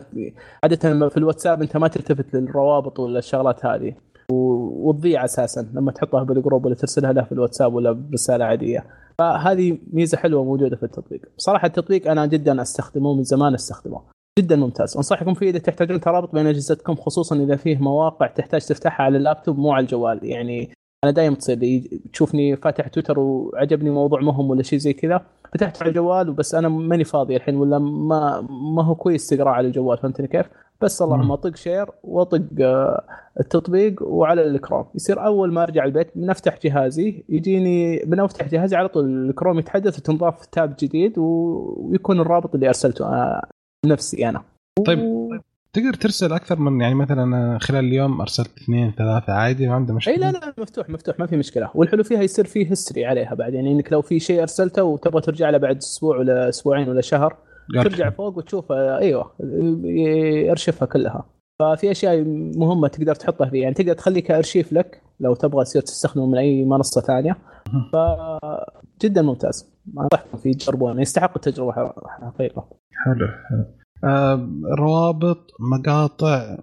[0.63, 3.93] عادة في الواتساب أنت ما تلتفت للروابط ولا الشغلات هذه.
[4.31, 8.85] وتضيع أساسا لما تحطها بال group ولا ترسلها له في الواتساب ولا برسالة عادية.
[9.19, 11.21] فهذه ميزة حلوة موجودة في التطبيق.
[11.37, 14.01] بصراحة التطبيق أنا جدا أستخدمه من زمان أستخدمه.
[14.39, 14.97] جدا ممتاز.
[14.97, 19.57] أنصحكم فيه إذا تحتاجون ترابط بين اجهزتكم خصوصا إذا فيه مواقع تحتاج تفتحها على اللابتوب
[19.57, 20.19] مو على الجوال.
[20.23, 20.69] يعني
[21.03, 25.21] أنا دائما تصير لي تشوفني فاتح تويتر وعجبني موضوع مهم ولا شيء زي كذا
[25.53, 29.67] فتحت على الجوال وبس أنا ماني فاضي الحين ولا ما ما هو كويس تقرا على
[29.67, 29.97] الجوال.
[29.97, 30.45] فهمتني كيف؟
[30.81, 33.03] بس اللهم اطق share واطق آه،
[33.39, 34.85] التطبيق وعلى الكروم.
[34.95, 40.45] يصير أول ما أرجع البيت بنفتح جهازي يجيني بنفتح جهازي على طول الكروم يتحدث وتنضاف
[40.45, 43.45] tab جديد ويكون الرابط اللي أرسلته أنا
[43.85, 44.43] نفسي أنا.
[44.85, 44.99] طيب
[45.73, 50.13] تقدر ترسل أكثر من يعني مثلا خلال اليوم أرسلت اثنين ثلاثة عادي ما عنده مشكله
[50.13, 51.69] إي لا لا مفتوح مفتوح ما في مشكلة.
[51.75, 55.49] والحلو فيها يصير فيه history عليها بعد يعني إنك لو في شيء أرسلته وتبغى ترجع
[55.49, 57.37] له بعد أسبوع ولا أسبوعين ولا شهر
[57.73, 59.31] ترجع فوق وتشوف أيوه
[60.49, 61.25] يرشفها كلها.
[61.59, 62.23] ففي أشياء
[62.55, 66.65] مهمة تقدر تحطها فيه يعني تقدر تخليه كارشيف لك لو تبغى تصير تستخدمه من أي
[66.65, 67.37] منصة ثانية.
[67.93, 69.73] فجدا ممتاز.
[69.97, 71.71] انصحكم فيه تجربونه يستحق التجربة
[72.07, 72.67] حقيقة.
[73.05, 73.65] حلو حلو.
[74.03, 74.49] آه
[74.79, 76.57] روابط مقاطع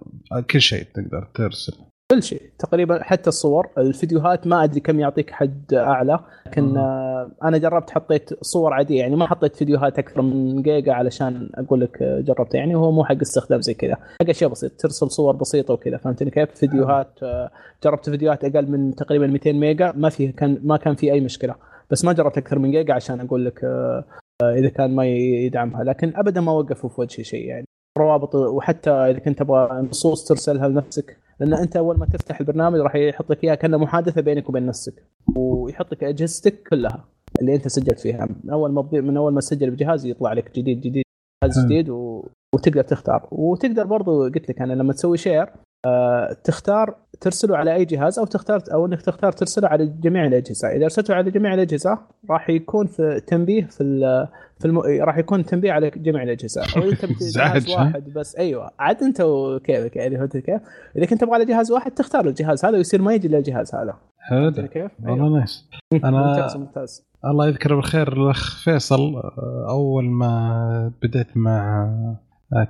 [0.51, 1.73] كل شيء تقدر ترسل.
[2.11, 2.41] كل شيء.
[2.59, 8.43] تقريبا حتى الصور الفيديوهات ما أدري كم يعطيك حد أعلى لكن آه أنا جربت حطيت
[8.43, 12.91] صور عادية يعني ما حطيت فيديوهات أكثر من جيجا علشان أقول لك جربت يعني هو
[12.91, 17.23] مو حق استخدام زي كذا حق أشياء بسيطة ترسل صور بسيطة وكذا فهمتني كيف؟ فيديوهات
[17.23, 17.51] آه
[17.83, 21.55] جربت فيديوهات أقل من تقريبا 200 ميجا ما في كان ما كان في أي مشكلة.
[21.91, 24.03] بس ما جربت أكثر من جيجا عشان أقول لك آه
[24.43, 25.83] إذا كان ما يدعمها.
[25.83, 27.65] لكن ابدا ما وقفوا في وجهي شيء يعني.
[27.97, 32.95] روابط وحتى إذا كنت تبغى نصوص ترسلها لنفسك لأن أنت أول ما تفتح البرنامج راح
[32.95, 35.03] يحط لك اياها كانها محادثة بينك وبين نفسك.
[35.35, 37.05] ويحط لك أجهزتك كلها
[37.41, 38.27] اللي أنت سجلت فيها.
[38.43, 41.03] من أول ما من أول ما تسجل بجهاز يطلع لك جديد جديد
[41.43, 42.25] جهاز جديد و...
[42.55, 43.27] وتقدر تختار.
[43.31, 45.49] وتقدر برضو قلت لك أنا لما تسوي share
[45.85, 50.67] آه تختار ترسله على أي جهاز أو تختار أو إنك تختار ترسله على جميع الأجهزة،
[50.67, 54.27] إذا ارسلته على جميع الأجهزة راح يكون في تنبيه في
[54.59, 54.79] في الم...
[54.79, 57.05] راح يكون تنبيه على جميع الأجهزة، أو انت
[57.35, 60.61] جهاز واحد بس أيوه عاد أنت وكيفك يعني فهمت كيف؟
[60.97, 63.93] إذا كنت تبغى على جهاز واحد تختار الجهاز هذا ويصير ما يجي للجهاز هذا.
[64.19, 65.37] حلو كيف؟ والله أيوه.
[65.37, 65.69] نايس.
[65.93, 67.09] أنا ممتاز ممتاز.
[67.25, 69.21] الله يذكره بالخير الأخ فيصل
[69.69, 71.89] أول ما بديت مع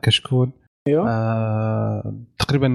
[0.02, 0.52] كشكول
[0.88, 2.14] أيوه آه
[2.50, 2.68] تقريبا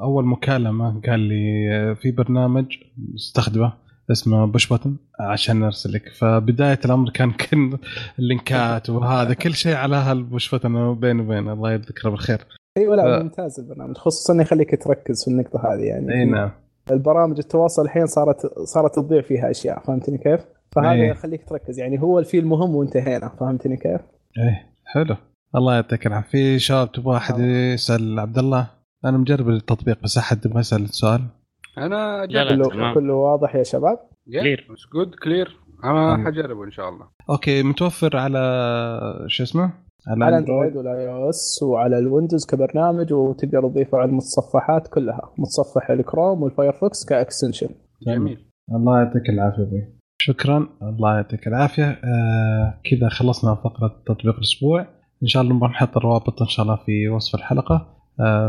[0.00, 2.66] أول مكالمة قال لي في برنامج
[3.14, 3.72] استخدمه
[4.10, 7.78] اسمه Pushbullet عشان ارسل لك فبداية الأمر كان كن
[8.18, 12.38] اللينكات وهذا كل شيء على هال Pushbullet بيني وبين الله يذكره بالخير.
[12.76, 13.22] أيوه لا ف...
[13.22, 16.14] ممتاز البرنامج خصوصا انه يخليك تركز في النقطة هذه يعني.
[16.14, 16.50] إي نعم.
[16.90, 20.40] البرامج التواصل الحين صارت صارت تضيع فيها أشياء فهمتني كيف؟
[20.72, 21.10] فهذا إيه.
[21.10, 24.00] يخليك تركز يعني هو ال file مهم وانتهينا فهمتني كيف؟
[24.38, 25.16] إيه حلو.
[25.56, 26.30] الله يعطيك العافية.
[26.30, 31.20] في شباب تبغى أحد يسأل عبد الله؟ أنا مجرب التطبيق بس أحد يبغى يسال سؤال
[31.78, 32.94] أنا كله.
[32.94, 33.98] كله واضح يا شباب؟
[34.28, 34.60] Clear.
[34.94, 36.24] Good clear أنا.
[36.26, 37.06] حجربه إن شاء الله.
[37.30, 38.38] أوكي متوفر على
[39.26, 39.72] شو اسمه؟
[40.08, 45.32] على اندرويد وال iOS وعلى الويندوز كبرنامج وتقدر تضيفه على المتصفحات كلها.
[45.38, 47.68] متصفح الكروم والفايرفوكس ك extension.
[48.06, 48.46] جميل.
[48.74, 49.98] الله يعطيك العافية أبوي.
[50.20, 50.68] شكرا.
[50.82, 52.00] الله يعطيك العافية.
[52.04, 54.80] آه كذا خلصنا فقرة تطبيق الأسبوع.
[55.22, 57.97] إن شاء الله نبغى نحط الروابط إن شاء الله في وصف الحلقة.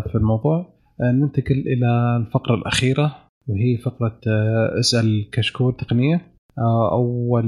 [0.09, 0.73] في الموضوع.
[1.01, 3.15] آه ننتقل إلى الفقرة الأخيرة
[3.47, 6.21] وهي فقرة آه اسأل كشكول تقنية.
[6.57, 7.45] آه أول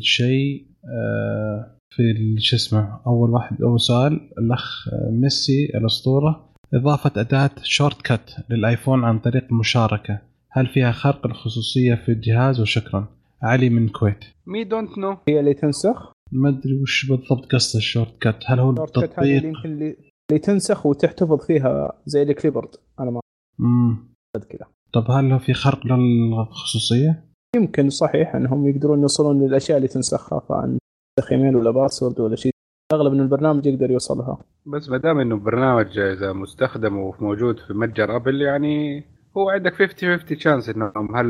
[0.00, 6.48] شيء آه في شو اسمه أول واحد أول سؤال الأخ آه، ميسي الأسطورة.
[6.74, 10.18] إضافة أداة shortcut للآيفون عن طريق المشاركه
[10.50, 13.08] هل فيها خرق الخصوصية في الجهاز؟ وشكرا.
[13.42, 14.24] علي من الكويت.
[14.46, 15.16] Me don't know.
[15.28, 19.94] هي اللي تنسخ؟ ما أدري وش بالضبط قصد ال shortcut هل هو التطبيق يمكن
[20.30, 22.68] اللي تنسخ وتحتفظ فيها زي ال clipboard
[23.00, 23.20] أنا ما
[23.58, 24.08] مم.
[24.36, 27.24] أعتقد كذا طب هل هو في خرق للخصوصية؟
[27.56, 30.78] يمكن صحيح أنهم يقدرون يوصلون للأشياء اللي تنسخها فعن
[31.18, 32.52] نسخ إيميل ولا password ولا شيء.
[32.92, 34.38] أغلب ان البرنامج يقدر يوصلها.
[34.66, 39.04] بس ما دام إنه برنامج إذا مستخدم وموجود في متجر أبل يعني
[39.36, 41.28] هو عندك 50 50 chance إنهم هل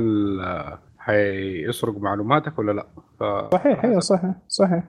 [0.99, 2.87] حيسرقوا معلوماتك ولا لا.
[3.21, 3.53] ف...
[3.53, 4.85] صحيح أيوه صحيح صحيح.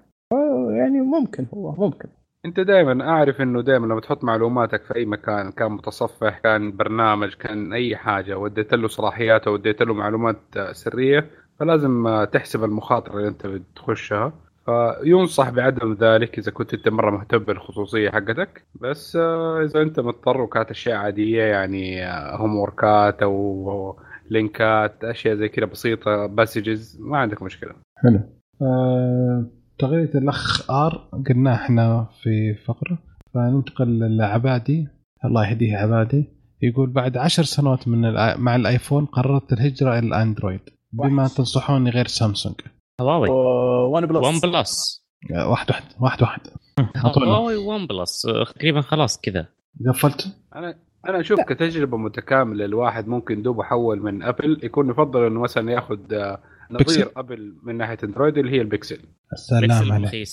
[0.78, 2.10] يعني ممكن هو ممكن.
[2.46, 7.34] انت دائما أعرف إنه دائما لما تحط معلوماتك في أي مكان كان متصفح كان برنامج
[7.34, 11.30] كان أي حاجة وديت له صلاحيات أو وديت له معلومات آه، سرية
[11.60, 14.34] فلازم آه، تحسب المخاطرة اللي أنت بتخشها.
[14.66, 18.66] فينصح بعدم ذلك إذا كنت أنت مرة مهتم بالخصوصية حقتك.
[18.82, 22.06] بس آه، إذا أنت مضطر وكانت أشياء عادية يعني
[22.40, 24.00] homework ات أو
[24.30, 27.76] link ات أشياء زي كذا بسيطة passages ما عندك مشكلة.
[27.98, 28.20] حلو.
[28.62, 29.46] آه،
[29.80, 32.98] تغريده الأخ آر قلناه إحنا في فقرة.
[33.34, 34.88] فننتقل لعبادي
[35.26, 36.30] الله يهديه عبادي.
[36.62, 40.60] يقول بعد عشر سنوات من الآ- مع الآيفون قررت الهجرة إلى الأندرويد.
[40.94, 41.28] بما.
[41.28, 42.56] تنصحوني غير سامسونج.
[43.02, 43.30] هواوي.
[43.30, 44.26] OnePlus.
[44.26, 45.06] OnePlus.
[45.48, 46.42] واحد واحد واحد واحد.
[47.28, 48.22] هواوي OnePlus.
[48.56, 49.46] تقريبا خلاص كذا.
[49.88, 50.76] قفلت؟ أنا
[51.10, 52.66] أنا أشوف كتجربة متكاملة.
[52.66, 56.40] الواحد ممكن دوب حول من ابل يكون يفضل إنه مثلا يأخذ آه،
[56.72, 57.12] نظير.
[57.18, 59.00] ابل من ناحية اندرويد اللي هي البكسل
[59.34, 60.28] السلام عليك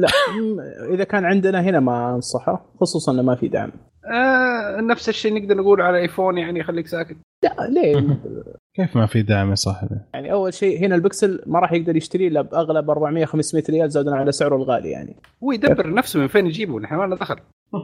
[0.00, 0.08] لا
[0.94, 3.72] إذا كان عندنا هنا ما أنصحه خصوصا إنه ما في دعم.
[4.04, 7.16] آه نفس الشيء نقدر نقول على ايفون يعني خليك ساكت.
[7.44, 8.20] لا ليه؟
[8.76, 12.28] كيف ما في دعم يا صاحبي؟ يعني أول شيء هنا البكسل ما راح يقدر يشتريه
[12.28, 15.16] إلا بأغلب 400 500 ريال زودا على سعره الغالي يعني.
[15.44, 17.36] هو يدبر نفسه من فين يجيبه؟ نحن ما لنا دخل.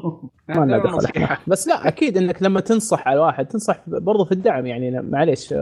[0.49, 1.37] ما لنا دخل.
[1.47, 5.03] بس لا أكيد إنك لما تنصح على واحد تنصح برضو في الدعم يعني.
[5.03, 5.55] معليش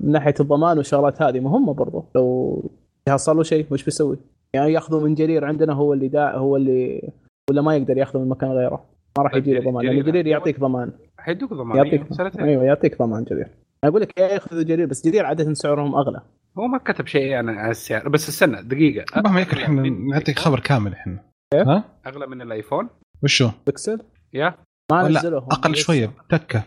[0.00, 2.04] من ناحية الضمان والشغلات هذه مهمة برضو.
[2.14, 2.70] لو
[3.16, 4.16] صار له شيء وش بيسوي؟
[4.54, 7.10] يعني ياخذه من جرير عندنا هو اللي دا هو اللي
[7.50, 8.84] ولا ما يقدر ياخذه من مكان غيره.
[9.18, 9.84] ما راح طيب يجي له جرير- ضمان.
[9.86, 10.92] لأن جرير جرير هو- يعطيك ضمان.
[11.18, 12.40] حيدوك ضمان يعطيك سنتين.
[12.44, 13.48] أيوه يعطيك ضمان جرير.
[13.84, 16.20] أنا أقول لك يا ياخذ جرير بس جرير عادة سعرهم أغلى.
[16.58, 19.20] هو ما كتب شيء يعني عن السعر بس استنى دقيقة.
[19.22, 21.18] مهما يكن إحنا نعطيك؟ خبر كامل إحنا.
[21.54, 22.88] إيه؟ ها؟ أغلى من الآيفون؟
[23.22, 23.98] وشو؟ بكسل
[24.34, 24.54] يا.
[24.92, 25.74] ما ولا نزلوهم أقل.
[25.76, 26.62] شوية تكه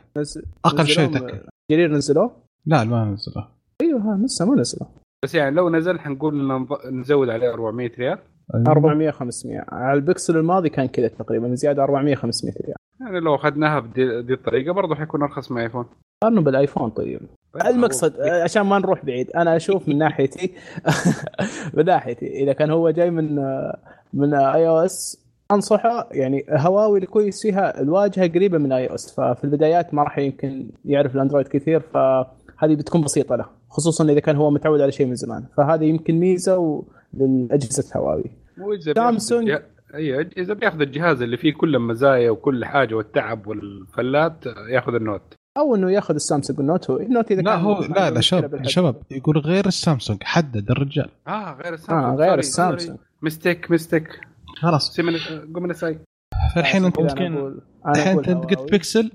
[0.66, 1.40] أقل شيء نزلوهم- تكه
[1.72, 3.48] جرير نزلوه؟ لا ما نزله
[3.82, 4.90] أيوه ها لسه ما نزلوه
[5.24, 8.18] بس يعني لو نزل حنقول نزود عليه 400 ريال.
[8.68, 12.76] 400 500 على البكسل الماضي كان كذا تقريبا زيادة 400 500 ريال.
[13.00, 15.86] يعني لو أخذناها بدي دي الطريقة برضه حيكون أرخص من ايفون
[16.24, 17.22] قارنوا بالآيفون طيب.
[17.66, 20.54] المقصد عشان ما نروح بعيد أنا أشوف من ناحيتي
[21.76, 23.36] من ناحيتي إذا كان هو جاي من
[24.14, 30.18] من iOS أنصحه يعني هواوي الكويس فيها الواجهة قريبة من iOS ففي البدايات ما راح
[30.18, 31.80] يمكن يعرف الأندرويد كثير
[32.60, 35.46] فهذه بتكون بسيطة له خصوصا إذا كان هو متعود على شيء من زمان.
[35.58, 36.84] فهذه يمكن ميزة
[37.14, 38.32] للأجهزة هواوي
[38.96, 39.58] سامسونج.
[39.94, 45.34] أيوه إذا بياخذ الجهاز اللي فيه كل المزايا وكل حاجة والتعب والفلات ياخذ ال Note.
[45.58, 48.68] أو إنه ياخذ السامسونج النوت هو النوت إذا لا كان هو لا لا شباب.
[48.68, 51.10] شباب يقول غير السامسونج حدد الرجال.
[51.28, 52.22] آه غير السامسونج.
[52.22, 52.98] آه غير السامسونج.
[53.22, 54.08] مستيك مستيك
[54.58, 54.94] خلاص.
[54.94, 55.14] سيمن
[55.56, 56.00] قم نساي
[56.56, 58.72] فالحين أنت ممكن- الحين أنت قلت.
[58.72, 59.12] بيكسل.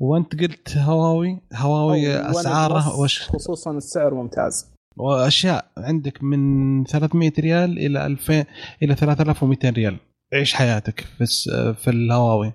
[0.00, 4.72] وانت قلت هواوي؟ هواوي أسعاره وش؟ خصوصا السعر ممتاز.
[4.96, 8.44] وأشياء عندك من 300 ريال إلى 2000
[8.82, 9.96] إلى 3200 ريال.
[10.34, 11.26] عيش حياتك في
[11.74, 12.52] في الهواوي.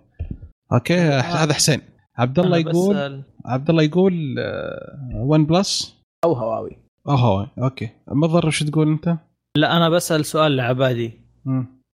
[0.74, 1.82] أوكي؟ هذا حسين.
[2.18, 6.78] عبد الله يقول بسأل عبد الله يقول آه، OnePlus أو هواوي.
[7.10, 7.48] أو هواوي.
[7.60, 7.90] أوكي.
[8.08, 9.18] مضر وش تقول أنت؟
[9.58, 11.12] لا أنا بسأل سؤال لعبادي.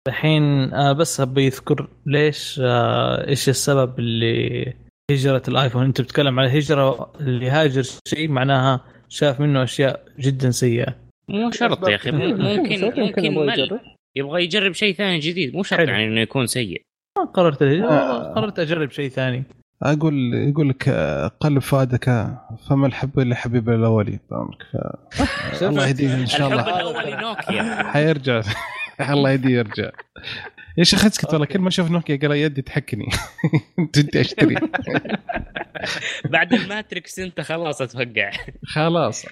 [0.07, 0.43] الحين
[0.73, 4.73] آه، بس أبي يذكر ليش آه، إيش السبب اللي
[5.11, 5.85] هجرة الآيفون.
[5.85, 10.95] أنت بتتكلم على هجرة اللي هاجر شيء معناها شاف منه أشياء جدا سيئة.
[11.29, 12.11] مو شرط يا أخي.
[12.11, 13.79] ممكن ممكن مل
[14.15, 15.55] يبغى يجرب شيء ثاني جديد.
[15.55, 15.89] مو شرط حلو.
[15.89, 16.81] يعني إنه يكون سيء.
[17.17, 18.33] ما قررت الهجرة آه.
[18.33, 19.43] قررت أجرب شيء ثاني.
[19.83, 22.05] أقول يقول لك آه، قلب فؤادك
[22.69, 24.19] فما الحب إلا حبيب الأولي.
[24.29, 24.63] فاهمك
[25.53, 25.63] ف...
[25.63, 27.83] الله يهديه إن شاء الله.
[27.91, 28.41] حيرجع.
[29.13, 29.89] الله يهديه يرجع.
[30.77, 33.05] يا شيخ اسكت والله كل ما أشوف نوكيا قال يدي تحكني.
[33.93, 34.55] تدي أشتري.
[36.31, 38.31] بعد الماتريكس أنت خلاص اتفقع
[38.65, 39.25] خلاص.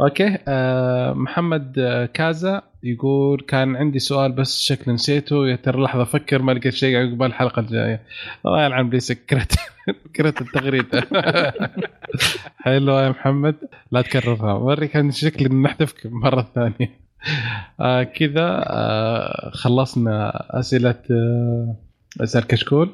[0.00, 0.38] أوكي.
[0.48, 5.48] آه محمد آه، كازا يقول كان عندي سؤال بس شكل نسيته.
[5.48, 8.00] يا ترى لحظة أفكر ما لقيت شيء عقبال الحلقة الجاية.
[8.46, 9.52] الله يلعن ابليس كرهت
[10.16, 11.02] كرهت التغريدة.
[12.58, 13.54] حلو يا محمد.
[13.92, 14.52] لا تكررها.
[14.52, 17.05] وريك كان شكل نحذفك مرة ثانية.
[17.80, 21.76] آه كذا آه خلصنا أسئلة آه
[22.20, 22.90] اسال كشكول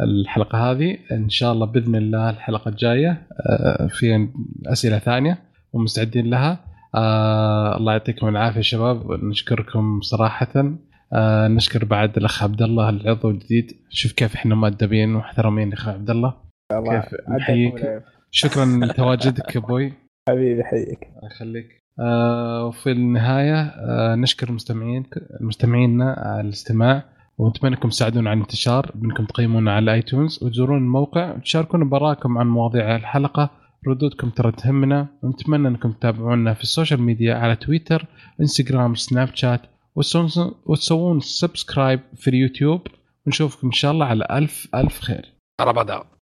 [0.00, 0.98] الحلقة هذه.
[1.12, 4.28] إن شاء الله بإذن الله الحلقة الجاية آه في
[4.66, 5.38] أسئلة ثانية
[5.72, 6.64] ومستعدين لها.
[6.94, 9.24] آه الله يعطيكم العافية شباب.
[9.24, 10.78] نشكركم صراحة.
[11.12, 13.72] آه نشكر بعد الأخ عبد الله العضو الجديد.
[13.90, 16.34] شوف كيف إحنا مؤدبين ومحترمين اخ عبد الله.
[16.72, 18.02] كيف نحييك.
[18.30, 19.92] شكرا لتواجدك أبوي
[20.28, 21.77] حبيبي حيك الله يخليك.
[22.00, 25.04] وفي النهاية آه نشكر المستمعين
[25.40, 27.04] المستمعينا على الاستماع
[27.38, 32.96] ونتمنى أنكم تساعدونا على الانتشار بانكم تقيمونا على الايتونز وتزورون الموقع وتشاركونا براءكم عن مواضيع
[32.96, 33.50] الحلقة
[33.88, 38.06] ردودكم ترى تهمنا ونتمنى أنكم تتابعونا في ال social media على تويتر
[38.40, 39.60] إنستغرام سناب شات
[39.96, 42.80] وتسوون- subscribe في اليوتيوب
[43.26, 45.32] ونشوفكم إن شاء الله على الف ألف خير.
[45.60, 46.02] ترى بدأ